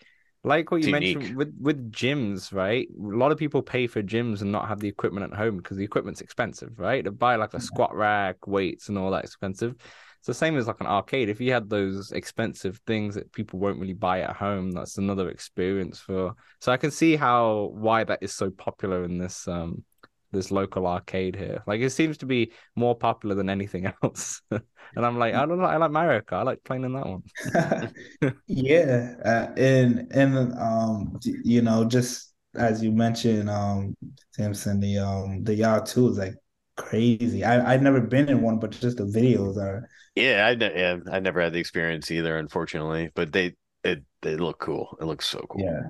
like 0.45 0.71
what 0.71 0.81
you 0.81 0.87
It's 0.87 0.93
mentioned 0.93 1.37
with 1.37 1.55
with 1.61 1.93
gyms, 1.93 2.53
right? 2.53 2.89
A 2.91 3.17
lot 3.17 3.33
of 3.33 3.39
people 3.39 3.63
pay 3.63 3.87
for 3.87 4.03
gyms 4.03 4.41
and 4.41 4.53
not 4.53 4.69
have 4.69 4.81
the 4.81 4.89
equipment 4.89 5.33
at 5.33 5.39
home 5.39 5.57
because 5.59 5.77
the 5.77 5.85
equipment's 5.85 6.21
expensive, 6.21 6.79
right? 6.79 7.05
To 7.05 7.11
buy 7.11 7.37
like 7.37 7.55
a 7.55 7.61
squat 7.61 7.95
rack, 7.95 8.47
weights, 8.47 8.89
and 8.89 8.99
all 8.99 9.11
that 9.11 9.25
expensive. 9.25 9.75
It's 10.19 10.27
the 10.27 10.35
same 10.35 10.57
as 10.57 10.67
like 10.67 10.81
an 10.81 10.87
arcade. 10.87 11.29
If 11.29 11.41
you 11.41 11.53
had 11.53 11.71
those 11.71 12.13
expensive 12.13 12.81
things 12.87 13.15
that 13.15 13.33
people 13.33 13.59
won't 13.59 13.79
really 13.79 13.95
buy 13.95 14.21
at 14.21 14.37
home, 14.37 14.73
that's 14.73 14.99
another 14.99 15.29
experience 15.31 15.99
for. 16.01 16.35
So 16.61 16.73
I 16.73 16.77
can 16.77 16.91
see 16.91 17.17
how 17.17 17.71
why 17.75 18.05
that 18.05 18.19
is 18.23 18.35
so 18.35 18.51
popular 18.51 19.05
in 19.05 19.19
this 19.19 19.47
um 19.49 19.85
this 20.33 20.51
local 20.51 20.87
arcade 20.87 21.37
here. 21.37 21.63
Like 21.67 21.81
it 21.81 21.91
seems 21.91 22.19
to 22.19 22.27
be 22.27 22.53
more 22.77 22.97
popular 22.97 23.35
than 23.35 23.49
anything 23.49 23.87
else. 24.03 24.43
and 24.51 24.63
I'm 24.97 25.19
like, 25.19 25.35
I 25.35 25.47
don't 25.47 25.59
know, 25.59 25.65
I 25.65 25.77
like 25.77 25.91
Mario 25.91 26.21
Kart. 26.21 26.41
I 26.41 26.43
like 26.43 26.65
playing 26.65 26.85
in 26.85 26.93
that 26.93 27.07
one. 27.07 28.33
Yeah, 28.47 29.15
uh, 29.25 29.53
and 29.57 30.09
and 30.11 30.53
um, 30.59 31.19
you 31.23 31.63
know, 31.63 31.85
just 31.85 32.35
as 32.55 32.83
you 32.83 32.93
mentioned, 32.93 33.49
um, 33.49 33.95
Samson, 34.33 34.81
the 34.81 34.99
um, 34.99 35.45
the 35.45 35.83
2 35.87 36.09
is 36.09 36.19
like 36.19 36.35
crazy. 36.79 37.45
I 37.45 37.75
I've 37.75 37.83
never 37.83 38.01
been 38.01 38.29
in 38.29 38.41
one, 38.41 38.59
but 38.59 38.71
just 38.71 38.97
the 38.97 39.05
videos 39.05 39.57
are. 39.57 39.89
Yeah, 40.15 40.47
I 40.47 40.55
ne- 40.55 40.79
yeah, 40.79 40.97
I 41.11 41.21
never 41.21 41.41
had 41.41 41.53
the 41.53 41.61
experience 41.61 42.11
either, 42.11 42.39
unfortunately. 42.39 43.11
But 43.15 43.33
they 43.33 43.55
it 43.85 44.03
they 44.23 44.37
look 44.37 44.59
cool. 44.61 44.97
It 45.01 45.05
looks 45.05 45.27
so 45.27 45.45
cool. 45.49 45.63
Yeah. 45.65 45.81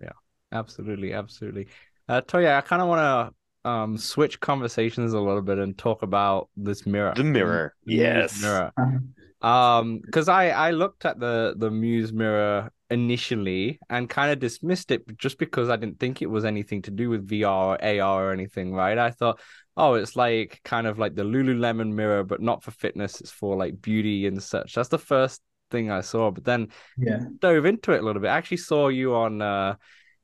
Yeah, 0.00 0.12
absolutely, 0.52 1.12
absolutely. 1.12 1.68
Uh, 2.08 2.20
Toya, 2.20 2.56
I 2.56 2.60
kind 2.60 2.82
of 2.82 2.88
want 2.88 3.32
to 3.64 3.70
um 3.70 3.98
switch 3.98 4.38
conversations 4.38 5.12
a 5.12 5.20
little 5.20 5.42
bit 5.42 5.58
and 5.58 5.76
talk 5.76 6.02
about 6.02 6.48
this 6.56 6.86
mirror. 6.86 7.12
The 7.16 7.24
mirror, 7.24 7.74
the 7.84 7.92
Muse 7.92 8.04
yes. 8.04 8.42
mirror. 8.42 8.72
Um, 9.42 10.00
because 10.00 10.28
I 10.28 10.48
I 10.48 10.70
looked 10.70 11.04
at 11.04 11.20
the 11.20 11.54
the 11.56 11.70
Muse 11.70 12.12
mirror 12.12 12.70
initially 12.90 13.78
and 13.90 14.08
kind 14.08 14.32
of 14.32 14.38
dismissed 14.38 14.90
it 14.90 15.02
just 15.18 15.38
because 15.38 15.68
I 15.68 15.76
didn't 15.76 16.00
think 16.00 16.22
it 16.22 16.26
was 16.26 16.44
anything 16.44 16.82
to 16.82 16.90
do 16.90 17.10
with 17.10 17.28
VR 17.28 17.74
or 17.74 17.84
AR 17.84 18.28
or 18.28 18.32
anything, 18.32 18.72
right? 18.72 18.96
I 18.96 19.10
thought, 19.10 19.40
oh, 19.76 19.94
it's 19.94 20.16
like 20.16 20.60
kind 20.64 20.86
of 20.86 20.98
like 20.98 21.14
the 21.14 21.22
Lululemon 21.24 21.92
mirror, 21.92 22.24
but 22.24 22.40
not 22.40 22.62
for 22.62 22.70
fitness. 22.70 23.20
It's 23.20 23.30
for 23.30 23.56
like 23.56 23.80
beauty 23.80 24.26
and 24.26 24.42
such. 24.42 24.74
That's 24.74 24.88
the 24.88 24.98
first 24.98 25.42
thing 25.70 25.90
I 25.90 26.00
saw. 26.00 26.30
But 26.30 26.44
then 26.44 26.68
Yeah. 26.96 27.26
dove 27.40 27.66
into 27.66 27.92
it 27.92 28.00
a 28.02 28.04
little 28.06 28.22
bit. 28.22 28.28
I 28.28 28.36
actually 28.36 28.58
saw 28.58 28.88
you 28.88 29.14
on 29.14 29.42
uh 29.42 29.76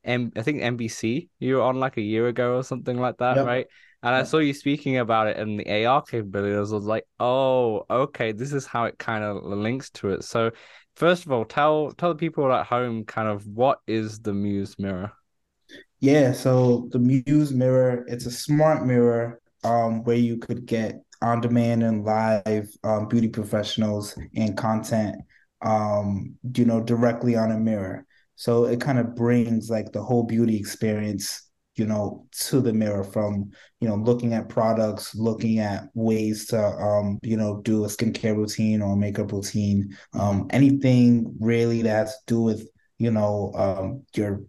M 0.04 0.32
I 0.36 0.42
think 0.42 0.62
NBC. 0.62 1.28
You 1.38 1.56
were 1.56 1.62
on 1.62 1.78
like 1.80 1.96
a 1.96 2.02
year 2.02 2.28
ago 2.28 2.56
or 2.58 2.64
something 2.64 2.98
like 2.98 3.18
that, 3.18 3.40
Yep. 3.40 3.42
right? 3.42 3.66
And 4.02 4.14
I 4.14 4.24
saw 4.24 4.38
you 4.38 4.52
speaking 4.54 4.98
about 4.98 5.28
it 5.28 5.36
and 5.36 5.60
the 5.60 5.68
AR 5.70 6.02
capabilities. 6.02 6.72
I 6.72 6.74
was 6.74 6.84
like, 6.84 7.06
oh, 7.20 7.86
okay, 7.88 8.32
this 8.32 8.52
is 8.52 8.66
how 8.66 8.84
it 8.86 8.98
kind 8.98 9.22
of 9.24 9.44
links 9.44 9.90
to 9.90 10.10
it. 10.10 10.24
So 10.24 10.50
first 10.96 11.24
of 11.26 11.32
all, 11.32 11.44
tell 11.44 11.92
tell 11.92 12.10
the 12.10 12.18
people 12.18 12.52
at 12.52 12.66
home 12.66 13.04
kind 13.04 13.28
of 13.28 13.46
what 13.46 13.80
is 13.86 14.20
the 14.20 14.32
Muse 14.34 14.78
mirror. 14.78 15.12
Yeah, 16.00 16.32
so 16.32 16.88
the 16.90 16.98
Muse 16.98 17.52
Mirror, 17.52 18.04
it's 18.08 18.26
a 18.26 18.30
smart 18.30 18.84
mirror 18.86 19.40
um, 19.64 20.04
where 20.04 20.16
you 20.16 20.38
could 20.38 20.66
get 20.66 21.02
on-demand 21.20 21.82
and 21.82 22.04
live 22.04 22.68
um, 22.82 23.06
beauty 23.06 23.28
professionals 23.28 24.18
and 24.34 24.56
content, 24.56 25.16
um, 25.62 26.34
you 26.56 26.64
know, 26.64 26.80
directly 26.80 27.36
on 27.36 27.52
a 27.52 27.58
mirror. 27.58 28.04
So 28.34 28.64
it 28.64 28.80
kind 28.80 28.98
of 28.98 29.14
brings 29.14 29.70
like 29.70 29.92
the 29.92 30.02
whole 30.02 30.24
beauty 30.24 30.56
experience, 30.56 31.48
you 31.76 31.86
know, 31.86 32.26
to 32.48 32.60
the 32.60 32.72
mirror 32.72 33.04
from, 33.04 33.52
you 33.80 33.88
know, 33.88 33.94
looking 33.94 34.34
at 34.34 34.48
products, 34.48 35.14
looking 35.14 35.58
at 35.60 35.84
ways 35.94 36.46
to, 36.46 36.60
um, 36.60 37.20
you 37.22 37.36
know, 37.36 37.60
do 37.62 37.84
a 37.84 37.88
skincare 37.88 38.36
routine 38.36 38.82
or 38.82 38.96
makeup 38.96 39.30
routine, 39.30 39.96
um, 40.14 40.48
anything 40.50 41.36
really 41.38 41.82
that 41.82 42.06
has 42.06 42.10
to 42.10 42.22
do 42.26 42.40
with, 42.40 42.68
you 42.98 43.10
know, 43.10 43.52
um, 43.54 44.02
your 44.16 44.42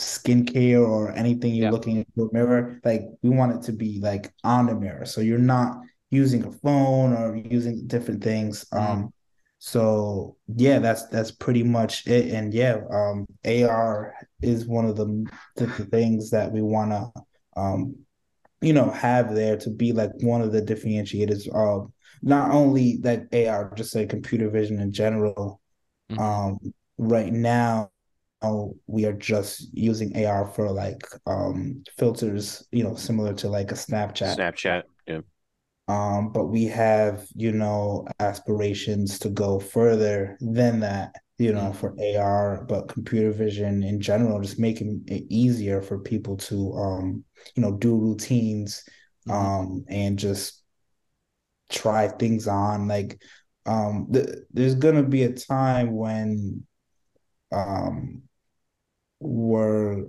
skincare 0.00 0.86
or 0.86 1.12
anything 1.12 1.54
you're 1.54 1.66
Yeah. 1.66 1.70
looking 1.70 1.98
into 1.98 2.28
a 2.28 2.32
mirror, 2.32 2.80
like 2.84 3.02
we 3.22 3.30
want 3.30 3.54
it 3.56 3.62
to 3.66 3.72
be 3.72 4.00
like 4.00 4.32
on 4.44 4.66
the 4.66 4.74
mirror. 4.74 5.04
So 5.06 5.20
you're 5.20 5.38
not 5.38 5.80
using 6.10 6.44
a 6.44 6.52
phone 6.52 7.12
or 7.12 7.36
using 7.36 7.86
different 7.86 8.22
things. 8.24 8.64
Mhm. 8.72 8.78
Um, 8.80 9.12
so 9.58 10.36
yeah, 10.56 10.78
that's 10.78 11.06
that's 11.08 11.30
pretty 11.30 11.62
much 11.62 12.06
it. 12.06 12.32
And 12.32 12.52
yeah, 12.54 12.80
um, 12.90 13.26
AR 13.44 14.14
is 14.42 14.66
one 14.66 14.86
of 14.86 14.96
the, 14.96 15.06
the, 15.56 15.66
the 15.66 15.84
things 15.86 16.30
that 16.30 16.50
we 16.52 16.62
want 16.62 16.90
to 16.92 17.12
um, 17.56 17.96
you 18.60 18.72
know, 18.72 18.90
have 18.90 19.34
there 19.34 19.56
to 19.58 19.70
be 19.70 19.92
like 19.92 20.10
one 20.20 20.42
of 20.42 20.52
the 20.52 20.62
differentiators 20.62 21.48
of 21.54 21.90
not 22.22 22.50
only 22.52 22.98
like 23.02 23.26
AR, 23.32 23.72
just 23.74 23.94
like 23.94 24.10
computer 24.10 24.50
vision 24.50 24.80
in 24.80 24.92
general. 24.92 25.60
Mhm. 26.10 26.20
Um, 26.20 26.74
right 26.98 27.32
now, 27.32 27.90
we 28.86 29.04
are 29.04 29.12
just 29.12 29.68
using 29.72 30.16
AR 30.16 30.46
for 30.46 30.70
like 30.70 31.02
um 31.26 31.82
filters, 31.98 32.66
you 32.72 32.84
know, 32.84 32.94
similar 32.94 33.34
to 33.34 33.48
like 33.48 33.70
a 33.72 33.74
Snapchat. 33.74 34.36
Snapchat. 34.36 34.82
Yeah. 35.06 35.20
Um, 35.88 36.32
but 36.32 36.46
we 36.46 36.64
have, 36.66 37.26
you 37.34 37.52
know, 37.52 38.06
aspirations 38.20 39.18
to 39.20 39.28
go 39.28 39.58
further 39.58 40.38
than 40.40 40.80
that, 40.80 41.16
you 41.38 41.52
know, 41.52 41.72
Mm. 41.72 41.76
for 41.76 41.96
AR, 42.00 42.64
but 42.64 42.88
computer 42.88 43.32
vision 43.32 43.82
in 43.82 44.00
general, 44.00 44.40
just 44.40 44.58
making 44.58 45.02
it 45.08 45.24
easier 45.28 45.82
for 45.82 45.98
people 45.98 46.36
to 46.36 46.72
um, 46.74 47.24
you 47.56 47.62
know, 47.62 47.72
do 47.76 47.96
routines 47.96 48.84
Mhm. 49.26 49.32
um 49.32 49.84
and 49.88 50.18
just 50.18 50.62
try 51.70 52.08
things 52.08 52.48
on 52.48 52.88
like 52.88 53.20
um 53.66 54.08
th 54.12 54.26
there's 54.52 54.74
gonna 54.74 55.02
be 55.02 55.22
a 55.24 55.32
time 55.32 55.92
when 55.94 56.64
um 57.52 58.22
we're 59.20 60.06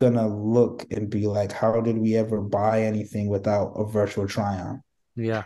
gonna 0.00 0.26
look 0.28 0.86
and 0.90 1.10
be 1.10 1.26
like, 1.26 1.52
how 1.52 1.80
did 1.80 1.98
we 1.98 2.16
ever 2.16 2.40
buy 2.40 2.82
anything 2.82 3.28
without 3.28 3.72
a 3.76 3.84
virtual 3.84 4.26
try-on? 4.26 4.82
Yeah. 5.16 5.44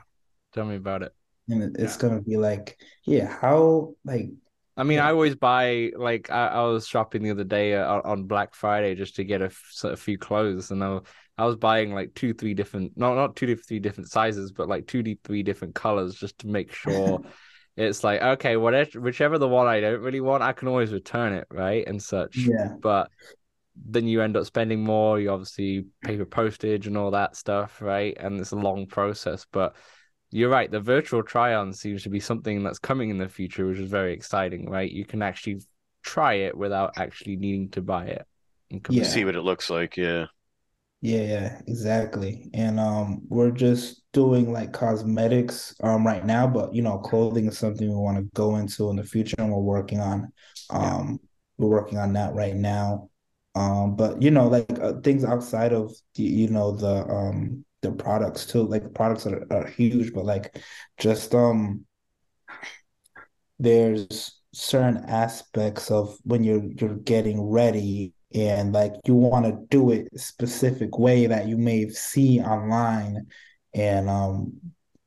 Tell 0.53 0.65
me 0.65 0.77
about 0.77 1.03
it. 1.03 1.13
And 1.49 1.77
it's 1.77 1.97
gonna 1.97 2.23
be 2.23 2.37
like, 2.37 2.79
yeah, 3.05 3.27
how 3.27 3.95
like 4.05 4.31
I 4.77 4.83
mean, 4.83 4.99
Yeah. 4.99 5.09
I 5.09 5.11
always 5.11 5.35
buy 5.37 5.93
like 5.97 6.31
I, 6.31 6.49
I 6.49 6.63
was 6.63 6.87
shopping 6.87 7.23
the 7.23 7.31
other 7.31 7.45
day 7.45 7.75
uh, 7.75 8.01
on 8.05 8.25
Black 8.25 8.55
Friday 8.55 8.95
just 8.95 9.17
to 9.17 9.25
get 9.25 9.43
a 9.43 9.51
few 9.97 10.19
clothes, 10.19 10.71
and 10.71 10.83
I, 10.83 11.01
I 11.37 11.45
was 11.45 11.57
buying 11.57 11.95
like 11.95 12.15
two, 12.15 12.35
three 12.35 12.55
different, 12.55 12.97
not 12.97 13.15
not 13.15 13.37
two, 13.37 13.55
three 13.57 13.79
different 13.79 14.11
sizes, 14.11 14.53
but 14.53 14.69
like 14.69 14.87
two, 14.87 15.17
three 15.23 15.43
different 15.43 15.75
colors 15.75 16.15
just 16.15 16.39
to 16.41 16.49
make 16.49 16.73
sure 16.73 17.21
it's 17.77 18.05
like 18.05 18.23
okay, 18.23 18.57
whatever, 18.57 19.01
whichever 19.01 19.39
the 19.39 19.49
one 19.49 19.67
I 19.67 19.81
don't 19.81 20.01
really 20.01 20.21
want, 20.21 20.43
I 20.43 20.53
can 20.53 20.69
always 20.69 20.93
return 20.93 21.33
it, 21.33 21.47
right, 21.51 21.87
and 21.87 22.03
such. 22.03 22.37
yeah, 22.37 22.75
But 22.81 23.11
then 23.77 24.07
you 24.07 24.23
end 24.23 24.37
up 24.37 24.47
spending 24.47 24.85
more. 24.85 25.19
You 25.19 25.31
obviously 25.31 25.87
pay 26.05 26.17
for 26.17 26.25
postage 26.25 26.87
and 26.87 26.97
all 26.97 27.11
that 27.11 27.37
stuff, 27.37 27.83
right? 27.83 28.17
And 28.19 28.39
it's 28.41 28.53
a 28.53 28.57
long 28.57 28.87
process, 28.87 29.47
but 29.51 29.75
you're 30.31 30.51
right. 30.51 30.71
The 30.71 30.81
virtual 30.81 31.23
try-on 31.23 31.73
seems 31.73 32.05
to 32.05 32.11
be 32.11 32.21
something 32.21 32.63
that's 32.63 32.79
coming 32.79 33.11
in 33.11 33.19
the 33.19 33.29
future, 33.29 33.67
which 33.67 33.79
is 33.79 33.91
very 33.91 34.13
exciting, 34.13 34.69
right? 34.71 34.91
You 34.91 35.05
can 35.05 35.23
actually 35.23 35.61
try 36.03 36.35
it 36.35 36.57
without 36.57 36.99
actually 36.99 37.37
needing 37.37 37.71
to 37.71 37.83
buy 37.83 38.07
it. 38.07 38.27
and 38.71 38.85
Yeah. 38.91 39.05
See 39.05 39.25
what 39.25 39.37
it 39.37 39.43
looks 39.43 39.71
like. 39.71 39.97
Yeah. 39.97 40.27
Yeah, 41.05 41.23
yeah, 41.23 41.63
exactly. 41.67 42.51
And 42.55 42.81
um 42.81 43.23
we're 43.29 43.51
just 43.51 44.03
doing 44.13 44.53
like 44.53 44.73
cosmetics 44.73 45.75
um 45.83 46.07
right 46.07 46.25
now, 46.25 46.47
but 46.47 46.75
you 46.75 46.83
know, 46.83 46.99
clothing 46.99 47.47
is 47.47 47.59
something 47.59 47.89
we 47.89 47.95
want 47.95 48.17
to 48.19 48.25
go 48.35 48.57
into 48.57 48.89
in 48.91 48.97
the 48.97 49.05
future 49.05 49.37
and 49.39 49.53
we're 49.53 49.61
working 49.61 50.01
on 50.01 50.33
Yeah. 50.73 50.97
um 50.97 51.21
we're 51.59 51.69
working 51.69 51.99
on 51.99 52.15
that 52.15 52.35
right 52.35 52.57
now. 52.57 53.11
Um 53.55 53.97
but 53.97 54.23
you 54.23 54.31
know, 54.31 54.49
like 54.49 54.67
uh, 54.81 54.95
things 55.03 55.25
outside 55.25 55.73
of 55.75 55.93
the, 56.15 56.23
you 56.25 56.49
know 56.49 56.73
the 56.73 57.07
um 57.07 57.65
the 57.83 57.93
products 57.93 58.47
too, 58.47 58.63
like 58.63 58.95
products 58.95 59.27
are, 59.27 59.47
are 59.51 59.67
huge, 59.67 60.15
but 60.15 60.25
like 60.25 60.57
just 60.99 61.35
um 61.35 61.85
there's 63.59 64.41
certain 64.53 65.05
aspects 65.09 65.91
of 65.91 66.17
when 66.25 66.45
you're 66.45 66.65
you're 66.79 66.97
getting 66.97 67.43
ready 67.43 68.13
and 68.35 68.73
like 68.73 68.93
you 69.07 69.15
want 69.15 69.45
to 69.47 69.59
do 69.71 69.91
it 69.91 70.09
a 70.15 70.19
specific 70.19 70.99
way 70.99 71.27
that 71.27 71.47
you 71.49 71.57
may 71.57 71.89
see 71.89 72.41
online 72.41 73.27
and 73.75 74.09
um 74.09 74.53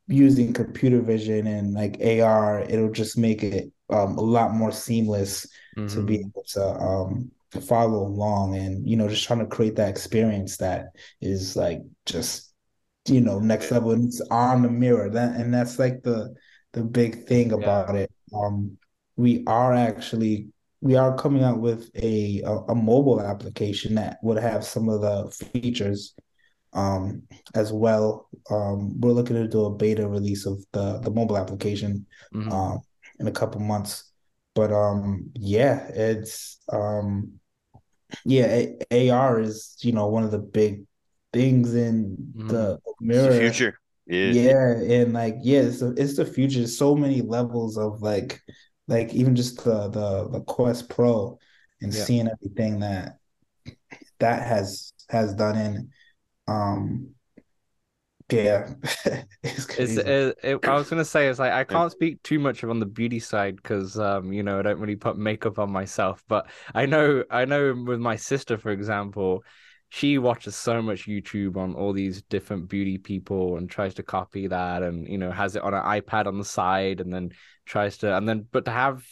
using 0.06 0.52
computer 0.52 1.00
vision 1.02 1.46
and 1.46 1.74
like 1.74 1.98
AR 2.00 2.60
it'll 2.60 2.90
just 2.90 3.18
make 3.18 3.42
it 3.42 3.70
um 3.90 4.16
a 4.16 4.20
lot 4.22 4.54
more 4.54 4.72
seamless 4.72 5.46
to 5.88 6.02
be 6.02 6.16
Mhm. 6.16 6.20
able 6.20 6.44
to 6.48 6.64
um 6.64 7.30
follow 7.62 8.02
along 8.06 8.56
and 8.56 8.88
you 8.88 8.96
know 8.96 9.08
just 9.08 9.24
trying 9.24 9.38
to 9.40 9.46
create 9.46 9.76
that 9.76 9.88
experience 9.88 10.58
that 10.58 10.86
is 11.20 11.56
like 11.56 11.80
just 12.06 12.52
you 13.06 13.20
know 13.20 13.38
next 13.38 13.70
level 13.70 13.92
and 13.92 14.08
it's 14.08 14.20
on 14.30 14.62
the 14.62 14.68
mirror 14.70 15.08
that 15.10 15.36
and 15.40 15.52
that's 15.52 15.78
like 15.78 16.02
the 16.02 16.34
the 16.72 16.82
big 16.84 17.26
thing 17.26 17.52
Yeah. 17.54 17.54
about 17.54 17.96
it 17.96 18.10
um 18.34 18.76
we 19.16 19.44
are 19.46 19.72
actually 19.74 20.48
we 20.80 20.96
are 20.96 21.16
coming 21.16 21.42
out 21.44 21.60
with 21.60 21.90
a 21.96 22.42
a, 22.42 22.52
a 22.70 22.74
mobile 22.74 23.20
application 23.20 23.94
that 23.96 24.18
would 24.22 24.38
have 24.38 24.64
some 24.64 24.88
of 24.88 25.00
the 25.00 25.30
features 25.52 26.14
um 26.74 27.22
as 27.54 27.72
well 27.72 28.28
um 28.50 28.98
we're 29.00 29.12
looking 29.12 29.36
to 29.36 29.48
do 29.48 29.64
a 29.66 29.74
beta 29.74 30.06
release 30.06 30.46
of 30.46 30.58
the 30.72 30.98
the 31.00 31.10
mobile 31.10 31.38
application 31.38 32.06
Mhm. 32.32 32.52
um 32.52 32.80
in 33.20 33.26
a 33.28 33.32
couple 33.32 33.60
months 33.60 34.12
but 34.54 34.72
um 34.72 35.30
yeah 35.34 35.88
it's 35.88 36.58
um 36.72 37.32
yeah 38.24 38.46
A- 38.92 39.10
AR 39.10 39.40
is 39.40 39.76
you 39.80 39.92
know 39.92 40.06
one 40.08 40.24
of 40.24 40.30
the 40.30 40.38
big 40.38 40.84
things 41.32 41.74
in 41.74 42.16
Mhm. 42.34 42.48
the 42.48 42.78
It's 43.10 43.22
the 43.24 43.30
future. 43.32 43.78
Yeah. 44.06 44.32
yeah, 44.32 44.72
and 44.80 45.12
like 45.12 45.36
yeah, 45.42 45.60
it's 45.60 45.80
the 45.80 45.94
it's 45.96 46.16
the 46.16 46.24
future. 46.26 46.66
So 46.66 46.94
many 46.94 47.22
levels 47.22 47.78
of 47.78 48.02
like 48.02 48.40
like 48.88 49.14
even 49.14 49.36
just 49.36 49.64
the 49.64 49.88
the 49.88 50.28
the 50.30 50.40
Quest 50.42 50.88
Pro 50.90 51.38
and 51.82 51.92
Yeah. 51.92 51.94
seeing 51.94 52.28
everything 52.28 52.80
that 52.80 53.18
that 54.18 54.46
has 54.46 54.92
has 55.10 55.34
done 55.34 55.56
in 55.56 55.90
um 56.48 57.14
yeah, 58.30 58.74
it's 59.42 59.66
It's 59.76 59.96
it, 59.96 60.36
it, 60.42 60.60
I 60.66 60.74
was 60.76 60.88
gonna 60.90 61.04
say 61.04 61.28
it's 61.28 61.38
like 61.38 61.52
I 61.52 61.62
can't 61.62 61.92
speak 61.92 62.20
too 62.24 62.40
much 62.40 62.64
on 62.64 62.80
the 62.80 62.86
beauty 62.86 63.20
side 63.20 63.56
because 63.56 63.96
um 63.98 64.32
you 64.32 64.42
know 64.42 64.58
I 64.58 64.62
don't 64.62 64.80
really 64.80 64.96
put 64.96 65.16
makeup 65.16 65.58
on 65.60 65.70
myself, 65.70 66.24
but 66.26 66.50
I 66.74 66.86
know 66.86 67.22
I 67.30 67.44
know 67.44 67.74
with 67.86 68.00
my 68.00 68.16
sister 68.16 68.58
for 68.58 68.70
example, 68.72 69.44
she 69.90 70.18
watches 70.18 70.54
so 70.54 70.82
much 70.82 71.06
YouTube 71.06 71.56
on 71.56 71.74
all 71.74 71.92
these 71.92 72.22
different 72.22 72.68
beauty 72.68 72.98
people 72.98 73.56
and 73.56 73.70
tries 73.70 73.94
to 73.94 74.02
copy 74.02 74.46
that 74.46 74.82
and 74.82 75.08
you 75.08 75.18
know 75.18 75.30
has 75.30 75.56
it 75.56 75.62
on 75.62 75.74
an 75.74 75.82
iPad 75.82 76.26
on 76.26 76.38
the 76.38 76.44
side 76.44 77.00
and 77.00 77.12
then 77.12 77.30
tries 77.64 77.98
to 77.98 78.16
and 78.16 78.28
then 78.28 78.46
but 78.50 78.64
to 78.66 78.70
have 78.70 79.02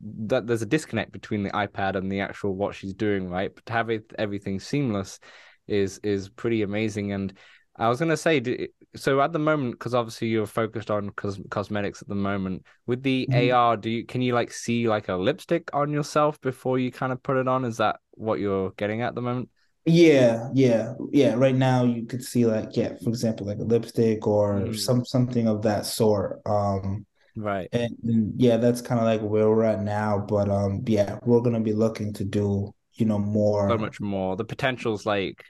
that 0.00 0.46
there's 0.46 0.62
a 0.62 0.66
disconnect 0.66 1.12
between 1.12 1.42
the 1.42 1.50
iPad 1.50 1.96
and 1.96 2.10
the 2.10 2.20
actual 2.20 2.54
what 2.54 2.74
she's 2.74 2.94
doing, 2.94 3.28
right? 3.28 3.54
But 3.54 3.66
to 3.66 3.72
have 3.72 3.90
it 3.90 4.12
everything 4.18 4.60
seamless 4.60 5.20
is 5.66 5.98
is 5.98 6.28
pretty 6.28 6.62
amazing 6.62 7.12
and 7.12 7.32
I 7.76 7.88
was 7.88 7.98
gonna 7.98 8.16
say, 8.16 8.68
so 8.94 9.20
at 9.20 9.32
the 9.32 9.40
moment, 9.40 9.72
because 9.72 9.94
obviously 9.94 10.28
you're 10.28 10.46
focused 10.46 10.92
on 10.92 11.10
cos 11.10 11.40
cosmetics 11.50 12.02
at 12.02 12.08
the 12.08 12.14
moment, 12.14 12.64
with 12.86 13.02
the 13.02 13.28
Mhm. 13.28 13.50
AR, 13.50 13.76
do 13.76 13.90
you 13.90 14.06
can 14.06 14.22
you 14.22 14.32
like 14.32 14.52
see 14.52 14.88
like 14.88 15.08
a 15.08 15.16
lipstick 15.16 15.70
on 15.74 15.90
yourself 15.92 16.40
before 16.40 16.78
you 16.78 16.92
kind 16.92 17.12
of 17.12 17.20
put 17.22 17.36
it 17.36 17.48
on? 17.48 17.64
Is 17.64 17.78
that 17.78 17.98
what 18.12 18.38
you're 18.38 18.70
getting 18.76 19.02
at 19.02 19.16
the 19.16 19.22
moment? 19.22 19.48
Yeah, 19.86 20.48
yeah, 20.54 20.94
yeah. 21.12 21.34
Right 21.34 21.54
now 21.54 21.84
you 21.84 22.06
could 22.06 22.22
see 22.24 22.46
like 22.46 22.74
yeah, 22.76 22.94
for 23.02 23.10
example, 23.10 23.46
like 23.46 23.58
a 23.58 23.64
lipstick 23.64 24.26
or 24.26 24.72
Mhm. 24.72 24.74
some 24.74 25.04
something 25.04 25.46
of 25.46 25.62
that 25.62 25.84
sort. 25.86 26.40
Um 26.46 27.04
Right. 27.36 27.70
and, 27.72 27.96
and 28.04 28.40
yeah, 28.40 28.58
that's 28.58 28.82
kind 28.82 29.00
of 29.00 29.06
like 29.06 29.22
where 29.22 29.50
we're 29.50 29.64
at 29.64 29.82
now. 29.82 30.18
But 30.18 30.50
um 30.50 30.84
yeah, 30.86 31.18
we're 31.24 31.40
gonna 31.42 31.60
be 31.60 31.74
looking 31.74 32.12
to 32.14 32.24
do, 32.24 32.74
you 32.94 33.06
know, 33.06 33.18
more 33.18 33.70
So 33.70 33.78
much 33.78 33.98
more. 34.00 34.36
The 34.36 34.44
potential's 34.44 35.06
like 35.06 35.44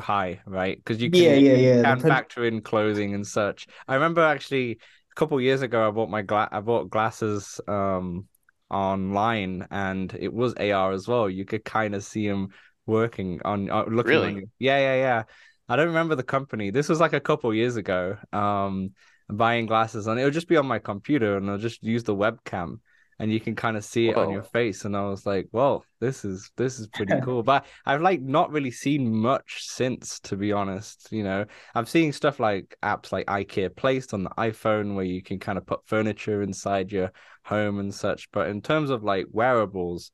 high, 0.00 0.40
right? 0.46 0.76
Because 0.76 1.02
you 1.02 1.10
can 1.10 1.28
yeah, 1.34 1.54
yeah. 1.56 1.84
The 1.84 1.96
can 1.96 2.02
factor 2.06 2.44
in 2.44 2.62
clothing 2.62 3.14
and 3.14 3.26
such. 3.26 3.66
I 3.86 3.94
remember 3.94 4.22
actually 4.22 4.72
a 4.72 5.14
couple 5.16 5.38
years 5.40 5.60
ago, 5.62 5.86
I 5.86 5.90
bought 5.90 6.08
my 6.08 6.22
gla 6.22 6.48
I 6.50 6.60
bought 6.60 6.88
glasses 6.90 7.60
um 7.68 8.26
online, 8.70 9.66
and 9.70 10.14
it 10.18 10.32
was 10.32 10.54
AR 10.58 10.92
as 10.92 11.06
well. 11.06 11.28
You 11.28 11.44
could 11.44 11.64
kind 11.64 11.94
of 11.94 12.04
see 12.04 12.26
them 12.26 12.48
working 12.86 13.40
on 13.44 13.70
uh, 13.70 13.84
looking 13.84 14.10
Really? 14.10 14.28
on. 14.34 14.50
Yeah, 14.58 14.78
yeah, 14.78 14.94
yeah. 14.96 15.22
I 15.68 15.76
don't 15.76 15.88
remember 15.88 16.14
the 16.14 16.22
company. 16.22 16.70
This 16.70 16.88
was 16.88 17.00
like 17.00 17.12
a 17.12 17.20
couple 17.20 17.52
years 17.54 17.76
ago. 17.76 18.16
Um, 18.32 18.92
buying 19.28 19.66
glasses, 19.66 20.06
and 20.06 20.18
it 20.20 20.24
would 20.24 20.34
just 20.34 20.48
be 20.48 20.56
on 20.56 20.66
my 20.66 20.78
computer, 20.78 21.36
and 21.36 21.50
I'll 21.50 21.58
just 21.58 21.82
use 21.82 22.04
the 22.04 22.14
webcam. 22.14 22.80
And 23.18 23.30
you 23.30 23.38
can 23.38 23.54
kind 23.54 23.76
of 23.76 23.84
see 23.84 24.08
it 24.08 24.16
on 24.16 24.30
your 24.30 24.42
face, 24.42 24.84
and 24.84 24.96
I 24.96 25.02
was 25.02 25.24
like, 25.24 25.46
"Well, 25.52 25.84
this 26.00 26.24
is 26.24 26.50
this 26.56 26.80
is 26.80 26.88
pretty 26.88 27.14
cool." 27.22 27.44
But 27.44 27.66
I've 27.86 28.00
like 28.00 28.20
not 28.20 28.50
really 28.50 28.72
seen 28.72 29.14
much 29.14 29.62
since, 29.64 30.18
to 30.20 30.36
be 30.36 30.50
honest. 30.50 31.08
You 31.12 31.22
know, 31.22 31.44
I'm 31.74 31.86
seeing 31.86 32.12
stuff 32.12 32.40
like 32.40 32.76
apps 32.82 33.12
like 33.12 33.26
ikea 33.26 33.76
Placed 33.76 34.12
on 34.12 34.24
the 34.24 34.30
iPhone 34.30 34.96
where 34.96 35.04
you 35.04 35.22
can 35.22 35.38
kind 35.38 35.56
of 35.56 35.66
put 35.66 35.86
furniture 35.86 36.42
inside 36.42 36.90
your 36.90 37.12
home 37.44 37.78
and 37.78 37.94
such. 37.94 38.28
But 38.32 38.48
in 38.48 38.60
terms 38.60 38.90
of 38.90 39.04
like 39.04 39.26
wearables, 39.30 40.10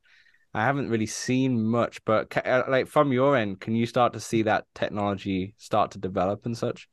I 0.53 0.65
haven't 0.65 0.89
really 0.89 1.05
seen 1.05 1.63
much. 1.63 2.03
But 2.05 2.35
uh, 2.45 2.63
like 2.67 2.87
from 2.87 3.11
your 3.11 3.35
end, 3.37 3.59
can 3.61 3.75
you 3.75 3.85
start 3.85 4.13
to 4.13 4.19
see 4.19 4.43
that 4.43 4.65
technology 4.75 5.55
start 5.57 5.91
to 5.91 5.99
develop 5.99 6.45
and 6.45 6.57
such? 6.57 6.89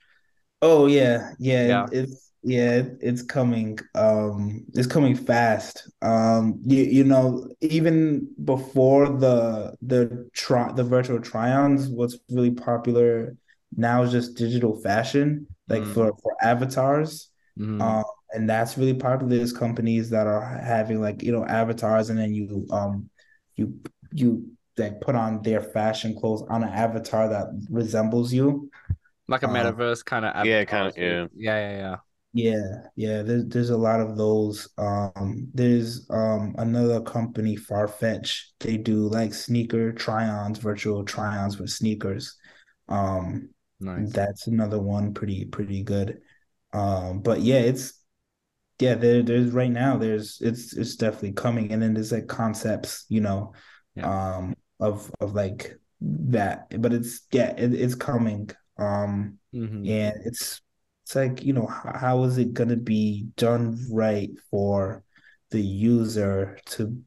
Oh 0.62 0.86
yeah, 0.86 1.32
yeah, 1.38 1.68
Yeah. 1.68 1.88
it's 1.92 2.32
yeah, 2.42 2.82
it's 3.00 3.22
coming. 3.22 3.78
Um, 3.94 4.64
it's 4.74 4.86
coming 4.86 5.14
fast. 5.14 5.90
Um, 6.02 6.60
you 6.64 6.82
you 6.84 7.04
know, 7.04 7.48
even 7.60 8.28
before 8.44 9.08
the 9.08 9.76
the 9.82 10.28
try 10.34 10.72
the 10.72 10.84
virtual 10.84 11.20
try-ons, 11.20 11.88
what's 11.88 12.18
really 12.30 12.52
popular 12.52 13.36
now 13.76 14.02
is 14.02 14.12
just 14.12 14.36
digital 14.36 14.80
fashion, 14.80 15.46
like 15.68 15.84
Mm. 15.84 15.86
for 15.86 16.12
for 16.22 16.34
avatars. 16.42 17.30
Mhm. 17.56 17.80
Um, 17.80 18.04
and 18.32 18.48
that's 18.48 18.78
really 18.78 18.94
popular. 18.94 19.36
There's 19.36 19.52
companies 19.52 20.08
that 20.10 20.26
are 20.26 20.42
having 20.42 21.00
like, 21.00 21.22
you 21.22 21.32
know, 21.32 21.44
avatars 21.44 22.08
and 22.10 22.18
then 22.18 22.32
you 22.34 22.66
um 22.70 23.10
you 23.56 23.80
you 24.12 24.50
like 24.78 25.00
put 25.00 25.14
on 25.14 25.42
their 25.42 25.60
fashion 25.62 26.14
clothes 26.18 26.44
on 26.50 26.62
an 26.62 26.68
avatar 26.70 27.28
that 27.28 27.46
resembles 27.70 28.32
you. 28.32 28.70
Like 29.28 29.42
a 29.42 29.46
Um, 29.46 29.48
metaverse 29.48 30.04
kind 30.04 30.24
of 30.24 30.34
Yeah, 30.44 30.64
kinda, 30.64 30.92
yeah. 30.96 31.26
Yeah, 31.34 31.58
yeah, 31.70 31.76
yeah. 31.78 31.96
Yeah, 32.32 32.88
yeah, 32.96 33.22
there's 33.22 33.46
there's 33.46 33.70
a 33.70 33.76
lot 33.78 34.00
of 34.00 34.16
those. 34.18 34.68
Um, 34.76 35.48
there's 35.54 36.06
um 36.10 36.54
another 36.58 37.00
company, 37.00 37.56
Farfetch. 37.56 38.42
They 38.60 38.76
do 38.76 39.08
like 39.08 39.32
sneaker 39.32 39.92
try-ons, 39.92 40.58
virtual 40.58 41.04
try-ons 41.04 41.56
for 41.56 41.66
sneakers. 41.66 42.36
Um, 42.88 43.50
Nice. 43.80 44.12
that's 44.12 44.46
another 44.48 44.80
one 44.80 45.14
pretty 45.14 45.46
pretty 45.46 45.82
good. 45.82 46.20
Um, 46.74 47.20
but 47.22 47.40
yeah, 47.40 47.60
it's 47.60 47.94
yeah, 48.78 48.94
there, 48.94 49.22
there's 49.22 49.52
right 49.52 49.70
now. 49.70 49.96
There's 49.96 50.38
it's 50.40 50.74
it's 50.74 50.96
definitely 50.96 51.32
coming, 51.32 51.72
and 51.72 51.82
then 51.82 51.94
there's 51.94 52.12
like 52.12 52.26
concepts, 52.26 53.06
you 53.08 53.20
know, 53.20 53.54
Yeah. 53.94 54.36
um, 54.36 54.54
of 54.80 55.10
of 55.20 55.34
like 55.34 55.78
that. 56.00 56.80
But 56.80 56.92
it's 56.92 57.22
yeah, 57.32 57.54
it, 57.56 57.74
it's 57.74 57.94
coming. 57.94 58.50
Um, 58.78 59.38
Mhm. 59.52 59.84
and 59.84 60.14
it's 60.24 60.60
it's 61.04 61.14
like 61.14 61.42
you 61.44 61.52
know 61.52 61.66
how, 61.66 61.92
how 61.98 62.24
is 62.24 62.38
it 62.38 62.54
gonna 62.54 62.76
be 62.76 63.28
done 63.36 63.78
right 63.90 64.30
for 64.50 65.04
the 65.50 65.60
user 65.60 66.58
to 66.66 67.00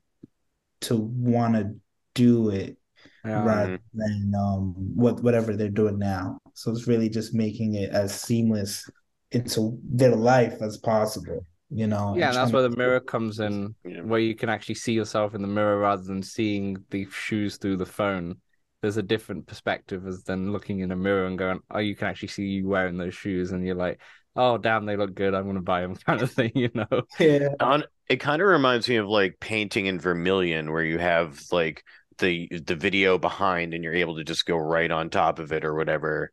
to 0.81 0.95
want 0.97 1.55
to 1.55 1.75
do 2.13 2.49
it 2.49 2.77
Yeah. 3.23 3.33
rather 3.33 3.79
than 3.93 4.33
um 4.37 4.73
what 4.95 5.21
whatever 5.23 5.55
they're 5.55 5.69
doing 5.69 5.99
now. 5.99 6.39
So 6.53 6.71
it's 6.71 6.87
really 6.87 7.09
just 7.09 7.33
making 7.33 7.75
it 7.75 7.91
as 7.91 8.13
seamless 8.19 8.89
into 9.31 9.79
their 9.83 10.15
life 10.15 10.61
as 10.61 10.77
possible, 10.77 11.45
you 11.69 11.87
know. 11.87 12.15
Yeah, 12.15 12.27
and 12.29 12.37
and 12.37 12.37
that's 12.37 12.53
where 12.53 12.67
the 12.67 12.75
mirror 12.75 12.99
comes 12.99 13.39
in, 13.39 13.75
Yeah. 13.83 14.01
where 14.01 14.19
you 14.19 14.35
can 14.35 14.49
actually 14.49 14.75
see 14.75 14.93
yourself 14.93 15.35
in 15.35 15.41
the 15.41 15.47
mirror 15.47 15.79
rather 15.79 16.03
than 16.03 16.23
seeing 16.23 16.77
the 16.89 17.07
shoes 17.11 17.57
through 17.57 17.77
the 17.77 17.85
phone. 17.85 18.37
There's 18.81 18.97
a 18.97 19.03
different 19.03 19.45
perspective 19.47 20.07
as 20.07 20.23
than 20.23 20.51
looking 20.53 20.79
in 20.79 20.91
a 20.91 20.95
mirror 20.95 21.25
and 21.25 21.37
going, 21.37 21.59
oh, 21.69 21.79
you 21.79 21.95
can 21.95 22.07
actually 22.07 22.29
see 22.29 22.45
you 22.45 22.67
wearing 22.67 22.97
those 22.97 23.13
shoes, 23.15 23.51
and 23.51 23.65
you're 23.65 23.75
like, 23.75 24.01
oh, 24.35 24.57
damn, 24.57 24.85
they 24.85 24.95
look 24.95 25.13
good. 25.13 25.33
I'm 25.33 25.45
gonna 25.45 25.61
buy 25.61 25.81
them, 25.81 25.95
kind 26.05 26.21
of 26.21 26.31
thing, 26.31 26.51
you 26.55 26.69
know? 26.73 27.03
Yeah, 27.19 27.49
On 27.59 27.83
it 28.07 28.17
kind 28.17 28.41
of 28.41 28.47
reminds 28.47 28.87
me 28.89 28.95
of 28.95 29.07
like 29.07 29.39
painting 29.39 29.85
in 29.85 29.99
Vermillion, 29.99 30.71
where 30.71 30.83
you 30.83 30.97
have 30.97 31.39
like 31.51 31.83
the 32.17 32.47
the 32.65 32.75
video 32.75 33.17
behind, 33.17 33.73
and 33.73 33.83
you're 33.83 33.93
able 33.93 34.17
to 34.17 34.23
just 34.23 34.45
go 34.45 34.57
right 34.57 34.89
on 34.89 35.09
top 35.09 35.39
of 35.39 35.51
it 35.51 35.65
or 35.65 35.75
whatever. 35.75 36.31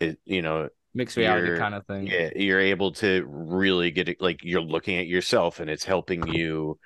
It 0.00 0.18
you 0.24 0.42
know 0.42 0.68
Mixed 0.94 1.16
reality 1.16 1.48
You're- 1.48 1.58
kind 1.58 1.74
of 1.74 1.86
thing. 1.86 2.06
yeah 2.06 2.30
you're 2.36 2.60
able 2.60 2.92
to 2.92 3.24
really 3.28 3.90
get 3.90 4.08
it 4.08 4.20
like 4.20 4.44
you're 4.44 4.60
looking 4.60 4.96
at 4.96 5.06
yourself, 5.08 5.58
and 5.60 5.68
it's 5.68 5.84
helping 5.84 6.26
you, 6.28 6.78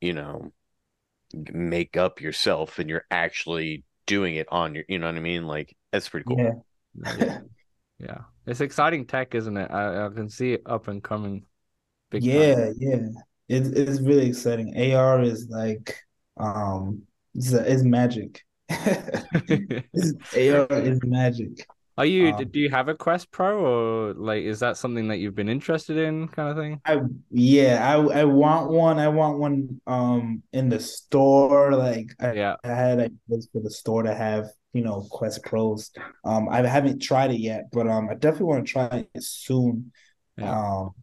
you 0.00 0.12
know, 0.12 0.52
make 1.34 1.96
up 1.96 2.20
yourself, 2.20 2.78
and 2.78 2.88
you're 2.88 3.06
actually 3.10 3.84
doing 4.06 4.36
it 4.36 4.46
on 4.50 4.74
your. 4.74 4.84
You 4.88 4.98
know 4.98 5.06
what 5.06 5.16
I 5.16 5.20
mean? 5.20 5.46
Like 5.46 5.76
that's 5.92 6.08
pretty 6.08 6.24
cool. 6.28 6.38
yeah. 6.38 7.16
Yeah. 7.18 7.40
Yeah. 7.98 8.18
It's 8.46 8.60
exciting 8.60 9.06
tech, 9.06 9.34
isn't 9.34 9.56
it? 9.56 9.70
I, 9.70 10.06
I 10.06 10.08
can 10.08 10.28
see 10.28 10.54
it 10.54 10.62
up 10.66 10.88
and 10.88 11.02
coming. 11.02 11.44
Big 12.10 12.22
time. 12.22 12.30
Yeah, 12.30 12.70
yeah. 12.78 13.06
It, 13.48 13.76
it's 13.76 14.00
really 14.00 14.26
exciting. 14.28 14.94
AR 14.94 15.22
is 15.22 15.48
like 15.48 15.96
um 16.36 17.02
it's, 17.34 17.52
it's 17.52 17.82
magic. 17.82 18.42
AR 18.70 20.66
is 20.72 21.00
magic. 21.04 21.66
Are 22.00 22.06
you, 22.06 22.32
Um, 22.32 22.46
do 22.46 22.58
you 22.58 22.70
have 22.70 22.88
a 22.88 22.94
Quest 22.96 23.30
Pro 23.30 23.60
or 23.64 24.14
like 24.14 24.42
is 24.44 24.60
that 24.60 24.76
something 24.78 25.08
that 25.08 25.18
you've 25.18 25.34
been 25.34 25.48
interested 25.50 25.96
in 25.98 26.28
kind 26.28 26.48
of 26.50 26.56
thing? 26.56 26.82
I 26.84 27.00
yeah, 27.30 27.86
I 27.86 28.20
I 28.20 28.24
want 28.24 28.70
one. 28.70 28.98
I 28.98 29.08
want 29.08 29.38
one 29.38 29.80
um 29.86 30.42
in 30.52 30.68
the 30.70 30.80
store. 30.80 31.72
Like 31.76 32.10
I, 32.20 32.32
Yeah. 32.32 32.56
I 32.64 32.68
had 32.68 32.98
ideas 33.00 33.48
for 33.52 33.60
the 33.60 33.70
store 33.70 34.02
to 34.04 34.14
have, 34.14 34.46
you 34.72 34.82
know, 34.82 35.06
Quest 35.10 35.44
Pros. 35.44 35.90
Um 36.24 36.48
I 36.48 36.66
haven't 36.66 37.00
tried 37.00 37.32
it 37.32 37.40
yet, 37.40 37.64
but 37.72 37.86
um 37.86 38.08
I 38.10 38.14
definitely 38.14 38.46
want 38.46 38.66
to 38.66 38.72
try 38.72 39.06
it 39.14 39.22
soon. 39.22 39.92
Yeah. 40.36 40.56
Um 40.56 40.94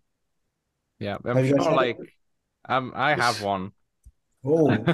Yeah. 0.99 1.17
I'm 1.25 1.39
Have 1.39 1.45
you 1.45 1.55
sure 1.55 1.73
like 1.73 1.99
it? 1.99 2.09
um 2.69 2.93
I 2.95 3.15
have 3.15 3.39
one. 3.39 3.73
oh 4.43 4.89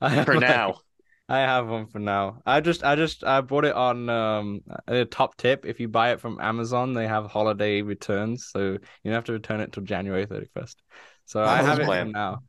For 0.24 0.36
like- 0.36 0.36
now, 0.36 0.80
I 1.28 1.40
have 1.40 1.68
one 1.68 1.86
for 1.86 1.98
now. 1.98 2.40
I 2.46 2.60
just 2.60 2.82
I 2.82 2.96
just 2.96 3.22
I 3.22 3.42
bought 3.42 3.66
it 3.66 3.74
on 3.74 4.08
um 4.08 4.60
a 4.86 5.04
top 5.04 5.36
tip. 5.36 5.66
If 5.66 5.78
you 5.78 5.88
buy 5.88 6.12
it 6.12 6.20
from 6.20 6.40
Amazon, 6.40 6.94
they 6.94 7.06
have 7.06 7.26
holiday 7.26 7.82
returns, 7.82 8.46
so 8.48 8.60
you 8.72 8.78
don't 9.04 9.12
have 9.12 9.24
to 9.24 9.32
return 9.34 9.60
it 9.60 9.72
till 9.72 9.82
January 9.82 10.24
31st. 10.26 10.82
So 11.26 11.44
I 11.44 11.60
have 11.62 11.80
it 11.80 11.94
for 11.94 12.04
now. 12.06 12.40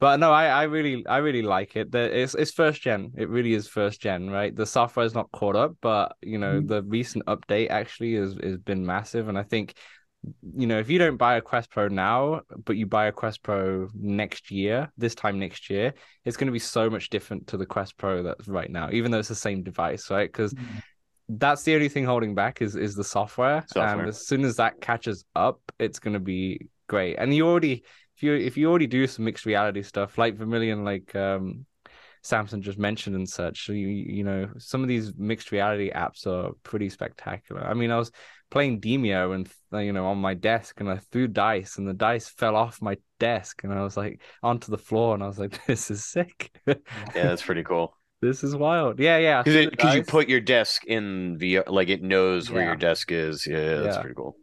But 0.00 0.20
no, 0.20 0.32
I, 0.32 0.46
I 0.46 0.62
really 0.64 1.06
I 1.06 1.18
really 1.18 1.42
like 1.42 1.76
it. 1.76 1.92
The, 1.92 2.18
it's 2.20 2.34
it's 2.34 2.52
first 2.52 2.82
gen. 2.82 3.12
It 3.16 3.28
really 3.30 3.54
is 3.54 3.68
first 3.68 4.00
gen, 4.02 4.30
right? 4.30 4.54
The 4.54 4.66
software 4.66 5.06
is 5.06 5.14
not 5.14 5.32
caught 5.32 5.56
up, 5.56 5.76
but 5.80 6.16
you 6.22 6.38
know 6.38 6.60
Mhm. 6.60 6.66
the 6.66 6.82
recent 6.84 7.26
update 7.26 7.70
actually 7.70 8.14
has 8.16 8.36
has 8.42 8.58
been 8.58 8.86
massive, 8.86 9.28
and 9.28 9.38
I 9.38 9.44
think 9.44 9.74
you 10.56 10.66
know 10.66 10.78
if 10.78 10.90
you 10.90 10.98
don't 10.98 11.16
buy 11.16 11.36
a 11.36 11.40
Quest 11.40 11.70
Pro 11.70 11.88
now, 11.88 12.42
but 12.64 12.76
you 12.76 12.86
buy 12.86 13.06
a 13.06 13.12
Quest 13.12 13.42
Pro 13.42 13.88
next 13.94 14.50
year, 14.50 14.90
this 14.96 15.14
time 15.14 15.38
next 15.38 15.70
year, 15.70 15.94
it's 16.24 16.36
going 16.36 16.46
to 16.46 16.52
be 16.52 16.58
so 16.58 16.90
much 16.90 17.10
different 17.10 17.46
to 17.48 17.56
the 17.56 17.66
Quest 17.66 17.96
Pro 17.96 18.22
that's 18.22 18.48
right 18.48 18.70
now, 18.70 18.90
even 18.92 19.10
though 19.10 19.18
it's 19.18 19.28
the 19.28 19.34
same 19.34 19.62
device, 19.62 20.10
right? 20.10 20.30
Because 20.30 20.54
that's 21.28 21.62
the 21.62 21.74
only 21.74 21.88
thing 21.88 22.04
holding 22.04 22.34
back 22.34 22.62
is 22.62 22.74
is 22.74 22.94
the 22.94 23.04
software. 23.04 23.64
Software. 23.68 24.00
And 24.00 24.08
as 24.08 24.26
soon 24.26 24.44
as 24.44 24.56
that 24.56 24.80
catches 24.80 25.24
up, 25.36 25.60
it's 25.78 25.98
going 25.98 26.14
to 26.14 26.20
be 26.20 26.68
great. 26.88 27.16
And 27.16 27.34
you 27.34 27.46
already 27.46 27.84
if 28.16 28.22
you 28.22 28.34
if 28.34 28.56
you 28.56 28.68
already 28.68 28.86
do 28.86 29.06
some 29.06 29.24
mixed 29.24 29.46
reality 29.46 29.82
stuff 29.82 30.18
like 30.18 30.36
Vermillion, 30.36 30.84
like 30.84 31.14
um 31.14 31.66
Samson 32.28 32.62
just 32.62 32.78
mentioned 32.78 33.16
and 33.16 33.28
such, 33.28 33.68
you 33.68 33.74
you 33.88 34.24
know 34.24 34.48
some 34.58 34.82
of 34.82 34.88
these 34.88 35.12
mixed 35.16 35.50
reality 35.52 35.90
apps 35.90 36.26
are 36.26 36.52
pretty 36.62 36.88
spectacular. 36.90 37.62
I 37.64 37.74
mean, 37.74 37.90
I 37.90 37.96
was 37.98 38.10
playing 38.50 38.80
Demeo 38.80 39.34
and 39.34 39.48
uh, 39.72 39.78
you 39.78 39.92
know 39.92 40.06
on 40.06 40.18
my 40.18 40.34
desk 40.34 40.80
and 40.80 40.90
I 40.90 40.98
threw 41.10 41.28
dice 41.28 41.78
and 41.78 41.88
the 41.88 41.94
dice 41.94 42.28
fell 42.28 42.56
off 42.56 42.80
my 42.82 42.96
desk 43.18 43.64
and 43.64 43.72
I 43.72 43.82
was 43.82 43.96
like 43.96 44.22
onto 44.42 44.70
the 44.70 44.78
floor 44.78 45.14
and 45.14 45.22
I 45.22 45.26
was 45.26 45.38
like, 45.38 45.64
this 45.66 45.90
is 45.90 46.04
sick. 46.04 46.50
yeah, 46.66 46.74
that's 47.14 47.42
pretty 47.42 47.64
cool. 47.64 47.94
this 48.20 48.44
is 48.44 48.54
wild. 48.54 48.98
Yeah, 49.00 49.18
yeah. 49.18 49.42
Because 49.42 49.54
threw 49.54 49.62
it 49.62 49.70
the 49.70 49.76
because 49.76 49.94
you 49.94 50.02
put 50.02 50.28
your 50.28 50.40
desk 50.40 50.84
in 50.86 51.38
VR, 51.38 51.64
like 51.66 51.88
it 51.88 52.02
knows 52.02 52.50
where 52.50 52.64
your 52.64 52.76
desk 52.76 53.10
is. 53.12 53.46
Yeah, 53.46 53.80
that's 53.80 53.96
Yeah. 53.96 54.00
pretty 54.02 54.14
cool. 54.16 54.36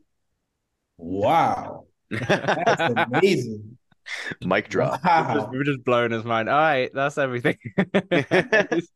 wow. 0.98 1.86
That's 2.10 2.82
amazing. 2.82 3.78
Mic 4.46 4.70
drop. 4.70 5.00
We 5.04 5.10
were 5.10 5.34
just, 5.40 5.52
we 5.52 5.58
were 5.58 5.64
just 5.64 5.84
blowing 5.84 6.12
his 6.12 6.24
mind. 6.24 6.50
All 6.50 6.56
right, 6.60 6.90
that's 6.94 7.18
everything. 7.18 7.58
he's, 8.12 8.90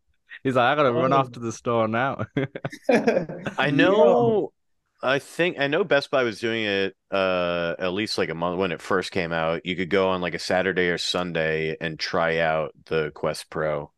he's 0.44 0.56
like, 0.56 0.64
I 0.72 0.76
gotta 0.76 0.92
run 0.92 1.14
off 1.14 1.28
Oh. 1.28 1.32
to 1.32 1.40
the 1.40 1.52
store 1.52 1.88
now. 1.88 2.26
I 2.90 3.68
Yo. 3.68 3.72
know. 3.76 4.54
I 5.02 5.20
think 5.20 5.58
I 5.60 5.68
know 5.68 5.86
Best 5.86 6.12
Buy 6.12 6.24
was 6.24 6.42
doing 6.42 6.66
it 6.66 6.94
uh 7.10 7.74
at 7.80 7.94
least 7.94 8.18
like 8.18 8.30
a 8.30 8.36
month 8.36 8.60
when 8.60 8.74
it 8.74 8.82
first 8.82 9.12
came 9.12 9.32
out. 9.32 9.66
You 9.66 9.78
could 9.78 9.90
go 9.90 10.10
on 10.10 10.20
like 10.22 10.34
a 10.34 10.40
Saturday 10.40 10.90
or 10.90 10.98
Sunday 10.98 11.78
and 11.80 11.98
try 11.98 12.40
out 12.40 12.74
the 12.88 13.10
Quest 13.16 13.50
Pro. 13.50 13.92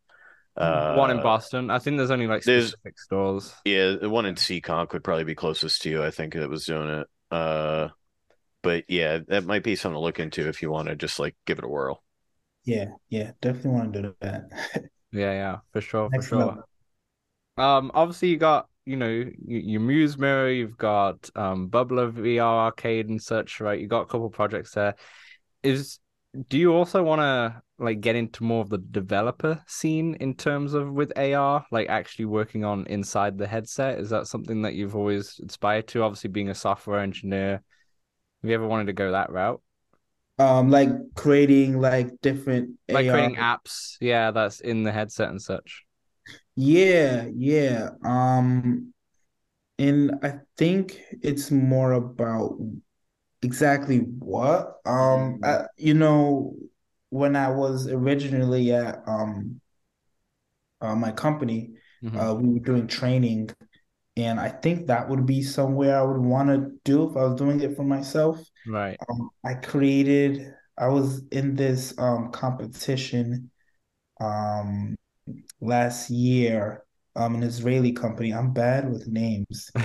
Uh, 0.55 0.93
One 0.95 1.09
in 1.09 1.23
Boston. 1.23 1.71
I 1.71 1.79
think 1.79 1.97
there's 1.97 2.11
only 2.11 2.27
like 2.27 2.43
there's- 2.43 2.67
specific 2.67 2.99
stores. 2.99 3.51
Yeah, 3.65 3.95
the 3.99 4.09
one 4.11 4.25
in 4.27 4.35
Seekonk 4.35 4.93
would 4.93 5.03
probably 5.03 5.23
be 5.23 5.33
closest 5.33 5.81
to 5.83 5.89
you. 5.89 6.03
I 6.03 6.11
think 6.11 6.33
that 6.35 6.49
was 6.49 6.65
doing 6.65 6.89
it. 6.89 7.07
Uh, 7.31 7.87
but 8.61 8.85
yeah, 8.89 9.19
that 9.27 9.45
might 9.45 9.63
be 9.63 9.75
something 9.75 9.95
to 9.95 9.99
look 9.99 10.19
into 10.19 10.47
if 10.47 10.61
you 10.61 10.71
want 10.71 10.87
to 10.89 10.95
just 10.95 11.19
like 11.19 11.35
give 11.45 11.59
it 11.59 11.65
a 11.65 11.67
whirl. 11.67 12.03
Yeah, 12.63 12.93
yeah, 13.09 13.31
definitely 13.41 13.71
want 13.71 13.93
to 13.93 14.01
do 14.01 14.15
that. 14.21 14.49
Yeah, 15.11 15.31
yeah, 15.33 15.59
for 15.71 15.81
sure, 15.81 16.11
for 16.11 16.21
Next 16.21 16.23
sure. 16.23 16.39
level. 16.39 16.63
Um, 17.57 17.91
obviously 17.93 18.29
you 18.29 18.37
got, 18.37 18.67
you 18.85 18.95
know, 18.97 19.25
your 19.47 19.81
Muse 19.81 20.17
Mirror, 20.17 20.51
you've 20.51 20.77
got 20.77 21.29
um 21.35 21.69
Bubbler 21.69 22.11
VR 22.11 22.65
Arcade 22.65 23.09
and 23.09 23.21
such, 23.21 23.59
right? 23.61 23.79
You 23.79 23.87
got 23.87 24.01
a 24.01 24.05
couple 24.05 24.29
projects 24.29 24.73
there. 24.73 24.95
Is 25.63 25.99
do 26.49 26.57
you 26.57 26.73
also 26.73 27.03
want 27.03 27.21
to 27.21 27.61
like 27.79 28.01
get 28.01 28.15
into 28.15 28.43
more 28.43 28.61
of 28.61 28.69
the 28.69 28.77
developer 28.79 29.63
scene 29.67 30.15
in 30.15 30.35
terms 30.35 30.73
of 30.73 30.91
with 30.93 31.11
AR, 31.17 31.65
like 31.71 31.89
actually 31.89 32.25
working 32.25 32.65
on 32.65 32.85
inside 32.87 33.37
the 33.37 33.47
headset? 33.47 33.99
Is 33.99 34.09
that 34.11 34.27
something 34.27 34.61
that 34.63 34.75
you've 34.75 34.95
always 34.95 35.39
inspired 35.39 35.87
to? 35.89 36.03
Obviously, 36.03 36.29
being 36.29 36.49
a 36.49 36.55
software 36.55 36.99
engineer, 37.01 37.63
have 38.41 38.49
you 38.49 38.55
ever 38.55 38.67
wanted 38.67 38.87
to 38.87 38.93
go 38.93 39.11
that 39.11 39.31
route? 39.31 39.61
Um, 40.39 40.69
like 40.71 40.89
creating 41.15 41.79
like 41.79 42.19
different 42.21 42.79
Like 42.91 43.07
AR. 43.07 43.07
creating 43.07 43.35
apps, 43.37 43.97
yeah, 44.01 44.31
that's 44.31 44.59
in 44.59 44.83
the 44.83 44.91
headset 44.91 45.29
and 45.29 45.41
such. 45.41 45.85
Yeah, 46.55 47.27
yeah. 47.35 47.91
Um, 48.03 48.93
and 49.79 50.13
I 50.23 50.39
think 50.57 50.99
it's 51.23 51.51
more 51.51 51.93
about 51.93 52.59
exactly 53.41 53.99
what. 53.99 54.77
Um, 54.85 55.39
I, 55.43 55.65
you 55.77 55.93
know, 55.95 56.55
when 57.09 57.35
I 57.35 57.49
was 57.51 57.87
originally 57.87 58.73
at 58.73 59.01
um 59.07 59.61
uh, 60.81 60.95
my 60.95 61.11
company, 61.11 61.71
Mhm. 62.01 62.19
uh, 62.19 62.35
we 62.37 62.49
were 62.49 62.59
doing 62.59 62.87
training, 62.87 63.49
and 64.17 64.39
I 64.39 64.49
think 64.49 64.87
that 64.87 65.09
would 65.09 65.25
be 65.25 65.41
somewhere 65.41 65.97
I 65.97 66.03
would 66.03 66.21
want 66.21 66.49
to 66.49 66.71
do 66.83 67.09
if 67.09 67.15
I 67.17 67.23
was 67.23 67.35
doing 67.35 67.61
it 67.61 67.75
for 67.75 67.83
myself. 67.83 68.39
Right. 68.67 68.97
Um, 69.09 69.29
I 69.43 69.55
created, 69.55 70.53
I 70.77 70.87
was 70.87 71.23
in 71.31 71.55
this 71.55 71.93
um 71.97 72.31
competition 72.31 73.51
um 74.19 74.95
last 75.59 76.09
year, 76.09 76.83
um 77.15 77.35
an 77.35 77.43
Israeli 77.43 77.91
company. 77.93 78.33
I'm 78.33 78.53
bad 78.53 78.91
with 78.91 79.07
names. 79.07 79.71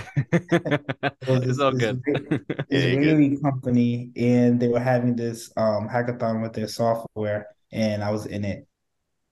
It's 1.29 1.59
all 1.59 1.73
good. 1.73 2.03
Yeah, 2.71 2.81
good. 2.81 3.07
Israeli 3.09 3.39
company, 3.39 4.11
and 4.17 4.61
they 4.61 4.69
were 4.69 4.81
having 4.81 5.17
this 5.17 5.51
um 5.57 5.89
hackathon 5.89 6.43
with 6.43 6.53
their 6.53 6.69
software, 6.69 7.49
and 7.73 8.03
I 8.03 8.11
was 8.11 8.27
in 8.27 8.45
it. 8.45 8.67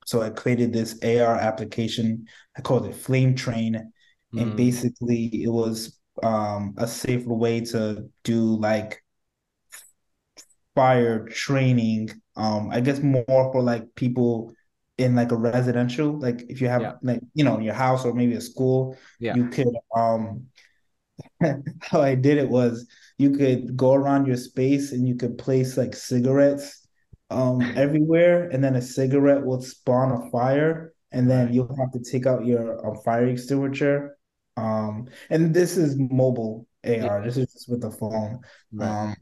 So 0.06 0.22
I 0.22 0.30
created 0.30 0.72
this 0.72 0.98
AR 1.02 1.36
application. 1.36 2.26
I 2.56 2.60
called 2.60 2.86
it 2.86 2.94
Flame 2.94 3.34
Train, 3.34 3.92
and 4.36 4.52
Mm. 4.52 4.56
basically 4.56 5.26
it 5.42 5.50
was 5.50 5.98
um 6.22 6.74
a 6.78 6.86
safer 6.86 7.34
way 7.34 7.60
to 7.60 8.08
do 8.22 8.56
like 8.58 9.02
fire 10.74 11.26
training. 11.28 12.10
Um, 12.36 12.70
I 12.70 12.80
guess 12.80 13.00
more 13.00 13.24
for 13.52 13.62
like 13.62 13.94
people 13.94 14.52
in 14.98 15.14
like 15.14 15.32
a 15.32 15.36
residential, 15.36 16.18
like 16.18 16.42
if 16.48 16.60
you 16.60 16.68
have 16.68 16.82
Yeah. 16.82 16.92
like 17.02 17.20
you 17.34 17.44
know 17.44 17.58
your 17.58 17.74
house 17.74 18.04
or 18.04 18.14
maybe 18.14 18.34
a 18.34 18.40
school, 18.40 18.96
Yeah. 19.18 19.34
you 19.34 19.48
could 19.48 19.68
um 19.96 20.46
how 21.80 22.00
I 22.00 22.14
did 22.14 22.38
it 22.38 22.48
was 22.48 22.86
you 23.18 23.30
could 23.30 23.76
go 23.76 23.94
around 23.94 24.26
your 24.26 24.36
space 24.36 24.92
and 24.92 25.06
you 25.06 25.14
could 25.16 25.38
place 25.38 25.76
like 25.76 25.94
cigarettes 25.94 26.86
um 27.30 27.60
everywhere 27.76 28.48
and 28.50 28.62
then 28.62 28.74
a 28.76 28.82
cigarette 28.82 29.44
will 29.44 29.62
spawn 29.62 30.12
a 30.12 30.30
fire 30.30 30.92
and 31.12 31.30
then 31.30 31.52
you'll 31.52 31.74
have 31.76 31.92
to 31.92 32.00
take 32.00 32.26
out 32.26 32.44
your 32.46 32.84
um, 32.86 32.96
fire 33.04 33.26
extinguisher 33.28 34.16
um 34.56 35.08
and 35.30 35.52
this 35.54 35.76
is 35.76 35.96
mobile 35.98 36.66
AR 36.84 37.22
this 37.24 37.36
is 37.36 37.52
just 37.52 37.68
with 37.68 37.80
the 37.80 37.90
phone 37.90 38.40
Right. 38.72 38.98
um 39.00 39.16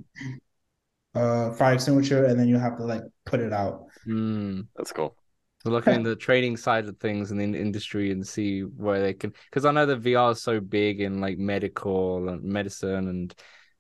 uh 1.15 1.53
fire 1.53 1.75
extinguisher 1.75 2.25
and 2.25 2.39
then 2.39 2.49
you 2.49 2.59
have 2.59 2.77
to 2.79 2.85
like 2.85 3.03
put 3.27 3.41
it 3.41 3.53
out 3.53 3.87
Mm. 4.07 4.67
That's 4.77 4.93
cool. 4.93 5.17
So 5.63 5.71
looking 5.71 5.93
in 5.95 6.03
the 6.03 6.17
trading 6.17 6.57
side 6.57 6.87
of 6.89 6.99
things 6.99 7.31
and 7.31 7.41
in 7.41 7.53
the 7.53 7.61
industry 7.61 8.11
and 8.11 8.27
see 8.27 8.63
where 8.63 9.01
they 9.01 9.15
can, 9.15 9.33
because 9.51 9.65
I 9.65 9.71
know 9.71 9.87
that 9.87 9.99
VR 10.01 10.33
is 10.33 10.43
so 10.43 10.59
big 10.61 11.01
in 11.01 11.21
like 11.21 11.39
medical 11.39 12.29
and 12.29 12.43
medicine 12.43 13.09
and 13.09 13.35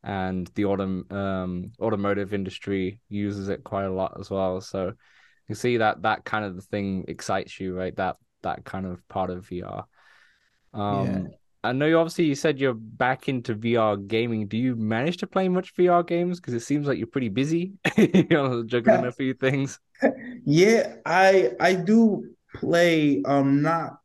and 0.04 0.48
the 0.54 0.62
autom 0.64 1.10
um 1.12 1.72
automotive 1.80 2.34
industry 2.34 3.00
uses 3.08 3.48
it 3.48 3.64
quite 3.64 3.84
a 3.84 3.90
lot 3.92 4.16
as 4.20 4.30
well. 4.30 4.60
So 4.60 4.92
you 5.48 5.54
see 5.56 5.78
that 5.78 6.02
that 6.02 6.24
kind 6.24 6.44
of 6.44 6.54
the 6.54 6.62
thing 6.62 7.04
excites 7.08 7.58
you, 7.58 7.76
right? 7.76 7.94
That 7.96 8.16
that 8.42 8.64
kind 8.64 8.86
of 8.86 9.06
part 9.08 9.30
of 9.30 9.46
VR. 9.48 9.86
Um, 10.72 11.14
Yeah. 11.14 11.32
I 11.64 11.72
know 11.72 11.86
you 11.86 11.96
obviously 11.98 12.24
you 12.24 12.34
said 12.34 12.58
you're 12.58 12.74
back 12.74 13.28
into 13.28 13.54
VR 13.54 13.96
gaming. 13.96 14.48
Do 14.48 14.56
you 14.56 14.74
manage 14.74 15.18
to 15.18 15.26
play 15.28 15.48
much 15.48 15.74
VR 15.76 16.02
games? 16.02 16.40
Because 16.40 16.54
it 16.54 16.60
seems 16.60 16.88
like 16.88 16.98
you're 16.98 17.06
pretty 17.06 17.28
busy, 17.28 17.74
you 17.96 18.26
know, 18.30 18.64
juggling 18.64 19.04
a 19.04 19.12
few 19.12 19.34
things. 19.34 19.78
Yeah, 20.44 20.96
I 21.06 21.52
I 21.60 21.74
do 21.74 22.34
play 22.56 23.22
um 23.24 23.62
not 23.62 24.00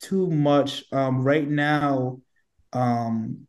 too 0.00 0.26
much 0.28 0.82
um 0.92 1.22
right 1.22 1.48
now 1.48 2.20
um 2.72 3.46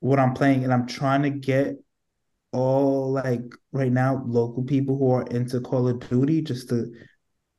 what 0.00 0.18
I'm 0.18 0.34
playing 0.34 0.64
and 0.64 0.72
I'm 0.72 0.86
trying 0.86 1.22
to 1.22 1.30
get 1.30 1.76
all 2.52 3.12
like 3.12 3.42
right 3.72 3.90
now 3.90 4.22
local 4.26 4.62
people 4.64 4.98
who 4.98 5.10
are 5.12 5.26
into 5.28 5.60
Call 5.60 5.88
of 5.88 6.00
Duty 6.08 6.42
just 6.42 6.68
to 6.68 6.92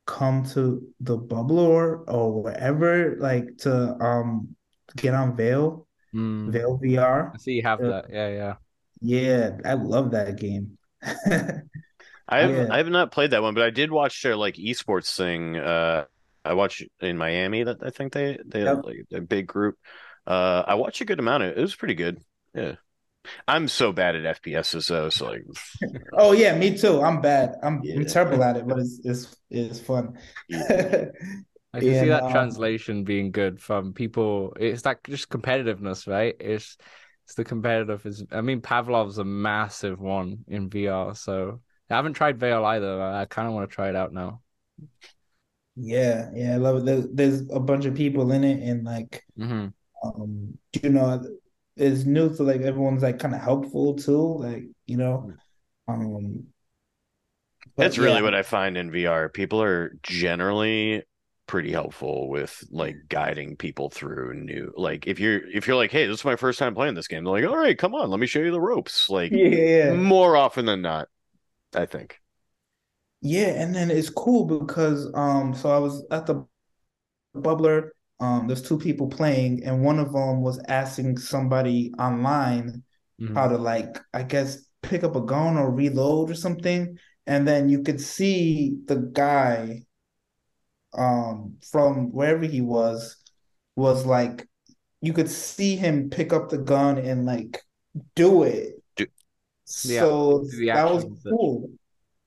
come 0.05 0.45
to 0.53 0.88
the 0.99 1.17
bubble 1.17 1.59
or 1.59 2.07
or 2.09 2.43
wherever 2.43 3.15
like 3.17 3.57
to 3.59 3.95
um 3.99 4.55
get 4.95 5.13
on 5.13 5.36
Vail 5.36 5.88
Mm. 6.13 6.51
Vail 6.51 6.77
VR. 6.81 7.31
I 7.33 7.38
see 7.38 7.53
you 7.53 7.63
have 7.63 7.79
Yeah. 7.81 7.89
that. 7.89 8.05
Yeah, 8.09 8.29
yeah. 8.29 8.55
Yeah, 9.01 9.57
I 9.65 9.73
love 9.73 10.11
that 10.11 10.38
game. 10.38 10.77
I 12.27 12.39
have 12.39 12.51
Yeah. 12.51 12.67
I 12.69 12.77
have 12.77 12.88
not 12.89 13.11
played 13.11 13.31
that 13.31 13.43
one, 13.43 13.53
but 13.53 13.63
I 13.63 13.69
did 13.69 13.91
watch 13.91 14.21
their 14.23 14.36
like 14.36 14.55
esports 14.55 15.15
thing. 15.15 15.55
Uh, 15.55 16.05
I 16.43 16.53
watched 16.53 16.83
in 16.99 17.17
Miami 17.17 17.63
that 17.63 17.77
I 17.83 17.89
think 17.91 18.13
they 18.13 18.39
they 18.45 18.63
Yep. 18.63 18.77
had 18.77 18.86
like 18.86 19.05
a 19.13 19.21
big 19.21 19.47
group. 19.47 19.77
Uh, 20.25 20.63
I 20.65 20.75
watched 20.75 21.01
a 21.01 21.05
good 21.05 21.19
amount 21.19 21.43
of 21.43 21.49
it. 21.51 21.57
It 21.57 21.61
was 21.61 21.75
pretty 21.75 21.95
good. 21.95 22.19
Yeah. 22.53 22.75
I'm 23.47 23.67
so 23.67 23.91
bad 23.91 24.15
at 24.15 24.25
FPSs 24.25 24.88
though, 24.88 25.09
so 25.09 25.27
like 25.27 25.45
Oh 26.13 26.31
yeah, 26.31 26.57
me 26.57 26.77
too. 26.77 27.01
I'm 27.01 27.21
bad. 27.21 27.55
I'm, 27.63 27.81
I'm 27.95 28.05
terrible 28.05 28.43
at 28.43 28.57
it, 28.57 28.67
but 28.67 28.79
it's 28.79 28.99
it's 29.03 29.36
it's 29.49 29.79
fun. 29.79 30.17
I 31.76 31.82
can 31.82 31.95
see 31.95 32.07
that 32.09 32.28
um, 32.28 32.28
translation 32.28 33.03
being 33.03 33.32
good 33.32 33.61
from 33.61 33.93
people. 33.93 34.55
It's 34.59 34.84
that 34.84 35.03
just 35.03 35.30
competitiveness, 35.30 36.07
right? 36.07 36.36
It's 36.39 36.78
it's 37.26 37.36
the 37.36 37.43
competitive. 37.43 38.05
Is 38.05 38.23
I 38.32 38.41
mean, 38.41 38.61
Pavlov's 38.61 39.17
a 39.17 39.26
massive 39.26 39.99
one 39.99 40.45
in 40.47 40.69
VR. 40.69 41.15
So 41.15 41.61
I 41.89 41.95
haven't 41.95 42.13
tried 42.13 42.39
Vail 42.39 42.63
either. 42.65 43.01
I 43.01 43.26
kind 43.26 43.47
of 43.47 43.53
want 43.53 43.69
to 43.69 43.76
try 43.76 43.89
it 43.89 43.95
out 43.95 44.13
now. 44.13 44.41
Yeah, 45.78 46.32
yeah, 46.34 46.53
I 46.53 46.57
love 46.57 46.78
it. 46.78 46.86
There's, 46.86 47.07
there's 47.11 47.49
a 47.49 47.59
bunch 47.59 47.86
of 47.86 47.95
people 47.95 48.32
in 48.32 48.43
it, 48.45 48.61
and 48.63 48.86
like, 48.86 49.23
hmm 49.38 49.67
um, 50.03 50.57
you 50.84 50.89
know, 50.89 51.23
it's 51.78 52.05
new, 52.05 52.34
so 52.36 52.43
like 52.45 52.61
everyone's 52.61 53.03
like 53.03 53.19
kind 53.19 53.36
of 53.36 53.41
helpful 53.41 53.95
too, 53.95 54.38
like 54.39 54.65
you 54.88 54.97
know, 54.97 55.36
um. 55.88 56.47
but 57.76 57.88
that's 57.88 57.97
really 57.97 58.21
yeah, 58.21 58.21
what 58.21 58.34
I 58.36 58.41
find 58.43 58.78
in 58.78 58.91
VR. 58.91 59.30
People 59.30 59.61
are 59.61 59.97
generally 60.03 61.03
pretty 61.47 61.71
helpful 61.71 62.29
with 62.29 62.63
like 62.71 62.95
guiding 63.09 63.55
people 63.55 63.89
through 63.89 64.33
new 64.33 64.73
like 64.75 65.05
if 65.07 65.19
you're 65.19 65.47
if 65.49 65.67
you're 65.67 65.75
like, 65.75 65.91
hey, 65.91 66.07
this 66.07 66.19
is 66.19 66.25
my 66.25 66.35
first 66.35 66.59
time 66.59 66.73
playing 66.75 66.95
this 66.95 67.07
game, 67.07 67.23
they're 67.23 67.33
like, 67.33 67.45
all 67.45 67.57
right, 67.57 67.77
come 67.77 67.95
on, 67.95 68.09
let 68.09 68.19
me 68.19 68.27
show 68.27 68.39
you 68.39 68.51
the 68.51 68.61
ropes. 68.61 69.09
Like 69.09 69.41
yeah, 69.41 70.05
more 70.05 70.35
often 70.37 70.65
than 70.65 70.81
not, 70.81 71.09
I 71.75 71.85
think. 71.87 72.21
Yeah, 73.21 73.47
and 73.61 73.73
then 73.73 73.89
it's 73.91 74.09
cool 74.09 74.45
because 74.45 75.11
um 75.15 75.53
so 75.53 75.69
I 75.71 75.79
was 75.79 76.05
at 76.11 76.25
the 76.27 76.45
bubbler 77.35 77.91
um 78.21 78.47
there's 78.47 78.63
two 78.63 78.79
people 78.79 79.07
playing 79.09 79.63
and 79.65 79.83
one 79.83 79.99
of 79.99 80.13
them 80.13 80.41
was 80.41 80.59
asking 80.69 81.17
somebody 81.19 81.93
online 81.99 82.83
Mhm. 83.19 83.35
how 83.35 83.47
to 83.49 83.57
like 83.57 83.99
I 84.13 84.23
guess 84.23 84.65
pick 84.83 85.03
up 85.05 85.15
a 85.17 85.21
gun 85.21 85.57
or 85.57 85.71
reload 85.71 86.31
or 86.31 86.35
something 86.35 86.99
and 87.27 87.47
then 87.47 87.69
you 87.69 87.83
could 87.83 88.01
see 88.01 88.79
the 88.87 88.97
guy 89.13 89.84
um 90.97 91.55
from 91.71 92.11
wherever 92.11 92.45
he 92.45 92.61
was 92.61 93.17
was 93.75 94.05
like 94.05 94.47
you 95.01 95.13
could 95.13 95.29
see 95.29 95.75
him 95.75 96.09
pick 96.09 96.33
up 96.33 96.49
the 96.49 96.57
gun 96.57 96.97
and 96.97 97.25
like 97.25 97.61
do 98.15 98.43
it. 98.43 98.81
Do- 98.95 99.07
Yeah, 99.83 100.01
So 100.01 100.39
do 100.49 100.57
the 100.57 100.67
that 100.67 100.89
was 100.91 101.05
cool. 101.29 101.69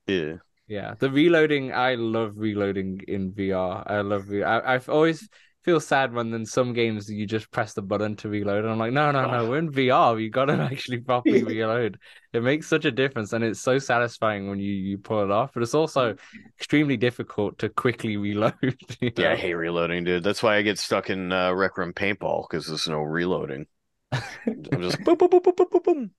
Yeah. 0.07 0.37
Yeah, 0.67 0.93
the 0.99 1.09
reloading. 1.09 1.73
I 1.73 1.95
love 1.95 2.33
reloading 2.37 3.01
in 3.07 3.33
VR. 3.33 3.83
I 3.87 4.01
love. 4.01 4.29
Re- 4.29 4.43
I 4.43 4.75
I 4.75 4.79
always 4.87 5.27
feel 5.69 5.79
sad 5.79 6.11
when 6.13 6.33
in 6.33 6.47
some 6.47 6.73
games 6.73 7.11
you 7.11 7.27
just 7.27 7.51
press 7.51 7.73
the 7.73 7.81
button 7.83 8.15
to 8.15 8.27
reload, 8.27 8.63
and 8.63 8.71
I'm 8.73 8.79
like, 8.79 8.91
no, 8.91 9.11
no, 9.11 9.29
no. 9.29 9.47
We're 9.47 9.59
in 9.59 9.71
VR. 9.71 10.19
You 10.19 10.31
gotta 10.31 10.53
actually 10.71 10.97
properly 10.97 11.43
reload. 11.43 11.99
It 12.33 12.41
makes 12.41 12.65
such 12.65 12.85
a 12.85 12.91
difference, 12.91 13.33
and 13.33 13.43
it's 13.43 13.59
so 13.59 13.77
satisfying 13.77 14.49
when 14.49 14.59
you 14.59 14.71
you 14.71 14.97
pull 14.97 15.23
it 15.23 15.29
off. 15.29 15.51
But 15.53 15.61
it's 15.61 15.75
also 15.75 16.15
extremely 16.57 16.97
difficult 16.97 17.59
to 17.59 17.69
quickly 17.69 18.17
reload. 18.27 18.55
you 18.99 19.11
Yeah, 19.15 19.33
I 19.33 19.35
hate 19.35 19.53
reloading, 19.53 20.05
dude. 20.05 20.23
That's 20.23 20.41
why 20.41 20.57
I 20.57 20.63
get 20.63 20.79
stuck 20.79 21.11
in 21.11 21.31
uh, 21.31 21.53
Rec 21.53 21.77
Room 21.77 21.93
Paintball 21.93 22.47
because 22.49 22.65
there's 22.65 22.87
no 22.87 23.01
reloading. 23.01 23.67
I'm 24.11 24.81
just 24.81 25.03
boom, 25.03 25.17
boom, 25.17 25.29
boom, 25.29 25.41
boom, 25.43 25.53
boom, 25.55 25.67
boom, 25.71 25.81
boom. 25.83 26.11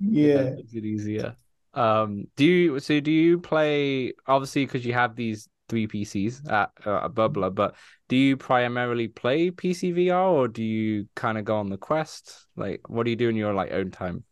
Yeah. 0.00 0.50
makes 0.50 0.74
it 0.74 0.84
easier. 0.84 1.36
Um, 1.72 2.26
do 2.34 2.44
you 2.44 2.80
so 2.80 2.98
do 2.98 3.12
you 3.12 3.38
play 3.38 4.14
obviously 4.26 4.66
because 4.66 4.84
you 4.84 4.94
have 4.94 5.14
these 5.14 5.48
three 5.68 5.86
PCs 5.86 6.42
at 6.50 6.70
uh, 6.84 7.08
Bubbler, 7.08 7.54
but 7.54 7.76
do 8.08 8.16
you 8.16 8.36
primarily 8.36 9.08
play 9.08 9.50
PC 9.50 9.92
VR 9.92 10.28
or 10.28 10.48
do 10.48 10.62
you 10.62 11.08
kind 11.14 11.38
of 11.38 11.44
go 11.44 11.58
on 11.58 11.68
the 11.70 11.78
Quest? 11.78 12.46
Like, 12.56 12.88
what 12.88 13.04
do 13.04 13.10
you 13.10 13.16
do 13.16 13.28
in 13.28 13.36
your 13.36 13.54
like 13.54 13.72
own 13.72 13.90
time? 13.90 14.24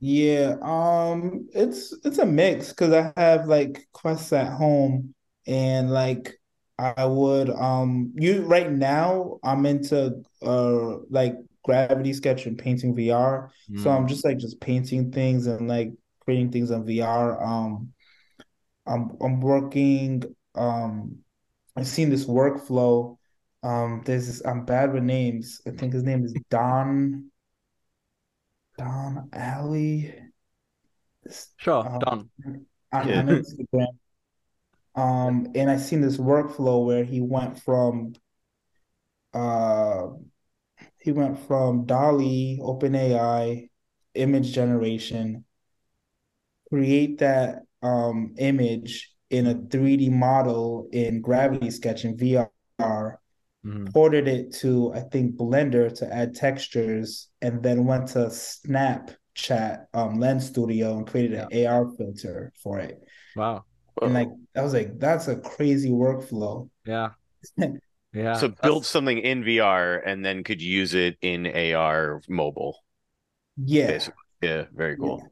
Yeah, 0.00 0.56
um, 0.62 1.48
it's 1.54 1.94
it's 2.04 2.18
a 2.18 2.26
mix 2.26 2.70
because 2.70 2.92
I 2.92 3.12
have 3.20 3.46
like 3.46 3.86
quests 3.92 4.32
at 4.32 4.52
home 4.52 5.14
and 5.46 5.90
like 5.92 6.34
I 6.78 7.04
would 7.06 7.50
um 7.50 8.12
you 8.16 8.42
right 8.42 8.70
now 8.70 9.38
I'm 9.44 9.64
into 9.66 10.22
uh 10.42 10.98
like 11.08 11.36
Gravity 11.64 12.12
Sketch 12.12 12.46
and 12.46 12.58
painting 12.58 12.96
VR. 12.96 13.52
So 13.76 13.90
Mm. 13.90 13.92
I'm 13.92 14.08
just 14.08 14.24
like 14.24 14.38
just 14.38 14.60
painting 14.60 15.12
things 15.12 15.46
and 15.46 15.68
like 15.68 15.92
creating 16.20 16.50
things 16.50 16.72
on 16.72 16.84
VR. 16.84 17.40
Um 17.42 17.92
I'm 18.86 19.16
I'm 19.22 19.40
working 19.40 20.24
um 20.54 21.18
I've 21.76 21.86
seen 21.86 22.10
this 22.10 22.26
workflow. 22.26 23.16
Um 23.62 24.02
there's 24.04 24.26
this 24.26 24.44
I'm 24.44 24.64
bad 24.64 24.92
with 24.92 25.02
names. 25.02 25.60
I 25.66 25.70
think 25.70 25.92
his 25.92 26.02
name 26.02 26.24
is 26.24 26.34
Don 26.50 27.30
Don 28.78 29.28
Allen. 29.32 30.32
This 31.22 31.48
Sure, 31.56 31.86
um, 31.86 31.98
done. 31.98 32.30
on, 32.92 33.08
Yeah. 33.08 33.18
on 33.20 33.26
Instagram. 33.26 33.86
Um, 34.94 35.52
and 35.54 35.70
I 35.70 35.78
seen 35.78 36.00
this 36.02 36.18
workflow 36.18 36.84
where 36.84 37.04
he 37.04 37.20
went 37.20 37.60
from 37.60 38.14
uh 39.32 40.08
he 40.98 41.10
went 41.12 41.38
from 41.46 41.84
DALL-E, 41.86 42.58
OpenAI, 42.62 43.70
image 44.14 44.52
generation, 44.52 45.44
create 46.68 47.18
that 47.18 47.62
um 47.82 48.34
image 48.38 49.11
in 49.32 49.46
a 49.48 49.54
3D 49.54 50.10
model 50.10 50.88
in 50.92 51.20
Gravity 51.20 51.70
Sketch 51.70 52.04
in 52.04 52.16
VR, 52.16 52.50
Mhm. 53.64 53.92
ported 53.92 54.26
it 54.28 54.52
to 54.54 54.92
I 54.92 55.00
think 55.00 55.36
Blender 55.36 55.92
to 55.98 56.12
add 56.12 56.34
textures, 56.34 57.28
and 57.40 57.62
then 57.62 57.86
went 57.86 58.08
to 58.08 58.26
Snapchat 58.30 59.86
um 59.94 60.18
Lens 60.18 60.46
Studio 60.46 60.96
and 60.98 61.06
created 61.06 61.38
an 61.38 61.48
AR 61.66 61.90
filter 61.96 62.52
for 62.62 62.78
it. 62.80 63.00
Wow. 63.36 63.64
And 64.00 64.14
like 64.14 64.28
Whoa. 64.28 64.38
I 64.56 64.62
was 64.62 64.72
like, 64.74 64.98
that's 64.98 65.28
a 65.28 65.36
crazy 65.36 65.90
workflow. 65.90 66.68
Yeah. 66.84 67.10
Yeah. 68.14 68.34
So 68.34 68.48
That's- 68.48 68.60
build 68.62 68.84
something 68.84 69.16
in 69.16 69.42
VR 69.42 70.02
and 70.04 70.22
then 70.22 70.44
could 70.44 70.60
use 70.60 70.92
it 70.92 71.16
in 71.22 71.46
AR 71.46 72.20
mobile, 72.28 72.76
Yeah. 73.56 73.86
basically. 73.86 74.20
Yeah, 74.42 74.66
very 74.74 74.98
cool. 74.98 75.26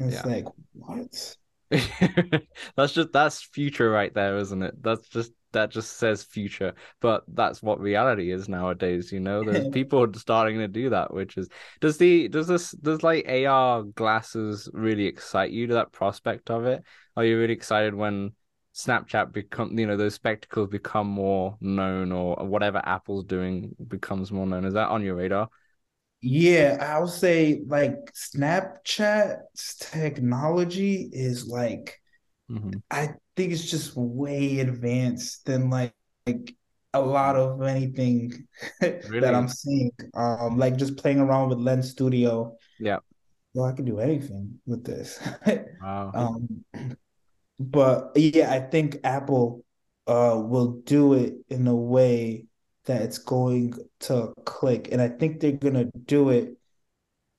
And 0.00 0.08
it's 0.12 0.16
Yeah. 0.24 0.26
like, 0.26 0.46
what? 0.72 1.36
that's 2.76 2.92
just 2.92 3.12
that's 3.12 3.42
future 3.42 3.90
right 3.90 4.12
there, 4.12 4.36
isn't 4.38 4.62
it? 4.62 4.82
That's 4.82 5.08
just 5.08 5.32
that 5.52 5.70
just 5.70 5.98
says 5.98 6.22
future, 6.22 6.74
but 7.00 7.22
that's 7.28 7.62
what 7.62 7.80
reality 7.80 8.32
is 8.32 8.48
nowadays. 8.48 9.12
You 9.12 9.20
know, 9.20 9.44
there's 9.44 9.68
people 9.72 10.06
starting 10.14 10.58
to 10.58 10.68
do 10.68 10.90
that, 10.90 11.14
which 11.14 11.36
is 11.36 11.48
does 11.80 11.96
the 11.96 12.28
does 12.28 12.48
this 12.48 12.72
does 12.72 13.02
like 13.04 13.28
AR 13.28 13.84
glasses 13.84 14.68
really 14.72 15.06
excite 15.06 15.52
you 15.52 15.68
to 15.68 15.74
that 15.74 15.92
prospect 15.92 16.50
of 16.50 16.66
it? 16.66 16.82
Are 17.16 17.24
you 17.24 17.38
really 17.38 17.52
excited 17.52 17.94
when 17.94 18.32
Snapchat 18.74 19.32
become 19.32 19.78
you 19.78 19.86
know 19.86 19.96
those 19.96 20.14
spectacles 20.14 20.70
become 20.70 21.06
more 21.06 21.56
known 21.60 22.10
or 22.10 22.34
whatever 22.46 22.82
Apple's 22.84 23.24
doing 23.24 23.76
becomes 23.86 24.32
more 24.32 24.46
known? 24.46 24.64
Is 24.64 24.74
that 24.74 24.88
on 24.88 25.04
your 25.04 25.14
radar? 25.14 25.48
Yeah, 26.22 26.76
I'll 26.80 27.06
say 27.08 27.62
like 27.66 28.12
Snapchat's 28.12 29.76
technology 29.76 31.08
is 31.12 31.46
like 31.46 31.98
hmm 32.48 32.80
I 32.90 33.14
think 33.36 33.52
it's 33.52 33.70
just 33.70 33.96
way 33.96 34.60
advanced 34.60 35.46
than 35.46 35.70
like 35.70 35.94
like 36.26 36.56
a 36.94 37.00
lot 37.00 37.36
of 37.36 37.62
anything 37.62 38.48
that 38.80 39.34
I'm 39.34 39.48
seeing. 39.48 39.92
Um, 40.14 40.58
like 40.58 40.76
just 40.76 40.96
playing 40.98 41.20
around 41.20 41.50
with 41.50 41.58
Lens 41.58 41.90
Studio. 41.90 42.56
Yeah. 42.78 43.00
Well, 43.54 43.66
I 43.66 43.72
can 43.72 43.84
do 43.84 43.98
anything 44.00 44.60
with 44.66 44.84
this. 44.84 45.20
Wow. 45.80 46.16
Um, 46.16 46.64
but 47.58 48.12
yeah, 48.16 48.52
I 48.52 48.60
think 48.60 48.98
Apple 49.04 49.64
uh 50.06 50.40
will 50.44 50.80
do 50.82 51.14
it 51.14 51.34
in 51.48 51.66
a 51.66 51.74
way 51.76 52.46
that 52.90 53.02
it's 53.02 53.18
going 53.18 53.74
to 54.00 54.34
click, 54.44 54.88
and 54.92 55.00
I 55.00 55.08
think 55.08 55.40
they're 55.40 55.52
gonna 55.52 55.90
do 56.04 56.30
it 56.30 56.56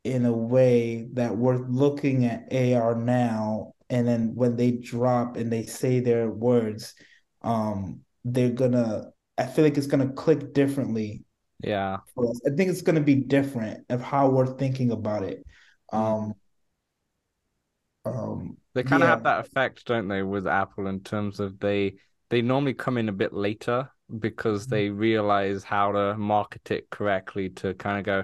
in 0.03 0.25
a 0.25 0.33
way 0.33 1.07
that 1.13 1.37
we're 1.37 1.57
looking 1.57 2.25
at 2.25 2.51
AR 2.51 2.95
now, 2.95 3.73
and 3.89 4.07
then 4.07 4.33
when 4.35 4.55
they 4.55 4.71
drop 4.71 5.37
and 5.37 5.51
they 5.51 5.65
say 5.65 5.99
their 5.99 6.29
words, 6.29 6.95
um, 7.41 8.01
they're 8.25 8.49
gonna. 8.49 9.11
I 9.37 9.45
feel 9.45 9.63
like 9.65 9.77
it's 9.77 9.87
gonna 9.87 10.13
click 10.13 10.53
differently 10.53 11.25
yeah. 11.63 11.97
I 12.17 12.49
think 12.55 12.69
it's 12.69 12.81
gonna 12.81 13.01
be 13.01 13.15
different 13.15 13.85
of 13.89 14.01
how 14.01 14.29
we're 14.29 14.57
thinking 14.57 14.91
about 14.91 15.23
it. 15.23 15.45
Um, 15.93 16.33
um, 18.05 18.57
They 18.73 18.83
kind 18.83 19.03
of 19.03 19.07
yeah. 19.07 19.11
have 19.11 19.23
that 19.23 19.45
effect, 19.45 19.85
don't 19.85 20.07
they, 20.07 20.23
with 20.23 20.47
Apple 20.47 20.87
in 20.87 21.01
terms 21.01 21.39
of 21.39 21.59
they 21.59 21.95
they 22.29 22.41
normally 22.41 22.73
come 22.73 22.97
in 22.97 23.09
a 23.09 23.13
bit 23.13 23.33
later 23.33 23.89
because 24.19 24.63
mm-hmm. 24.63 24.75
they 24.75 24.89
realize 24.89 25.63
how 25.63 25.91
to 25.91 26.17
market 26.17 26.71
it 26.71 26.89
correctly 26.89 27.49
to 27.49 27.73
kind 27.73 27.99
of 27.99 28.05
go, 28.05 28.23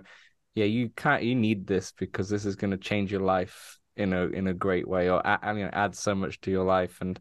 yeah, 0.55 0.65
you 0.65 0.89
can't 0.89 1.23
you 1.23 1.35
need 1.35 1.67
this 1.67 1.93
because 1.97 2.29
this 2.29 2.45
is 2.45 2.55
going 2.55 2.71
to 2.71 2.77
change 2.77 3.11
your 3.11 3.21
life 3.21 3.77
in 3.95 4.13
a 4.13 4.27
in 4.27 4.47
a 4.47 4.53
great 4.53 4.87
way 4.87 5.09
or 5.09 5.25
add, 5.25 5.57
you 5.57 5.63
know, 5.63 5.69
add 5.73 5.95
so 5.95 6.15
much 6.15 6.39
to 6.41 6.51
your 6.51 6.65
life 6.65 6.99
and 7.01 7.19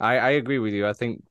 I, 0.00 0.18
I 0.18 0.30
agree 0.30 0.58
with 0.58 0.74
you. 0.74 0.86
I 0.86 0.92
think 0.92 1.22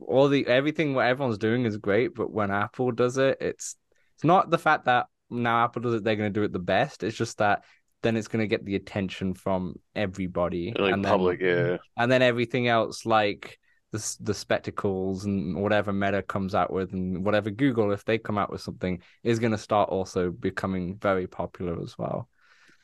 all 0.00 0.28
the 0.28 0.46
everything 0.46 0.94
what 0.94 1.06
everyone's 1.06 1.38
doing 1.38 1.64
is 1.64 1.76
great, 1.76 2.14
but 2.14 2.30
when 2.30 2.50
Apple 2.50 2.90
does 2.92 3.18
it, 3.18 3.38
it's 3.40 3.76
it's 4.16 4.24
not 4.24 4.50
the 4.50 4.58
fact 4.58 4.86
that 4.86 5.06
now 5.30 5.64
Apple 5.64 5.82
does 5.82 5.94
it, 5.94 6.04
they're 6.04 6.16
going 6.16 6.32
to 6.32 6.40
do 6.40 6.44
it 6.44 6.52
the 6.52 6.58
best. 6.58 7.02
It's 7.02 7.16
just 7.16 7.38
that 7.38 7.64
then 8.02 8.16
it's 8.16 8.28
going 8.28 8.42
to 8.42 8.48
get 8.48 8.64
the 8.64 8.76
attention 8.76 9.34
from 9.34 9.76
everybody, 9.94 10.74
Like 10.76 10.92
and 10.92 11.04
then 11.04 11.10
public, 11.10 11.40
yeah. 11.40 11.76
and 11.96 12.10
then 12.10 12.22
everything 12.22 12.68
else 12.68 13.06
like 13.06 13.58
the 13.92 14.16
the 14.20 14.34
spectacles 14.34 15.24
and 15.24 15.62
whatever 15.62 15.92
Meta 15.92 16.22
comes 16.22 16.54
out 16.54 16.72
with, 16.72 16.92
and 16.92 17.24
whatever 17.24 17.50
Google 17.50 17.92
if 17.92 18.04
they 18.04 18.18
come 18.18 18.38
out 18.38 18.50
with 18.50 18.60
something 18.60 19.00
is 19.22 19.38
going 19.38 19.52
to 19.52 19.58
start 19.58 19.90
also 19.90 20.30
becoming 20.30 20.96
very 20.96 21.26
popular 21.26 21.80
as 21.82 21.96
well. 21.98 22.28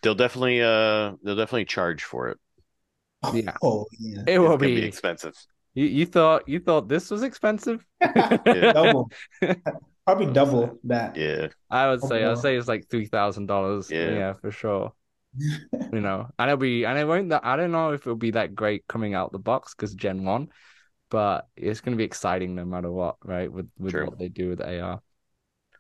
They'll 0.03 0.15
definitely 0.15 0.61
uh 0.63 1.13
they'll 1.23 1.37
definitely 1.37 1.67
charge 1.67 2.05
for 2.05 2.29
it. 2.29 2.39
Yeah. 3.33 3.55
Oh 3.63 3.87
yeah. 3.99 4.23
It 4.27 4.39
will 4.39 4.57
be. 4.57 4.77
be 4.77 4.85
expensive. 4.85 5.35
You, 5.75 5.87
you 5.87 6.07
thought 6.07 6.49
you 6.49 6.61
thought 6.61 6.89
this 6.89 7.11
was 7.11 7.23
expensive? 7.23 7.85
Double. 8.45 9.11
Probably 10.05 10.33
double 10.33 10.79
that. 10.85 11.17
Yeah. 11.17 11.49
I 11.71 11.89
would 11.89 12.03
say 12.03 12.25
Oh, 12.25 12.33
I'd 12.33 12.39
say 12.39 12.57
it's 12.57 12.67
like 12.67 12.89
three 12.91 13.07
thousand 13.07 13.47
dollars. 13.47 13.91
Yeah. 13.91 14.11
Yeah, 14.11 14.33
for 14.33 14.51
sure. 14.51 14.93
You 15.93 16.01
know, 16.01 16.29
and 16.39 16.51
it'll 16.51 16.59
be 16.59 16.85
and 16.85 16.99
it 16.99 17.07
won't 17.07 17.31
that 17.31 17.45
I 17.45 17.57
don't 17.57 17.73
know 17.73 17.93
if 17.93 18.03
it'll 18.03 18.17
be 18.17 18.31
that 18.33 18.55
great 18.55 18.87
coming 18.87 19.15
out 19.15 19.33
the 19.33 19.39
box 19.39 19.75
because 19.75 19.95
Gen 19.95 20.25
One, 20.25 20.49
but 21.13 21.49
it's 21.57 21.83
gonna 21.83 21.97
be 21.99 22.05
exciting 22.05 22.57
no 22.57 22.65
matter 22.67 22.91
what, 22.93 23.19
right? 23.25 23.53
With 23.53 23.71
with 23.79 23.97
True. 23.97 24.09
what 24.09 24.19
they 24.19 24.31
do 24.31 24.51
with 24.51 24.63
AR. 24.63 25.03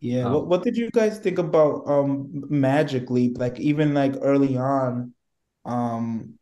Yeah. 0.00 0.24
Um, 0.24 0.26
What 0.26 0.48
what 0.48 0.62
did 0.64 0.76
you 0.76 0.90
guys 0.90 1.18
think 1.18 1.38
about 1.38 1.86
um 1.88 2.28
Magic 2.50 3.08
Leap? 3.10 3.38
Like 3.38 3.60
even 3.60 3.94
like 3.94 4.14
early 4.20 4.56
on, 4.56 5.14
um 5.64 6.38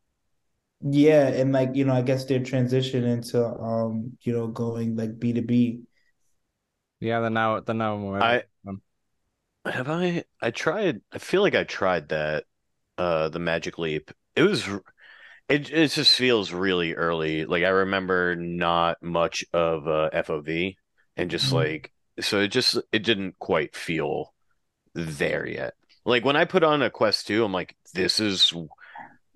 yeah, 0.82 1.28
and 1.28 1.52
like 1.52 1.70
you 1.76 1.84
know, 1.86 1.94
I 1.94 2.02
guess 2.02 2.24
their 2.26 2.42
transition 2.44 3.04
into 3.04 3.44
um, 3.46 4.18
you 4.22 4.32
know, 4.34 4.48
going 4.48 4.96
like 4.96 5.18
B2B. 5.20 5.82
Yeah, 7.00 7.20
they're 7.20 7.30
now 7.30 7.60
they're 7.60 7.74
now 7.74 7.96
more. 7.96 8.18
I 8.20 8.44
um, 8.66 8.82
have 9.66 9.88
I 9.90 10.24
I 10.42 10.50
tried 10.50 11.02
I 11.12 11.18
feel 11.18 11.42
like 11.42 11.54
I 11.54 11.64
tried 11.64 12.10
that 12.10 12.46
uh 12.98 13.28
the 13.30 13.38
Magic 13.40 13.78
Leap. 13.78 14.12
It 14.36 14.42
was 14.44 14.68
r- 14.68 14.84
it 15.50 15.70
it 15.70 15.90
just 15.90 16.16
feels 16.16 16.52
really 16.52 16.94
early. 16.94 17.44
Like 17.44 17.64
I 17.64 17.68
remember 17.68 18.36
not 18.36 19.02
much 19.02 19.44
of 19.52 19.86
uh 19.86 20.10
FOV 20.12 20.76
and 21.16 21.30
just 21.30 21.50
Mhm. 21.50 21.54
like 21.54 21.92
so 22.20 22.40
it 22.40 22.48
just 22.48 22.78
it 22.92 23.02
didn't 23.04 23.38
quite 23.38 23.74
feel 23.76 24.34
there 24.94 25.46
yet. 25.46 25.74
Like 26.04 26.24
when 26.24 26.36
I 26.36 26.44
put 26.46 26.64
on 26.64 26.82
a 26.82 26.90
Quest 26.90 27.26
2, 27.26 27.44
I'm 27.44 27.52
like 27.52 27.76
this 27.94 28.20
is 28.20 28.52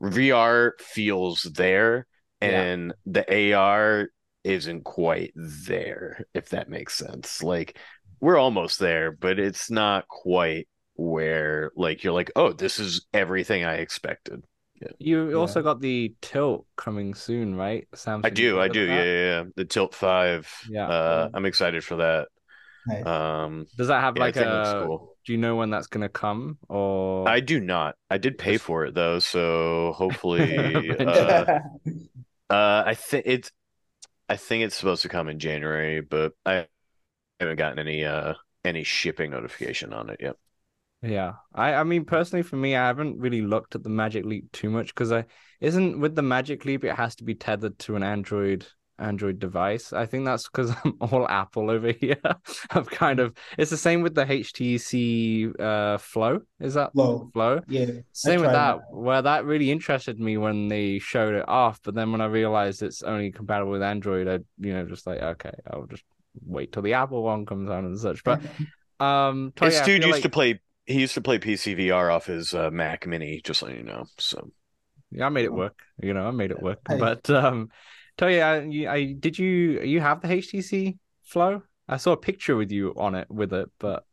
VR 0.02 0.72
feels 0.80 1.42
there 1.44 2.06
Yeah. 2.40 2.62
and 2.62 2.94
the 3.06 3.24
AR 3.54 4.08
isn't 4.44 4.84
quite 4.84 5.32
there, 5.36 6.26
if 6.34 6.50
that 6.50 6.68
makes 6.68 6.94
sense. 6.94 7.42
Like 7.42 7.78
we're 8.20 8.38
almost 8.38 8.78
there, 8.78 9.12
but 9.12 9.38
it's 9.38 9.70
not 9.70 10.08
quite 10.08 10.68
where 10.96 11.72
like 11.76 12.04
you're 12.04 12.12
like, 12.12 12.30
oh, 12.36 12.52
this 12.52 12.78
is 12.78 13.06
everything 13.14 13.64
I 13.64 13.76
expected. 13.76 14.44
You 14.98 15.36
Yeah. 15.36 15.38
also 15.38 15.62
got 15.62 15.80
the 15.80 16.14
tilt 16.20 16.66
coming 16.76 17.14
soon, 17.14 17.54
right? 17.54 17.86
Samson 17.94 18.24
I 18.24 18.30
do, 18.30 18.58
I 18.60 18.68
do, 18.68 18.80
yeah, 18.80 19.04
yeah, 19.04 19.42
yeah. 19.42 19.44
The 19.56 19.64
Tilt 19.64 19.94
5. 19.94 20.50
Yeah. 20.68 20.86
Uh, 20.86 21.28
I'm 21.34 21.44
excited 21.46 21.84
for 21.84 21.96
that. 21.96 22.28
Nice. 22.86 23.04
Um, 23.08 23.66
Does 23.76 23.88
that 23.88 24.00
have 24.00 24.16
yeah, 24.16 24.20
like 24.20 24.36
think 24.36 24.48
a? 24.48 24.62
cool. 24.78 25.16
Do 25.24 25.32
you 25.32 25.38
know 25.38 25.56
when 25.56 25.70
that's 25.70 25.86
gonna 25.86 26.08
come? 26.08 26.58
Or 26.68 27.26
I 27.26 27.40
do 27.40 27.60
not. 27.60 27.96
I 28.10 28.18
did 28.18 28.38
pay 28.38 28.58
for 28.58 28.84
it 28.84 28.94
though, 28.94 29.18
so 29.18 29.92
hopefully, 29.96 30.96
uh, 31.06 31.46
uh, 32.50 32.82
I 32.86 32.94
think 32.94 33.24
it's, 33.26 33.50
I 34.28 34.36
think 34.36 34.64
it's 34.64 34.76
supposed 34.76 35.02
to 35.02 35.10
come 35.10 35.28
in 35.28 35.38
January, 35.40 36.00
but 36.02 36.34
I 36.46 36.68
haven't 37.40 37.56
gotten 37.58 37.78
any 37.80 38.04
uh 38.04 38.34
any 38.64 38.84
shipping 38.84 39.32
notification 39.32 39.92
on 39.94 40.10
it 40.10 40.18
yet. 40.20 40.36
Yeah, 41.04 41.34
I 41.54 41.74
I 41.74 41.84
mean 41.84 42.04
personally 42.04 42.42
for 42.42 42.56
me, 42.56 42.74
I 42.76 42.86
haven't 42.86 43.18
really 43.18 43.42
looked 43.42 43.74
at 43.74 43.82
the 43.82 43.90
Magic 43.90 44.24
Leap 44.24 44.50
too 44.52 44.70
much 44.70 44.88
because 44.88 45.12
I 45.12 45.24
isn't 45.60 46.00
with 46.00 46.14
the 46.14 46.22
Magic 46.22 46.64
Leap 46.64 46.84
it 46.84 46.94
has 46.94 47.14
to 47.16 47.24
be 47.24 47.34
tethered 47.34 47.78
to 47.80 47.96
an 47.96 48.02
Android 48.02 48.66
Android 48.98 49.40
device. 49.40 49.92
I 49.92 50.06
think 50.06 50.24
that's 50.24 50.48
because 50.48 50.70
I'm 50.84 50.94
all 51.00 51.26
Apple 51.28 51.68
over 51.70 51.90
here. 51.90 52.16
I've 52.70 52.88
kind 52.88 53.18
of 53.20 53.34
it's 53.58 53.70
the 53.70 53.76
same 53.76 54.02
with 54.02 54.14
the 54.14 54.24
HTC 54.24 55.60
uh 55.60 55.98
Flow. 55.98 56.40
Is 56.60 56.74
that 56.74 56.92
Flow. 56.92 57.28
Flow? 57.32 57.60
Yeah. 57.68 57.86
Same 58.12 58.40
with 58.40 58.50
tried 58.50 58.54
that, 58.54 58.78
where 58.92 59.20
that 59.22 59.44
really 59.44 59.70
interested 59.70 60.18
me 60.20 60.36
when 60.36 60.68
they 60.68 61.00
showed 61.00 61.34
it 61.34 61.48
off, 61.48 61.80
but 61.82 61.94
then 61.94 62.12
when 62.12 62.20
I 62.20 62.26
realized 62.26 62.82
it's 62.82 63.02
only 63.02 63.32
compatible 63.32 63.72
with 63.72 63.82
Android, 63.82 64.28
I 64.28 64.38
you 64.64 64.72
know 64.72 64.84
just 64.86 65.06
like 65.06 65.20
okay, 65.20 65.52
I'll 65.70 65.86
just 65.86 66.04
wait 66.44 66.72
till 66.72 66.82
the 66.82 66.94
Apple 66.94 67.22
one 67.22 67.46
comes 67.46 67.68
out 67.70 67.84
and 67.84 67.98
such. 67.98 68.22
But 68.24 68.40
um, 69.00 69.52
Toya, 69.56 69.66
His 69.66 69.80
I 69.80 69.84
dude 69.86 70.02
used 70.02 70.12
like- 70.14 70.22
to 70.22 70.30
play. 70.30 70.60
He 70.86 71.00
used 71.00 71.14
to 71.14 71.20
play 71.20 71.38
PC 71.38 71.74
VR 71.74 72.10
off 72.10 72.26
his 72.26 72.54
uh, 72.54 72.70
Mac 72.70 73.06
Mini, 73.06 73.40
just 73.42 73.60
so 73.60 73.68
you 73.68 73.82
know. 73.82 74.04
So 74.18 74.50
Yeah, 75.10 75.26
I 75.26 75.28
made 75.30 75.44
it 75.44 75.52
work. 75.52 75.78
You 76.02 76.14
know, 76.14 76.26
I 76.26 76.30
made 76.30 76.50
it 76.50 76.62
work. 76.62 76.80
Hey. 76.88 76.98
But 76.98 77.28
um, 77.30 77.70
Toya, 78.18 78.70
you, 78.72 78.88
I 78.88 79.12
did 79.12 79.38
you 79.38 79.80
you 79.82 80.00
have 80.00 80.20
the 80.22 80.30
HTC 80.32 80.98
Flow? 81.24 81.62
I 81.88 81.96
saw 81.98 82.12
a 82.12 82.16
picture 82.16 82.56
with 82.56 82.72
you 82.72 82.94
on 82.96 83.14
it 83.14 83.30
with 83.30 83.52
it, 83.52 83.70
but 83.78 84.04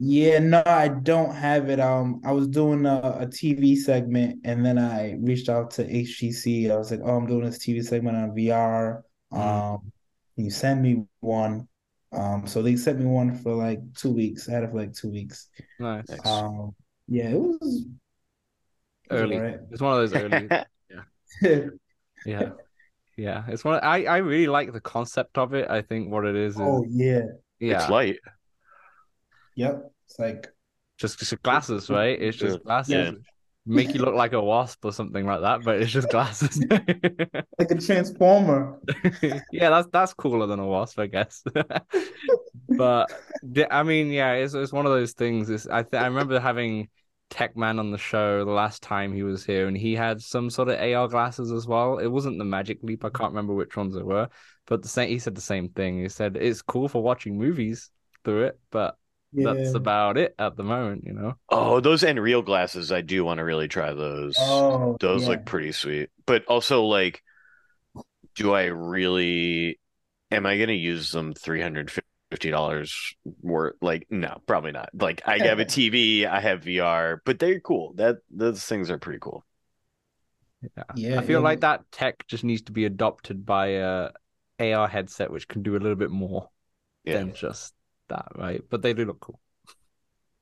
Yeah, 0.00 0.38
no, 0.38 0.62
I 0.64 0.88
don't 0.88 1.34
have 1.34 1.68
it. 1.70 1.80
Um, 1.80 2.20
I 2.24 2.30
was 2.32 2.46
doing 2.46 2.86
a, 2.86 3.16
a 3.20 3.26
TV 3.26 3.74
segment 3.74 4.40
and 4.44 4.64
then 4.64 4.78
I 4.78 5.14
reached 5.20 5.48
out 5.48 5.72
to 5.72 5.84
HTC. 5.96 6.70
I 6.70 6.76
was 6.76 6.90
like, 6.92 7.00
oh, 7.02 7.16
I'm 7.16 7.26
doing 7.26 7.44
this 7.44 7.58
TV 7.58 7.82
segment 7.82 8.16
on 8.16 8.34
VR. 8.34 9.04
Mhm. 9.32 9.64
Um, 9.74 9.92
can 10.36 10.44
you 10.44 10.50
send 10.52 10.82
me 10.82 11.04
one? 11.20 11.68
Um, 12.12 12.46
so 12.46 12.62
they 12.62 12.76
sent 12.76 12.98
me 12.98 13.06
one 13.06 13.34
for 13.34 13.54
like 13.54 13.80
two 13.94 14.10
weeks. 14.10 14.48
I 14.48 14.52
had 14.52 14.64
it 14.64 14.70
for 14.70 14.76
like 14.78 14.94
two 14.94 15.10
weeks. 15.10 15.48
nice. 15.78 16.08
Nice. 16.08 16.26
Um, 16.26 16.74
yeah, 17.06 17.30
it 17.30 17.38
was, 17.38 17.56
it 17.60 19.12
was 19.12 19.22
Early. 19.22 19.36
It's 19.70 19.80
one 19.80 19.92
of 20.00 20.10
those 20.10 20.20
early. 20.20 20.48
Yeah, 21.42 21.66
yeah. 22.26 22.50
Yeah. 23.16 23.44
It's 23.48 23.64
one. 23.64 23.74
Of, 23.76 23.84
I 23.84 24.04
I 24.04 24.16
really 24.18 24.46
like 24.46 24.72
the 24.72 24.80
concept 24.80 25.36
of 25.38 25.52
it. 25.54 25.68
I 25.70 25.82
think 25.82 26.10
what 26.10 26.24
it 26.24 26.34
is 26.34 26.54
is 26.54 26.60
Oh 26.60 26.84
yeah. 26.88 27.22
yeah, 27.60 27.82
it's 27.82 27.90
light. 27.90 28.18
Yep. 29.56 29.92
It's 30.06 30.18
like 30.18 30.48
just 30.96 31.18
just 31.18 31.42
glasses, 31.42 31.90
right? 31.90 32.20
It's 32.20 32.36
just 32.36 32.58
Yeah. 32.58 32.62
glasses. 32.64 32.94
Yeah. 32.94 33.10
Make 33.68 33.94
you 33.94 34.00
look 34.04 34.14
like 34.14 34.32
a 34.32 34.40
wasp 34.40 34.84
or 34.84 34.92
something 34.92 35.26
like 35.26 35.42
that, 35.42 35.62
but 35.62 35.80
it's 35.80 35.92
just 35.92 36.10
glasses. 36.10 36.62
like 36.70 37.70
a 37.70 37.74
transformer. 37.74 38.80
yeah, 39.52 39.70
that's 39.70 39.88
that's 39.92 40.14
cooler 40.14 40.46
than 40.46 40.58
a 40.58 40.66
wasp, 40.66 40.98
I 40.98 41.06
guess. 41.06 41.42
but 42.68 43.12
I 43.70 43.82
mean, 43.82 44.10
yeah, 44.10 44.32
it's 44.32 44.54
it's 44.54 44.72
one 44.72 44.86
of 44.86 44.92
those 44.92 45.12
things. 45.12 45.50
Is 45.50 45.68
I 45.68 45.82
th- 45.82 46.02
I 46.02 46.06
remember 46.06 46.40
having 46.40 46.88
Tech 47.30 47.56
Man 47.56 47.78
on 47.78 47.90
the 47.90 47.98
show 47.98 48.44
the 48.44 48.50
last 48.50 48.82
time 48.82 49.12
he 49.12 49.22
was 49.22 49.44
here, 49.44 49.68
and 49.68 49.76
he 49.76 49.94
had 49.94 50.20
some 50.20 50.50
sort 50.50 50.68
of 50.68 50.80
AR 50.80 51.08
glasses 51.08 51.52
as 51.52 51.66
well. 51.66 51.98
It 51.98 52.08
wasn't 52.08 52.38
the 52.38 52.44
Magic 52.44 52.78
Leap. 52.82 53.04
I 53.04 53.10
can't 53.10 53.32
remember 53.32 53.54
which 53.54 53.76
ones 53.76 53.96
it 53.96 54.06
were, 54.06 54.28
but 54.66 54.82
the 54.82 54.88
same. 54.88 55.08
He 55.10 55.18
said 55.18 55.34
the 55.34 55.40
same 55.40 55.68
thing. 55.68 56.00
He 56.00 56.08
said 56.08 56.36
it's 56.36 56.62
cool 56.62 56.88
for 56.88 57.02
watching 57.02 57.38
movies 57.38 57.90
through 58.24 58.44
it, 58.44 58.58
but 58.70 58.96
yeah. 59.32 59.52
that's 59.52 59.74
about 59.74 60.18
it 60.18 60.34
at 60.38 60.56
the 60.56 60.64
moment, 60.64 61.04
you 61.04 61.12
know. 61.12 61.34
Oh, 61.48 61.80
those 61.80 62.02
Nreal 62.02 62.44
glasses, 62.44 62.92
I 62.92 63.00
do 63.00 63.24
want 63.24 63.38
to 63.38 63.44
really 63.44 63.68
try 63.68 63.92
those. 63.92 64.36
Oh, 64.38 64.96
those 65.00 65.22
yeah. 65.22 65.28
look 65.28 65.44
pretty 65.44 65.72
sweet. 65.72 66.10
But 66.26 66.44
also 66.46 66.84
like 66.84 67.22
do 68.38 68.54
I 68.54 68.66
really 68.66 69.80
am 70.30 70.46
I 70.46 70.58
gonna 70.58 70.72
use 70.72 71.10
them 71.10 71.34
three 71.34 71.60
hundred 71.60 71.90
fifty 72.30 72.50
dollars 72.50 73.14
worth 73.42 73.74
like 73.82 74.06
no, 74.10 74.40
probably 74.46 74.72
not. 74.72 74.90
Like 74.94 75.22
I 75.26 75.38
have 75.38 75.58
a 75.58 75.64
TV, 75.66 76.24
I 76.24 76.40
have 76.40 76.62
VR, 76.62 77.18
but 77.24 77.38
they're 77.38 77.60
cool. 77.60 77.92
That 77.96 78.18
those 78.30 78.64
things 78.64 78.90
are 78.90 78.98
pretty 78.98 79.18
cool. 79.18 79.44
Yeah. 80.62 80.84
yeah 80.94 81.20
I 81.20 81.22
feel 81.22 81.40
yeah. 81.40 81.44
like 81.44 81.60
that 81.60 81.90
tech 81.92 82.26
just 82.26 82.44
needs 82.44 82.62
to 82.62 82.72
be 82.72 82.84
adopted 82.84 83.44
by 83.44 83.66
a 83.66 84.10
AR 84.60 84.88
headset 84.88 85.30
which 85.30 85.46
can 85.46 85.62
do 85.62 85.76
a 85.76 85.78
little 85.78 85.94
bit 85.94 86.10
more 86.10 86.48
yeah. 87.04 87.14
than 87.14 87.32
just 87.32 87.74
that, 88.08 88.28
right? 88.36 88.62
But 88.68 88.82
they 88.82 88.94
do 88.94 89.04
look 89.04 89.20
cool. 89.20 89.40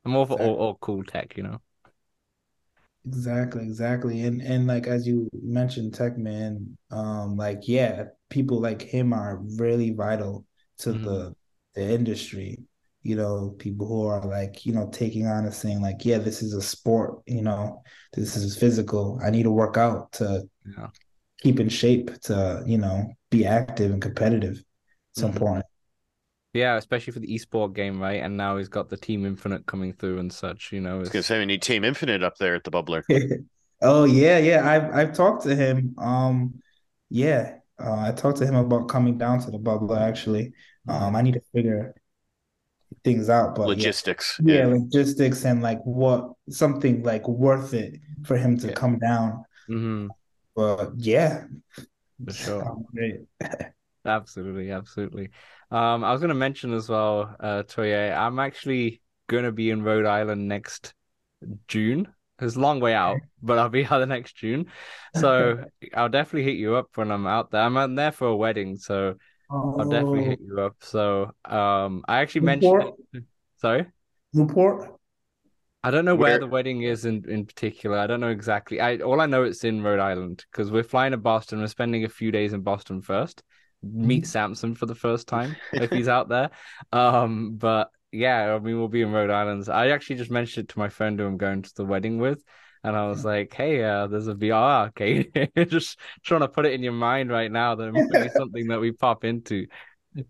I'm 0.04 0.14
all 0.14 0.26
for 0.26 0.34
exactly. 0.34 0.54
all, 0.54 0.60
all 0.60 0.78
cool 0.80 1.04
tech, 1.04 1.36
you 1.36 1.42
know. 1.42 1.60
Exactly, 3.06 3.62
exactly. 3.62 4.22
And 4.22 4.40
and 4.42 4.66
like 4.66 4.86
as 4.86 5.06
you 5.06 5.30
mentioned, 5.32 5.94
Tech 5.94 6.18
Man, 6.18 6.76
um, 6.90 7.36
like 7.36 7.68
yeah, 7.68 8.04
people 8.30 8.60
like 8.60 8.82
him 8.82 9.12
are 9.12 9.40
really 9.58 9.90
vital 9.92 10.44
to 10.78 10.90
mm-hmm. 10.90 11.04
the 11.04 11.36
the 11.74 11.82
industry. 11.82 12.58
You 13.02 13.14
know, 13.14 13.54
people 13.58 13.86
who 13.86 14.04
are 14.06 14.26
like, 14.26 14.66
you 14.66 14.72
know, 14.72 14.88
taking 14.92 15.28
on 15.28 15.44
and 15.44 15.54
saying, 15.54 15.80
like, 15.80 16.04
yeah, 16.04 16.18
this 16.18 16.42
is 16.42 16.54
a 16.54 16.60
sport, 16.60 17.20
you 17.26 17.40
know, 17.40 17.80
this 18.12 18.36
is 18.36 18.56
physical. 18.58 19.20
I 19.24 19.30
need 19.30 19.44
to 19.44 19.52
work 19.52 19.76
out 19.76 20.10
to 20.14 20.42
yeah. 20.76 20.88
keep 21.38 21.60
in 21.60 21.68
shape, 21.68 22.20
to, 22.22 22.64
you 22.66 22.78
know, 22.78 23.06
be 23.30 23.46
active 23.46 23.92
and 23.92 24.02
competitive. 24.02 24.60
It's 25.12 25.22
mm-hmm. 25.22 25.32
important. 25.32 25.66
Yeah, 26.56 26.76
especially 26.76 27.12
for 27.12 27.20
the 27.20 27.28
esport 27.28 27.74
game, 27.74 28.00
right? 28.00 28.22
And 28.22 28.36
now 28.36 28.56
he's 28.56 28.68
got 28.68 28.88
the 28.88 28.96
Team 28.96 29.26
Infinite 29.26 29.66
coming 29.66 29.92
through 29.92 30.18
and 30.18 30.32
such. 30.32 30.72
You 30.72 30.80
know, 30.80 30.96
I 30.96 30.98
was 30.98 31.08
gonna 31.10 31.22
say 31.22 31.38
we 31.38 31.46
need 31.46 31.62
Team 31.62 31.84
Infinite 31.84 32.22
up 32.22 32.38
there 32.38 32.54
at 32.54 32.64
the 32.64 32.70
bubbler. 32.70 33.02
oh 33.82 34.04
yeah, 34.04 34.38
yeah. 34.38 34.68
I've 34.68 34.94
I've 34.94 35.16
talked 35.16 35.42
to 35.44 35.54
him. 35.54 35.94
Um, 35.98 36.62
yeah, 37.10 37.56
uh, 37.78 38.00
I 38.00 38.12
talked 38.12 38.38
to 38.38 38.46
him 38.46 38.54
about 38.54 38.88
coming 38.88 39.18
down 39.18 39.40
to 39.40 39.50
the 39.50 39.58
bubbler. 39.58 40.00
Actually, 40.00 40.52
um, 40.88 41.14
I 41.14 41.22
need 41.22 41.34
to 41.34 41.42
figure 41.54 41.94
things 43.04 43.28
out, 43.28 43.54
but 43.54 43.68
logistics. 43.68 44.40
Yeah, 44.42 44.58
yeah 44.58 44.66
logistics 44.66 45.44
and 45.44 45.62
like 45.62 45.80
what 45.84 46.32
something 46.48 47.02
like 47.02 47.26
worth 47.28 47.74
it 47.74 48.00
for 48.24 48.36
him 48.36 48.58
to 48.58 48.68
yeah. 48.68 48.74
come 48.74 48.98
down. 48.98 49.44
Mm-hmm. 49.68 50.08
But 50.54 50.92
yeah, 50.96 51.44
for 52.24 52.32
sure. 52.32 52.76
absolutely, 54.06 54.70
absolutely. 54.70 55.30
Um, 55.70 56.04
I 56.04 56.12
was 56.12 56.20
going 56.20 56.28
to 56.28 56.34
mention 56.34 56.72
as 56.72 56.88
well, 56.88 57.34
uh, 57.40 57.62
Toye, 57.64 58.12
I'm 58.12 58.38
actually 58.38 59.00
going 59.28 59.44
to 59.44 59.52
be 59.52 59.70
in 59.70 59.82
Rhode 59.82 60.06
Island 60.06 60.46
next 60.48 60.94
June. 61.68 62.08
It's 62.40 62.56
a 62.56 62.60
long 62.60 62.80
way 62.80 62.94
out, 62.94 63.18
but 63.42 63.58
I'll 63.58 63.68
be 63.68 63.84
out 63.84 63.98
the 63.98 64.06
next 64.06 64.36
June. 64.36 64.66
So 65.16 65.64
I'll 65.94 66.10
definitely 66.10 66.42
hit 66.42 66.58
you 66.58 66.74
up 66.74 66.90
when 66.94 67.10
I'm 67.10 67.26
out 67.26 67.50
there. 67.50 67.62
I'm 67.62 67.78
out 67.78 67.94
there 67.96 68.12
for 68.12 68.28
a 68.28 68.36
wedding, 68.36 68.76
so 68.76 69.14
oh. 69.50 69.76
I'll 69.78 69.88
definitely 69.88 70.24
hit 70.24 70.40
you 70.46 70.60
up. 70.60 70.76
So 70.80 71.32
um, 71.46 72.04
I 72.06 72.18
actually 72.18 72.42
Newport? 72.42 72.84
mentioned 72.84 72.98
it. 73.14 73.24
Sorry? 73.56 73.86
Newport? 74.34 74.94
I 75.82 75.90
don't 75.90 76.04
know 76.04 76.14
where, 76.14 76.32
where 76.32 76.38
the 76.38 76.46
wedding 76.48 76.82
is 76.82 77.06
in, 77.06 77.24
in 77.30 77.46
particular. 77.46 77.96
I 77.96 78.06
don't 78.06 78.20
know 78.20 78.28
exactly. 78.28 78.78
I 78.78 78.96
all 78.98 79.22
I 79.22 79.26
know 79.26 79.44
it's 79.44 79.64
in 79.64 79.82
Rhode 79.82 80.00
Island 80.00 80.44
because 80.50 80.70
we're 80.70 80.82
flying 80.82 81.12
to 81.12 81.16
Boston. 81.16 81.60
We're 81.60 81.68
spending 81.68 82.04
a 82.04 82.08
few 82.08 82.30
days 82.30 82.52
in 82.52 82.60
Boston 82.60 83.00
first, 83.00 83.42
meet 83.92 84.22
mm-hmm. 84.22 84.28
Samson 84.28 84.74
for 84.74 84.86
the 84.86 84.94
first 84.94 85.28
time 85.28 85.56
if 85.72 85.90
he's 85.90 86.08
out 86.08 86.28
there. 86.28 86.50
Um, 86.92 87.56
but 87.56 87.90
yeah, 88.12 88.54
I 88.54 88.58
mean, 88.58 88.78
we'll 88.78 88.88
be 88.88 89.02
in 89.02 89.12
Rhode 89.12 89.30
Island. 89.30 89.68
I 89.68 89.90
actually 89.90 90.16
just 90.16 90.30
mentioned 90.30 90.64
it 90.64 90.72
to 90.72 90.78
my 90.78 90.88
friend 90.88 91.18
who 91.18 91.26
I'm 91.26 91.36
going 91.36 91.62
to 91.62 91.74
the 91.74 91.84
wedding 91.84 92.18
with. 92.18 92.42
And 92.82 92.96
I 92.96 93.08
was 93.08 93.24
like, 93.24 93.52
hey, 93.52 93.82
uh, 93.82 94.06
there's 94.06 94.28
a 94.28 94.34
VR 94.34 94.52
arcade. 94.52 95.50
just 95.68 95.98
trying 96.22 96.42
to 96.42 96.48
put 96.48 96.66
it 96.66 96.72
in 96.72 96.82
your 96.84 96.92
mind 96.92 97.30
right 97.30 97.50
now 97.50 97.74
that 97.74 97.88
it 97.88 97.92
might 97.92 98.10
be 98.10 98.28
something 98.36 98.68
that 98.68 98.80
we 98.80 98.92
pop 98.92 99.24
into, 99.24 99.66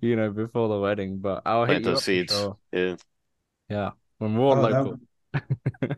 you 0.00 0.16
know, 0.16 0.30
before 0.30 0.68
the 0.68 0.78
wedding. 0.78 1.18
But 1.18 1.42
I'll 1.44 1.66
hit 1.66 1.84
those 1.84 2.04
seeds. 2.04 2.32
Sure. 2.32 2.56
Yeah. 2.72 2.96
Yeah. 3.68 3.90
When 4.18 4.36
we're 4.36 4.46
all 4.46 4.58
oh, 4.58 4.62
local. 4.62 5.00
That 5.34 5.42
would, 5.82 5.96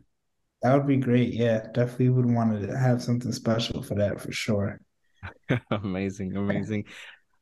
that 0.63 0.75
would 0.75 0.87
be 0.89 0.97
great. 0.97 1.33
Yeah. 1.33 1.69
Definitely 1.73 2.09
would 2.09 2.27
want 2.27 2.61
to 2.61 2.77
have 2.77 3.03
something 3.03 3.33
special 3.33 3.83
for 3.83 3.95
that 3.95 4.21
for 4.21 4.33
sure. 4.33 4.81
amazing. 5.71 6.37
Amazing. 6.37 6.87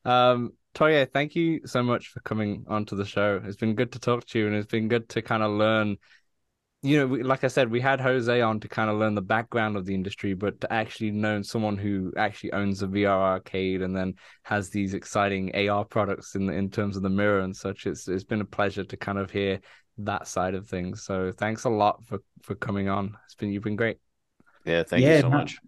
Um, 0.06 0.52
Toye, 0.72 1.06
thank 1.06 1.34
you 1.34 1.66
so 1.66 1.82
much 1.82 2.08
for 2.08 2.20
coming 2.20 2.64
onto 2.68 2.96
the 2.96 3.04
show. 3.04 3.40
It's 3.44 3.56
been 3.56 3.74
good 3.74 3.92
to 3.92 3.98
talk 3.98 4.24
to 4.26 4.38
you, 4.38 4.46
and 4.46 4.54
it's 4.54 4.70
been 4.70 4.88
good 4.88 5.08
to 5.10 5.22
kind 5.22 5.42
of 5.42 5.50
learn. 5.52 5.96
You 6.82 6.98
know, 6.98 7.14
like 7.14 7.42
I 7.42 7.48
said, 7.48 7.70
we 7.70 7.80
had 7.80 8.00
Jose 8.00 8.40
on 8.40 8.60
to 8.60 8.68
kind 8.68 8.88
of 8.88 8.98
learn 8.98 9.16
the 9.16 9.22
background 9.22 9.76
of 9.76 9.84
the 9.84 9.94
industry, 9.94 10.34
but 10.34 10.60
to 10.60 10.72
actually 10.72 11.10
know 11.10 11.42
someone 11.42 11.76
who 11.76 12.12
actually 12.16 12.52
owns 12.52 12.82
a 12.82 12.86
VR 12.86 13.20
arcade 13.32 13.82
and 13.82 13.96
then 13.96 14.14
has 14.44 14.70
these 14.70 14.94
exciting 14.94 15.50
AR 15.56 15.84
products 15.84 16.36
in 16.36 16.48
in 16.50 16.70
terms 16.70 16.96
of 16.96 17.02
the 17.02 17.10
mirror 17.10 17.40
and 17.40 17.56
such, 17.56 17.86
it's 17.86 18.06
it's 18.06 18.24
been 18.24 18.42
a 18.42 18.44
pleasure 18.44 18.84
to 18.84 18.96
kind 18.96 19.18
of 19.18 19.30
hear 19.30 19.60
that 19.98 20.28
side 20.28 20.54
of 20.54 20.68
things. 20.68 21.02
So 21.02 21.32
thanks 21.32 21.64
a 21.64 21.70
lot 21.70 22.04
for 22.04 22.20
for 22.42 22.54
coming 22.54 22.88
on. 22.88 23.16
It's 23.24 23.34
been 23.34 23.50
you've 23.50 23.64
been 23.64 23.76
great. 23.76 23.96
Yeah, 24.64 24.84
thank 24.84 25.02
yeah, 25.02 25.16
you 25.16 25.20
so 25.22 25.30
much. 25.30 25.58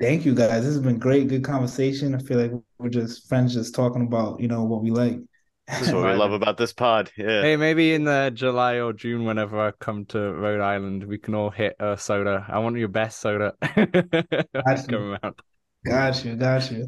Thank 0.00 0.24
you 0.24 0.34
guys. 0.34 0.62
This 0.62 0.74
has 0.74 0.80
been 0.80 0.98
great, 0.98 1.28
good 1.28 1.42
conversation. 1.42 2.14
I 2.14 2.18
feel 2.18 2.38
like 2.38 2.52
we're 2.78 2.88
just 2.88 3.28
friends, 3.28 3.54
just 3.54 3.74
talking 3.74 4.02
about 4.02 4.40
you 4.40 4.46
know 4.46 4.64
what 4.64 4.82
we 4.82 4.90
like. 4.90 5.18
That's 5.66 5.90
what 5.90 6.04
we 6.04 6.12
love 6.14 6.32
about 6.32 6.56
this 6.56 6.72
pod. 6.72 7.10
Yeah. 7.16 7.42
Hey, 7.42 7.56
maybe 7.56 7.94
in 7.94 8.04
the 8.04 8.30
July 8.32 8.76
or 8.80 8.92
June, 8.92 9.24
whenever 9.24 9.60
I 9.60 9.72
come 9.72 10.06
to 10.06 10.32
Rhode 10.32 10.60
Island, 10.60 11.04
we 11.04 11.18
can 11.18 11.34
all 11.34 11.50
hit 11.50 11.74
a 11.80 11.98
soda. 11.98 12.46
I 12.48 12.58
want 12.60 12.76
your 12.76 12.88
best 12.88 13.20
soda. 13.20 13.54
Got 13.60 14.90
you. 14.90 15.18
Got 15.84 16.24
you. 16.24 16.36
Got 16.36 16.70
you. 16.70 16.86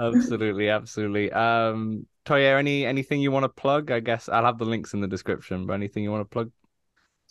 absolutely, 0.00 0.68
absolutely. 0.68 1.32
Um, 1.32 2.06
Toye, 2.24 2.56
any 2.56 2.84
anything 2.84 3.20
you 3.20 3.30
want 3.30 3.44
to 3.44 3.48
plug? 3.48 3.90
I 3.90 4.00
guess 4.00 4.28
I'll 4.28 4.44
have 4.44 4.58
the 4.58 4.64
links 4.64 4.94
in 4.94 5.00
the 5.00 5.08
description. 5.08 5.66
But 5.66 5.74
anything 5.74 6.02
you 6.02 6.10
want 6.10 6.28
to 6.28 6.32
plug? 6.32 6.50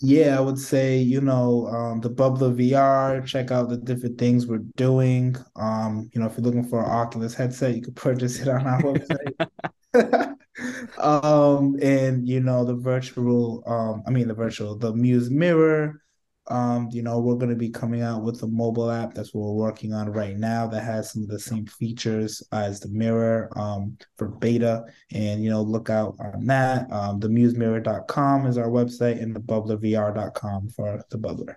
Yeah, 0.01 0.37
I 0.37 0.41
would 0.41 0.59
say, 0.59 0.97
you 0.97 1.21
know, 1.21 1.67
um, 1.67 2.01
the 2.01 2.09
Bubbler 2.09 2.53
VR, 2.53 3.25
check 3.25 3.51
out 3.51 3.69
the 3.69 3.77
different 3.77 4.17
things 4.17 4.45
we're 4.45 4.57
doing. 4.75 5.37
Um, 5.55 6.09
you 6.13 6.19
know, 6.19 6.27
if 6.27 6.33
you're 6.33 6.43
looking 6.43 6.67
for 6.67 6.83
an 6.83 6.91
Oculus 6.91 7.33
headset, 7.33 7.75
you 7.75 7.81
can 7.81 7.93
purchase 7.95 8.39
it 8.39 8.49
on 8.49 8.67
our 8.67 8.81
website. 8.81 10.35
um, 10.97 11.77
and 11.81 12.27
you 12.27 12.41
know, 12.41 12.65
the 12.65 12.75
virtual, 12.75 13.63
um, 13.65 14.03
I 14.05 14.11
mean 14.11 14.27
the 14.27 14.33
virtual, 14.33 14.77
the 14.77 14.93
Muse 14.93 15.29
Mirror, 15.29 16.01
um, 16.47 16.89
you 16.91 17.01
know, 17.01 17.19
we're 17.19 17.35
going 17.35 17.49
to 17.49 17.55
be 17.55 17.69
coming 17.69 18.01
out 18.01 18.21
with 18.21 18.43
a 18.43 18.47
mobile 18.47 18.91
app. 18.91 19.13
That's 19.13 19.33
what 19.33 19.45
we're 19.47 19.65
working 19.65 19.93
on 19.93 20.11
right 20.11 20.37
now. 20.37 20.67
That 20.67 20.83
has 20.83 21.11
some 21.11 21.23
of 21.23 21.29
the 21.29 21.39
same 21.39 21.65
features 21.65 22.43
as 22.51 22.79
the 22.79 22.89
mirror 22.89 23.49
um, 23.55 23.97
for 24.17 24.27
beta. 24.27 24.85
And 25.11 25.43
you 25.43 25.49
know, 25.49 25.61
look 25.61 25.89
out 25.89 26.15
on 26.19 26.45
that. 26.45 26.91
Um, 26.91 27.19
themusemirror.com 27.19 28.45
is 28.45 28.57
our 28.57 28.69
website, 28.69 29.21
and 29.21 29.35
the 29.35 29.39
bubblervr.com 29.39 30.69
for 30.69 31.03
the 31.09 31.17
bubbler. 31.17 31.55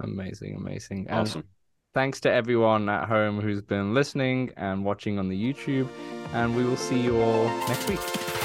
Amazing, 0.00 0.56
amazing, 0.56 1.10
awesome. 1.10 1.40
And 1.40 1.48
thanks 1.94 2.20
to 2.20 2.32
everyone 2.32 2.88
at 2.88 3.08
home 3.08 3.40
who's 3.40 3.62
been 3.62 3.94
listening 3.94 4.52
and 4.56 4.84
watching 4.84 5.18
on 5.18 5.28
the 5.28 5.36
YouTube. 5.36 5.88
And 6.32 6.54
we 6.54 6.64
will 6.64 6.76
see 6.76 7.00
you 7.00 7.20
all 7.20 7.46
next 7.66 7.88
week. 7.88 8.37